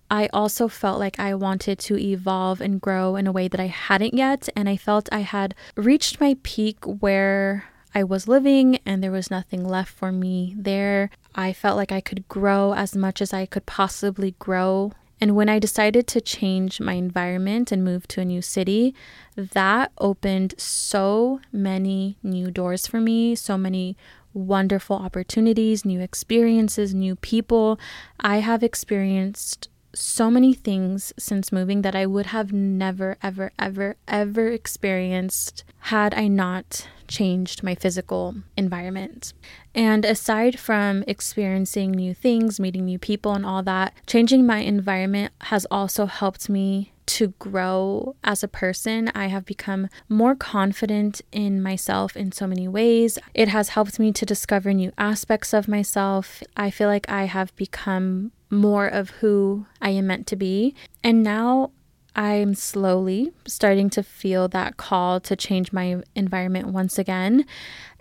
I 0.10 0.28
also 0.34 0.68
felt 0.68 1.00
like 1.00 1.20
I 1.20 1.36
wanted 1.36 1.80
to 1.80 1.98
evolve 1.98 2.60
and 2.62 2.82
grow 2.82 3.16
in 3.16 3.28
a 3.28 3.32
way 3.32 3.48
that 3.48 3.60
I 3.60 3.68
hadn't 3.68 4.14
yet. 4.14 4.50
And 4.56 4.68
I 4.68 4.76
felt 4.76 5.08
I 5.12 5.20
had 5.20 5.54
reached 5.76 6.20
my 6.20 6.36
peak 6.44 6.78
where 6.84 7.66
I 7.94 8.04
was 8.04 8.28
living 8.28 8.80
and 8.86 9.04
there 9.04 9.12
was 9.12 9.32
nothing 9.32 9.68
left 9.68 9.92
for 9.94 10.12
me 10.12 10.56
there. 10.58 11.10
I 11.36 11.54
felt 11.54 11.78
like 11.78 11.92
I 11.92 12.02
could 12.02 12.28
grow 12.28 12.74
as 12.74 12.96
much 12.96 13.22
as 13.22 13.34
I 13.34 13.46
could 13.46 13.66
possibly 13.66 14.36
grow. 14.40 14.94
And 15.20 15.36
when 15.36 15.50
I 15.50 15.60
decided 15.60 16.08
to 16.08 16.22
change 16.22 16.80
my 16.80 16.94
environment 16.94 17.72
and 17.72 17.84
move 17.84 18.08
to 18.10 18.22
a 18.22 18.26
new 18.26 18.42
city, 18.42 18.96
that 19.36 19.92
opened 20.00 20.56
so 20.58 21.42
many 21.52 22.18
new 22.24 22.50
doors 22.50 22.88
for 22.88 23.00
me, 23.00 23.36
so 23.36 23.58
many 23.58 23.96
wonderful 24.34 24.96
opportunities, 24.96 25.86
new 25.86 26.00
experiences, 26.00 26.94
new 26.94 27.16
people. 27.18 27.80
I 28.20 28.38
have 28.38 28.64
experienced 28.64 29.70
so 29.94 30.32
many 30.32 30.54
things 30.54 31.14
since 31.18 31.52
moving 31.52 31.82
that 31.82 31.96
I 31.96 32.06
would 32.06 32.28
have 32.28 32.54
never, 32.54 33.18
ever, 33.22 33.52
ever, 33.60 33.96
ever 34.08 34.48
experienced 34.48 35.64
had 35.80 36.14
I 36.14 36.28
not 36.28 36.88
changed 37.08 37.62
my 37.62 37.76
physical 37.76 38.36
environment. 38.56 39.34
And 39.76 40.06
aside 40.06 40.60
from 40.60 41.04
experiencing 41.08 41.92
new 41.92 42.14
things, 42.14 42.60
meeting 42.60 42.86
new 42.86 43.00
people, 43.00 43.34
and 43.34 43.46
all 43.46 43.64
that, 43.64 43.94
changing 44.08 44.46
my 44.46 44.60
environment 44.60 45.34
has 45.42 45.66
also 45.70 46.06
helped 46.06 46.50
me 46.50 46.94
to 47.08 47.30
grow 47.40 48.16
as 48.24 48.42
a 48.42 48.48
person. 48.48 49.12
I 49.14 49.28
have 49.28 49.46
become 49.46 49.90
more 50.08 50.36
confident 50.36 51.22
in 51.32 51.62
myself 51.62 52.16
in 52.16 52.32
so 52.32 52.48
many 52.48 52.68
ways. 52.68 53.18
It 53.34 53.50
has 53.50 53.70
helped 53.70 54.00
me 54.00 54.14
to 54.14 54.26
discover 54.26 54.72
new 54.72 54.94
aspects 54.98 55.54
of 55.54 55.68
myself. 55.68 56.42
I 56.56 56.70
feel 56.70 56.88
like 56.88 57.10
I 57.10 57.26
have 57.26 57.54
become 57.58 58.32
more 58.52 58.88
of 58.88 59.10
who 59.10 59.66
I 59.82 59.92
am 59.92 60.08
meant 60.08 60.28
to 60.28 60.36
be. 60.36 60.76
And 61.04 61.24
now 61.24 61.72
I'm 62.16 62.54
slowly 62.54 63.32
starting 63.48 63.90
to 63.92 64.04
feel 64.04 64.48
that 64.50 64.78
call 64.78 65.20
to 65.22 65.36
change 65.36 65.72
my 65.72 66.04
environment 66.14 66.68
once 66.68 67.00
again. 67.00 67.46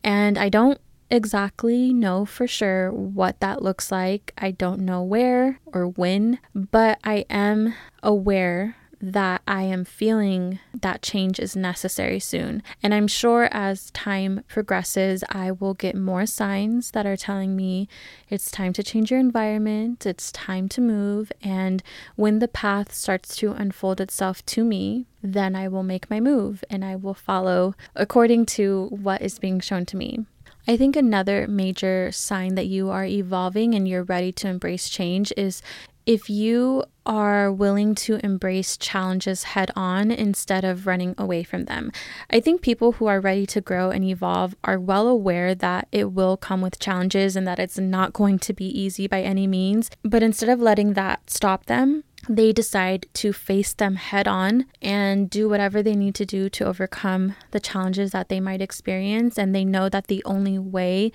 And 0.02 0.36
I 0.36 0.48
don't 0.48 0.80
exactly 1.10 1.92
know 1.92 2.24
for 2.24 2.46
sure 2.46 2.92
what 2.92 3.40
that 3.40 3.62
looks 3.62 3.90
like. 3.92 4.32
I 4.38 4.50
don't 4.50 4.80
know 4.80 5.02
where 5.02 5.60
or 5.66 5.86
when, 5.88 6.38
but 6.54 6.98
I 7.04 7.24
am 7.30 7.74
aware 8.02 8.76
that 9.00 9.42
I 9.46 9.62
am 9.62 9.84
feeling 9.84 10.58
that 10.78 11.02
change 11.02 11.38
is 11.38 11.56
necessary 11.56 12.20
soon. 12.20 12.62
And 12.82 12.92
I'm 12.92 13.08
sure 13.08 13.48
as 13.50 13.90
time 13.92 14.44
progresses, 14.46 15.24
I 15.30 15.52
will 15.52 15.74
get 15.74 15.94
more 15.94 16.26
signs 16.26 16.90
that 16.90 17.06
are 17.06 17.16
telling 17.16 17.56
me 17.56 17.88
it's 18.28 18.50
time 18.50 18.72
to 18.74 18.82
change 18.82 19.10
your 19.10 19.20
environment, 19.20 20.04
it's 20.04 20.30
time 20.32 20.68
to 20.70 20.80
move. 20.80 21.32
And 21.42 21.82
when 22.16 22.38
the 22.38 22.48
path 22.48 22.92
starts 22.92 23.34
to 23.36 23.52
unfold 23.52 24.00
itself 24.00 24.44
to 24.46 24.64
me, 24.64 25.06
then 25.22 25.54
I 25.54 25.68
will 25.68 25.82
make 25.82 26.10
my 26.10 26.20
move 26.20 26.62
and 26.68 26.84
I 26.84 26.96
will 26.96 27.14
follow 27.14 27.74
according 27.94 28.46
to 28.46 28.88
what 28.90 29.22
is 29.22 29.38
being 29.38 29.60
shown 29.60 29.86
to 29.86 29.96
me. 29.96 30.26
I 30.68 30.76
think 30.76 30.94
another 30.94 31.48
major 31.48 32.12
sign 32.12 32.54
that 32.54 32.66
you 32.66 32.90
are 32.90 33.04
evolving 33.04 33.74
and 33.74 33.88
you're 33.88 34.04
ready 34.04 34.30
to 34.32 34.48
embrace 34.48 34.88
change 34.88 35.32
is 35.36 35.62
if 36.10 36.28
you 36.28 36.82
are 37.06 37.52
willing 37.52 37.94
to 37.94 38.18
embrace 38.24 38.76
challenges 38.76 39.44
head 39.44 39.70
on 39.76 40.10
instead 40.10 40.64
of 40.64 40.84
running 40.84 41.14
away 41.16 41.44
from 41.44 41.66
them. 41.66 41.92
I 42.28 42.40
think 42.40 42.62
people 42.62 42.92
who 42.92 43.06
are 43.06 43.20
ready 43.20 43.46
to 43.46 43.60
grow 43.60 43.90
and 43.90 44.02
evolve 44.02 44.56
are 44.64 44.80
well 44.80 45.06
aware 45.06 45.54
that 45.54 45.86
it 45.92 46.10
will 46.10 46.36
come 46.36 46.62
with 46.62 46.80
challenges 46.80 47.36
and 47.36 47.46
that 47.46 47.60
it's 47.60 47.78
not 47.78 48.12
going 48.12 48.40
to 48.40 48.52
be 48.52 48.66
easy 48.66 49.06
by 49.06 49.22
any 49.22 49.46
means. 49.46 49.88
But 50.02 50.24
instead 50.24 50.48
of 50.48 50.58
letting 50.60 50.94
that 50.94 51.30
stop 51.30 51.66
them, 51.66 52.02
they 52.28 52.52
decide 52.52 53.06
to 53.14 53.32
face 53.32 53.72
them 53.72 53.96
head 53.96 54.28
on 54.28 54.66
and 54.82 55.30
do 55.30 55.48
whatever 55.48 55.82
they 55.82 55.94
need 55.94 56.14
to 56.16 56.26
do 56.26 56.48
to 56.50 56.64
overcome 56.64 57.34
the 57.50 57.60
challenges 57.60 58.12
that 58.12 58.28
they 58.28 58.40
might 58.40 58.60
experience. 58.60 59.38
And 59.38 59.54
they 59.54 59.64
know 59.64 59.88
that 59.88 60.08
the 60.08 60.22
only 60.24 60.58
way 60.58 61.12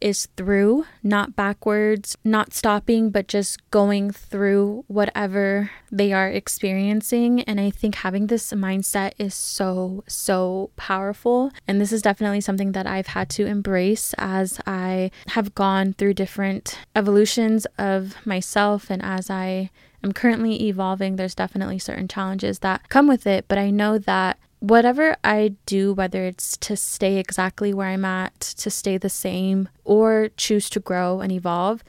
is 0.00 0.28
through, 0.36 0.84
not 1.02 1.36
backwards, 1.36 2.16
not 2.24 2.52
stopping, 2.52 3.10
but 3.10 3.28
just 3.28 3.70
going 3.70 4.10
through 4.10 4.84
whatever 4.88 5.70
they 5.90 6.12
are 6.12 6.28
experiencing. 6.28 7.42
And 7.42 7.60
I 7.60 7.70
think 7.70 7.96
having 7.96 8.26
this 8.26 8.52
mindset 8.52 9.12
is 9.18 9.34
so, 9.34 10.04
so 10.06 10.70
powerful. 10.76 11.50
And 11.66 11.80
this 11.80 11.92
is 11.92 12.02
definitely 12.02 12.40
something 12.40 12.72
that 12.72 12.86
I've 12.86 13.08
had 13.08 13.28
to 13.30 13.46
embrace 13.46 14.14
as 14.18 14.58
I 14.66 15.10
have 15.28 15.54
gone 15.54 15.92
through 15.92 16.14
different 16.14 16.78
evolutions 16.94 17.66
of 17.78 18.16
myself 18.26 18.90
and 18.90 19.02
as 19.02 19.30
I 19.30 19.70
I'm 20.06 20.12
currently 20.12 20.68
evolving. 20.68 21.16
There's 21.16 21.34
definitely 21.34 21.80
certain 21.80 22.06
challenges 22.06 22.60
that 22.60 22.88
come 22.88 23.08
with 23.08 23.26
it, 23.26 23.46
but 23.48 23.58
I 23.58 23.70
know 23.70 23.98
that 23.98 24.38
whatever 24.60 25.16
I 25.24 25.56
do, 25.66 25.94
whether 25.94 26.24
it's 26.24 26.56
to 26.58 26.76
stay 26.76 27.16
exactly 27.16 27.74
where 27.74 27.88
I'm 27.88 28.04
at, 28.04 28.38
to 28.38 28.70
stay 28.70 28.98
the 28.98 29.10
same, 29.10 29.68
or 29.84 30.28
choose 30.36 30.70
to 30.70 30.80
grow 30.80 31.20
and 31.20 31.32
evolve, 31.32 31.82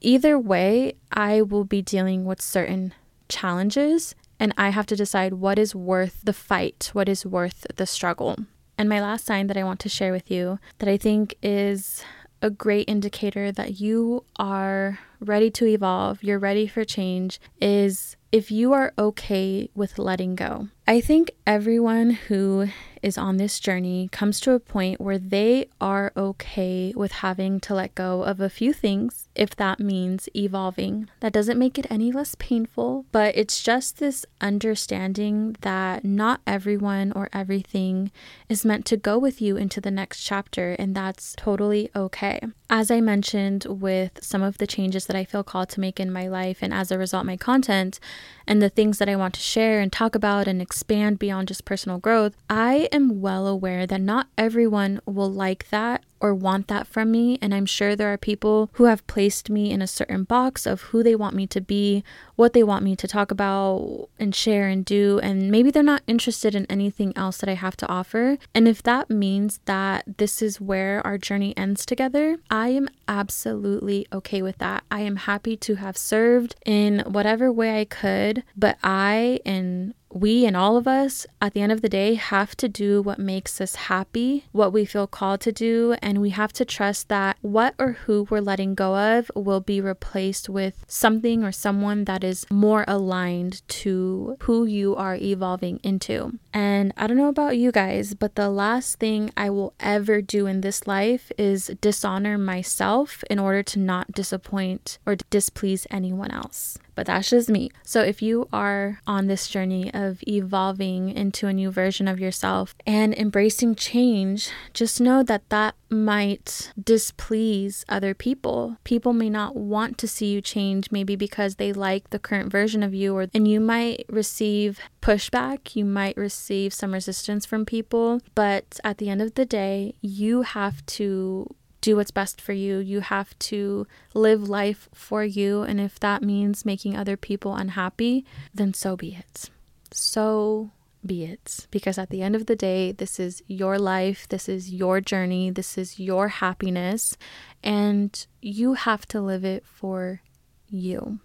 either 0.00 0.36
way, 0.36 0.94
I 1.12 1.42
will 1.42 1.62
be 1.64 1.80
dealing 1.80 2.24
with 2.24 2.42
certain 2.42 2.92
challenges 3.28 4.16
and 4.40 4.52
I 4.58 4.70
have 4.70 4.86
to 4.86 4.96
decide 4.96 5.34
what 5.34 5.56
is 5.56 5.72
worth 5.72 6.22
the 6.24 6.32
fight, 6.32 6.90
what 6.92 7.08
is 7.08 7.24
worth 7.24 7.68
the 7.76 7.86
struggle. 7.86 8.36
And 8.76 8.88
my 8.88 9.00
last 9.00 9.26
sign 9.26 9.46
that 9.46 9.56
I 9.56 9.62
want 9.62 9.78
to 9.80 9.88
share 9.88 10.10
with 10.10 10.28
you 10.28 10.58
that 10.78 10.88
I 10.88 10.96
think 10.96 11.36
is 11.40 12.02
a 12.42 12.50
great 12.50 12.88
indicator 12.88 13.52
that 13.52 13.80
you 13.80 14.24
are 14.36 14.98
ready 15.20 15.50
to 15.50 15.66
evolve, 15.66 16.22
you're 16.22 16.38
ready 16.38 16.66
for 16.66 16.84
change, 16.84 17.40
is 17.60 18.16
if 18.32 18.50
you 18.50 18.72
are 18.72 18.92
okay 18.98 19.70
with 19.74 19.98
letting 19.98 20.36
go. 20.36 20.68
I 20.86 21.00
think 21.00 21.30
everyone 21.46 22.10
who 22.10 22.68
is 23.02 23.16
on 23.16 23.36
this 23.36 23.60
journey 23.60 24.08
comes 24.12 24.40
to 24.40 24.52
a 24.52 24.60
point 24.60 25.00
where 25.00 25.18
they 25.18 25.68
are 25.80 26.12
okay 26.16 26.92
with 26.96 27.12
having 27.12 27.60
to 27.60 27.74
let 27.74 27.94
go 27.94 28.22
of 28.24 28.40
a 28.40 28.50
few 28.50 28.72
things 28.72 29.28
if 29.34 29.54
that 29.56 29.80
means 29.80 30.28
evolving. 30.34 31.08
That 31.20 31.32
doesn't 31.32 31.58
make 31.58 31.78
it 31.78 31.86
any 31.88 32.12
less 32.12 32.34
painful, 32.38 33.06
but 33.12 33.36
it's 33.36 33.62
just 33.62 33.98
this 33.98 34.26
understanding 34.40 35.56
that 35.60 36.04
not 36.04 36.40
everyone 36.46 37.12
or 37.12 37.28
everything 37.32 38.10
is 38.48 38.64
meant 38.64 38.84
to 38.86 38.96
go 38.96 39.16
with 39.16 39.40
you 39.40 39.56
into 39.56 39.80
the 39.80 39.90
next 39.90 40.22
chapter, 40.22 40.72
and 40.72 40.94
that's 40.94 41.34
totally 41.36 41.88
okay. 41.94 42.40
As 42.68 42.90
I 42.90 43.00
mentioned 43.00 43.64
with 43.64 44.22
some 44.22 44.42
of 44.42 44.58
the 44.58 44.66
changes 44.66 45.06
that 45.06 45.16
I 45.16 45.24
feel 45.24 45.42
called 45.42 45.68
to 45.70 45.80
make 45.80 46.00
in 46.00 46.12
my 46.12 46.28
life, 46.28 46.58
and 46.62 46.74
as 46.74 46.90
a 46.90 46.98
result, 46.98 47.26
my 47.26 47.36
content 47.36 48.00
and 48.46 48.60
the 48.60 48.68
things 48.68 48.98
that 48.98 49.08
I 49.08 49.16
want 49.16 49.34
to 49.34 49.40
share 49.40 49.80
and 49.80 49.92
talk 49.92 50.14
about 50.14 50.46
and 50.46 50.60
expand 50.60 51.18
beyond 51.18 51.48
just 51.48 51.64
personal 51.64 51.98
growth, 51.98 52.36
I 52.48 52.88
am 52.92 53.20
well 53.20 53.46
aware 53.46 53.86
that 53.86 54.00
not 54.00 54.28
everyone 54.36 55.00
will 55.06 55.30
like 55.30 55.68
that 55.70 56.04
or 56.20 56.34
want 56.34 56.68
that 56.68 56.86
from 56.86 57.10
me. 57.10 57.38
And 57.40 57.54
I'm 57.54 57.66
sure 57.66 57.96
there 57.96 58.12
are 58.12 58.18
people 58.18 58.70
who 58.74 58.84
have 58.84 59.06
placed 59.06 59.50
me 59.50 59.70
in 59.70 59.82
a 59.82 59.86
certain 59.86 60.24
box 60.24 60.66
of 60.66 60.82
who 60.82 61.02
they 61.02 61.14
want 61.14 61.34
me 61.34 61.46
to 61.48 61.60
be, 61.60 62.04
what 62.36 62.52
they 62.52 62.62
want 62.62 62.84
me 62.84 62.94
to 62.96 63.08
talk 63.08 63.30
about 63.30 64.08
and 64.18 64.34
share 64.34 64.68
and 64.68 64.84
do. 64.84 65.18
And 65.22 65.50
maybe 65.50 65.70
they're 65.70 65.82
not 65.82 66.02
interested 66.06 66.54
in 66.54 66.66
anything 66.66 67.12
else 67.16 67.38
that 67.38 67.48
I 67.48 67.54
have 67.54 67.76
to 67.78 67.88
offer. 67.88 68.38
And 68.54 68.68
if 68.68 68.82
that 68.82 69.10
means 69.10 69.60
that 69.64 70.04
this 70.18 70.42
is 70.42 70.60
where 70.60 71.04
our 71.06 71.18
journey 71.18 71.56
ends 71.56 71.86
together, 71.86 72.38
I 72.50 72.68
am 72.68 72.88
absolutely 73.08 74.06
okay 74.12 74.42
with 74.42 74.58
that. 74.58 74.84
I 74.90 75.00
am 75.00 75.16
happy 75.16 75.56
to 75.56 75.76
have 75.76 75.96
served 75.96 76.54
in 76.64 77.00
whatever 77.00 77.52
way 77.52 77.80
I 77.80 77.84
could, 77.84 78.44
but 78.56 78.78
I 78.82 79.40
and 79.44 79.94
we 80.12 80.44
and 80.46 80.56
all 80.56 80.76
of 80.76 80.88
us 80.88 81.26
at 81.40 81.54
the 81.54 81.60
end 81.60 81.72
of 81.72 81.82
the 81.82 81.88
day 81.88 82.14
have 82.14 82.56
to 82.56 82.68
do 82.68 83.00
what 83.02 83.18
makes 83.18 83.60
us 83.60 83.74
happy, 83.74 84.44
what 84.52 84.72
we 84.72 84.84
feel 84.84 85.06
called 85.06 85.40
to 85.40 85.52
do, 85.52 85.94
and 86.02 86.20
we 86.20 86.30
have 86.30 86.52
to 86.52 86.64
trust 86.64 87.08
that 87.08 87.36
what 87.40 87.74
or 87.78 87.92
who 87.92 88.26
we're 88.30 88.40
letting 88.40 88.74
go 88.74 88.96
of 88.96 89.30
will 89.34 89.60
be 89.60 89.80
replaced 89.80 90.48
with 90.48 90.84
something 90.88 91.44
or 91.44 91.52
someone 91.52 92.04
that 92.04 92.24
is 92.24 92.46
more 92.50 92.84
aligned 92.88 93.66
to 93.68 94.36
who 94.40 94.64
you 94.64 94.96
are 94.96 95.16
evolving 95.16 95.78
into. 95.82 96.38
And 96.52 96.92
I 96.96 97.06
don't 97.06 97.16
know 97.16 97.28
about 97.28 97.56
you 97.56 97.70
guys, 97.70 98.14
but 98.14 98.34
the 98.34 98.50
last 98.50 98.98
thing 98.98 99.30
I 99.36 99.50
will 99.50 99.74
ever 99.78 100.20
do 100.20 100.46
in 100.46 100.60
this 100.60 100.86
life 100.86 101.30
is 101.38 101.70
dishonor 101.80 102.36
myself 102.36 103.22
in 103.30 103.38
order 103.38 103.62
to 103.62 103.78
not 103.78 104.12
disappoint 104.12 104.98
or 105.06 105.16
displease 105.16 105.86
anyone 105.90 106.30
else 106.30 106.78
but 107.00 107.06
that's 107.06 107.30
just 107.30 107.48
me. 107.48 107.70
So 107.82 108.02
if 108.02 108.20
you 108.20 108.46
are 108.52 109.00
on 109.06 109.26
this 109.26 109.48
journey 109.48 109.90
of 109.94 110.22
evolving 110.28 111.08
into 111.08 111.46
a 111.46 111.52
new 111.54 111.70
version 111.70 112.06
of 112.06 112.20
yourself 112.20 112.74
and 112.86 113.14
embracing 113.14 113.74
change, 113.76 114.50
just 114.74 115.00
know 115.00 115.22
that 115.22 115.48
that 115.48 115.76
might 115.88 116.74
displease 116.78 117.86
other 117.88 118.12
people. 118.12 118.76
People 118.84 119.14
may 119.14 119.30
not 119.30 119.56
want 119.56 119.96
to 119.96 120.06
see 120.06 120.26
you 120.26 120.42
change 120.42 120.92
maybe 120.92 121.16
because 121.16 121.54
they 121.54 121.72
like 121.72 122.10
the 122.10 122.18
current 122.18 122.52
version 122.52 122.82
of 122.82 122.92
you 122.92 123.16
or 123.16 123.28
and 123.32 123.48
you 123.48 123.60
might 123.60 124.04
receive 124.10 124.78
pushback, 125.00 125.74
you 125.74 125.86
might 125.86 126.18
receive 126.18 126.74
some 126.74 126.92
resistance 126.92 127.46
from 127.46 127.64
people, 127.64 128.20
but 128.34 128.78
at 128.84 128.98
the 128.98 129.08
end 129.08 129.22
of 129.22 129.36
the 129.36 129.46
day, 129.46 129.94
you 130.02 130.42
have 130.42 130.84
to 130.84 131.56
do 131.80 131.96
what's 131.96 132.10
best 132.10 132.40
for 132.40 132.52
you. 132.52 132.78
You 132.78 133.00
have 133.00 133.38
to 133.50 133.86
live 134.14 134.48
life 134.48 134.88
for 134.94 135.24
you. 135.24 135.62
And 135.62 135.80
if 135.80 135.98
that 136.00 136.22
means 136.22 136.64
making 136.64 136.96
other 136.96 137.16
people 137.16 137.54
unhappy, 137.54 138.24
then 138.54 138.74
so 138.74 138.96
be 138.96 139.14
it. 139.14 139.50
So 139.92 140.70
be 141.04 141.24
it. 141.24 141.66
Because 141.70 141.98
at 141.98 142.10
the 142.10 142.22
end 142.22 142.36
of 142.36 142.46
the 142.46 142.56
day, 142.56 142.92
this 142.92 143.18
is 143.18 143.42
your 143.46 143.78
life, 143.78 144.28
this 144.28 144.48
is 144.48 144.72
your 144.72 145.00
journey, 145.00 145.50
this 145.50 145.78
is 145.78 145.98
your 145.98 146.28
happiness, 146.28 147.16
and 147.62 148.26
you 148.42 148.74
have 148.74 149.06
to 149.06 149.20
live 149.20 149.44
it 149.44 149.64
for 149.66 150.20
you. 150.68 151.20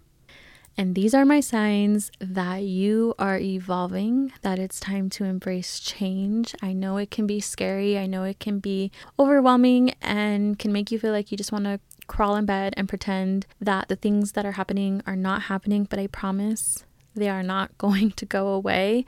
And 0.78 0.94
these 0.94 1.14
are 1.14 1.24
my 1.24 1.40
signs 1.40 2.10
that 2.20 2.62
you 2.62 3.14
are 3.18 3.38
evolving, 3.38 4.32
that 4.42 4.58
it's 4.58 4.78
time 4.78 5.08
to 5.10 5.24
embrace 5.24 5.80
change. 5.80 6.54
I 6.62 6.74
know 6.74 6.98
it 6.98 7.10
can 7.10 7.26
be 7.26 7.40
scary, 7.40 7.98
I 7.98 8.06
know 8.06 8.24
it 8.24 8.38
can 8.38 8.58
be 8.58 8.90
overwhelming 9.18 9.94
and 10.02 10.58
can 10.58 10.72
make 10.72 10.90
you 10.90 10.98
feel 10.98 11.12
like 11.12 11.30
you 11.30 11.38
just 11.38 11.52
want 11.52 11.64
to 11.64 11.80
crawl 12.06 12.36
in 12.36 12.44
bed 12.44 12.74
and 12.76 12.88
pretend 12.88 13.46
that 13.60 13.88
the 13.88 13.96
things 13.96 14.32
that 14.32 14.44
are 14.44 14.52
happening 14.52 15.02
are 15.06 15.16
not 15.16 15.42
happening, 15.42 15.84
but 15.84 15.98
I 15.98 16.08
promise 16.08 16.84
they 17.14 17.30
are 17.30 17.42
not 17.42 17.76
going 17.78 18.10
to 18.12 18.26
go 18.26 18.48
away. 18.48 19.06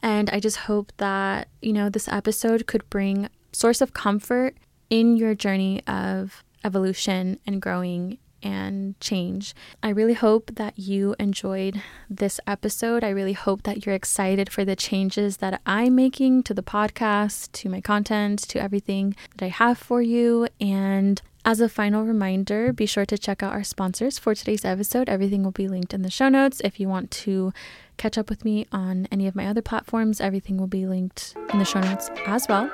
And 0.00 0.28
I 0.30 0.38
just 0.38 0.58
hope 0.58 0.92
that, 0.98 1.48
you 1.62 1.72
know, 1.72 1.88
this 1.88 2.08
episode 2.08 2.66
could 2.66 2.88
bring 2.90 3.28
source 3.52 3.80
of 3.80 3.94
comfort 3.94 4.56
in 4.90 5.16
your 5.16 5.34
journey 5.34 5.82
of 5.86 6.44
evolution 6.62 7.40
and 7.46 7.62
growing 7.62 8.18
and 8.42 8.98
change. 9.00 9.54
I 9.82 9.90
really 9.90 10.14
hope 10.14 10.54
that 10.54 10.78
you 10.78 11.14
enjoyed 11.18 11.82
this 12.08 12.40
episode. 12.46 13.04
I 13.04 13.10
really 13.10 13.32
hope 13.32 13.62
that 13.62 13.84
you're 13.84 13.94
excited 13.94 14.50
for 14.52 14.64
the 14.64 14.76
changes 14.76 15.38
that 15.38 15.60
I'm 15.66 15.94
making 15.94 16.42
to 16.44 16.54
the 16.54 16.62
podcast, 16.62 17.52
to 17.52 17.68
my 17.68 17.80
content, 17.80 18.40
to 18.48 18.60
everything 18.60 19.16
that 19.36 19.46
I 19.46 19.48
have 19.48 19.78
for 19.78 20.02
you. 20.02 20.48
And 20.60 21.20
as 21.44 21.60
a 21.60 21.68
final 21.68 22.04
reminder, 22.04 22.72
be 22.72 22.86
sure 22.86 23.06
to 23.06 23.16
check 23.16 23.42
out 23.42 23.52
our 23.52 23.62
sponsors 23.62 24.18
for 24.18 24.34
today's 24.34 24.64
episode. 24.64 25.08
Everything 25.08 25.44
will 25.44 25.52
be 25.52 25.68
linked 25.68 25.94
in 25.94 26.02
the 26.02 26.10
show 26.10 26.28
notes. 26.28 26.60
If 26.64 26.80
you 26.80 26.88
want 26.88 27.10
to 27.12 27.52
catch 27.96 28.18
up 28.18 28.28
with 28.28 28.44
me 28.44 28.66
on 28.72 29.06
any 29.12 29.28
of 29.28 29.36
my 29.36 29.46
other 29.46 29.62
platforms, 29.62 30.20
everything 30.20 30.56
will 30.56 30.66
be 30.66 30.86
linked 30.86 31.34
in 31.52 31.60
the 31.60 31.64
show 31.64 31.80
notes 31.80 32.10
as 32.26 32.46
well. 32.48 32.70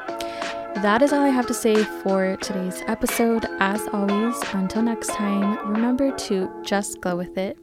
That 0.76 1.02
is 1.02 1.12
all 1.12 1.20
I 1.20 1.28
have 1.28 1.46
to 1.46 1.54
say 1.54 1.84
for 1.84 2.36
today's 2.36 2.82
episode. 2.86 3.46
As 3.60 3.86
always, 3.92 4.34
until 4.52 4.82
next 4.82 5.08
time, 5.08 5.70
remember 5.70 6.10
to 6.16 6.50
just 6.64 7.00
go 7.00 7.14
with 7.14 7.36
it. 7.36 7.56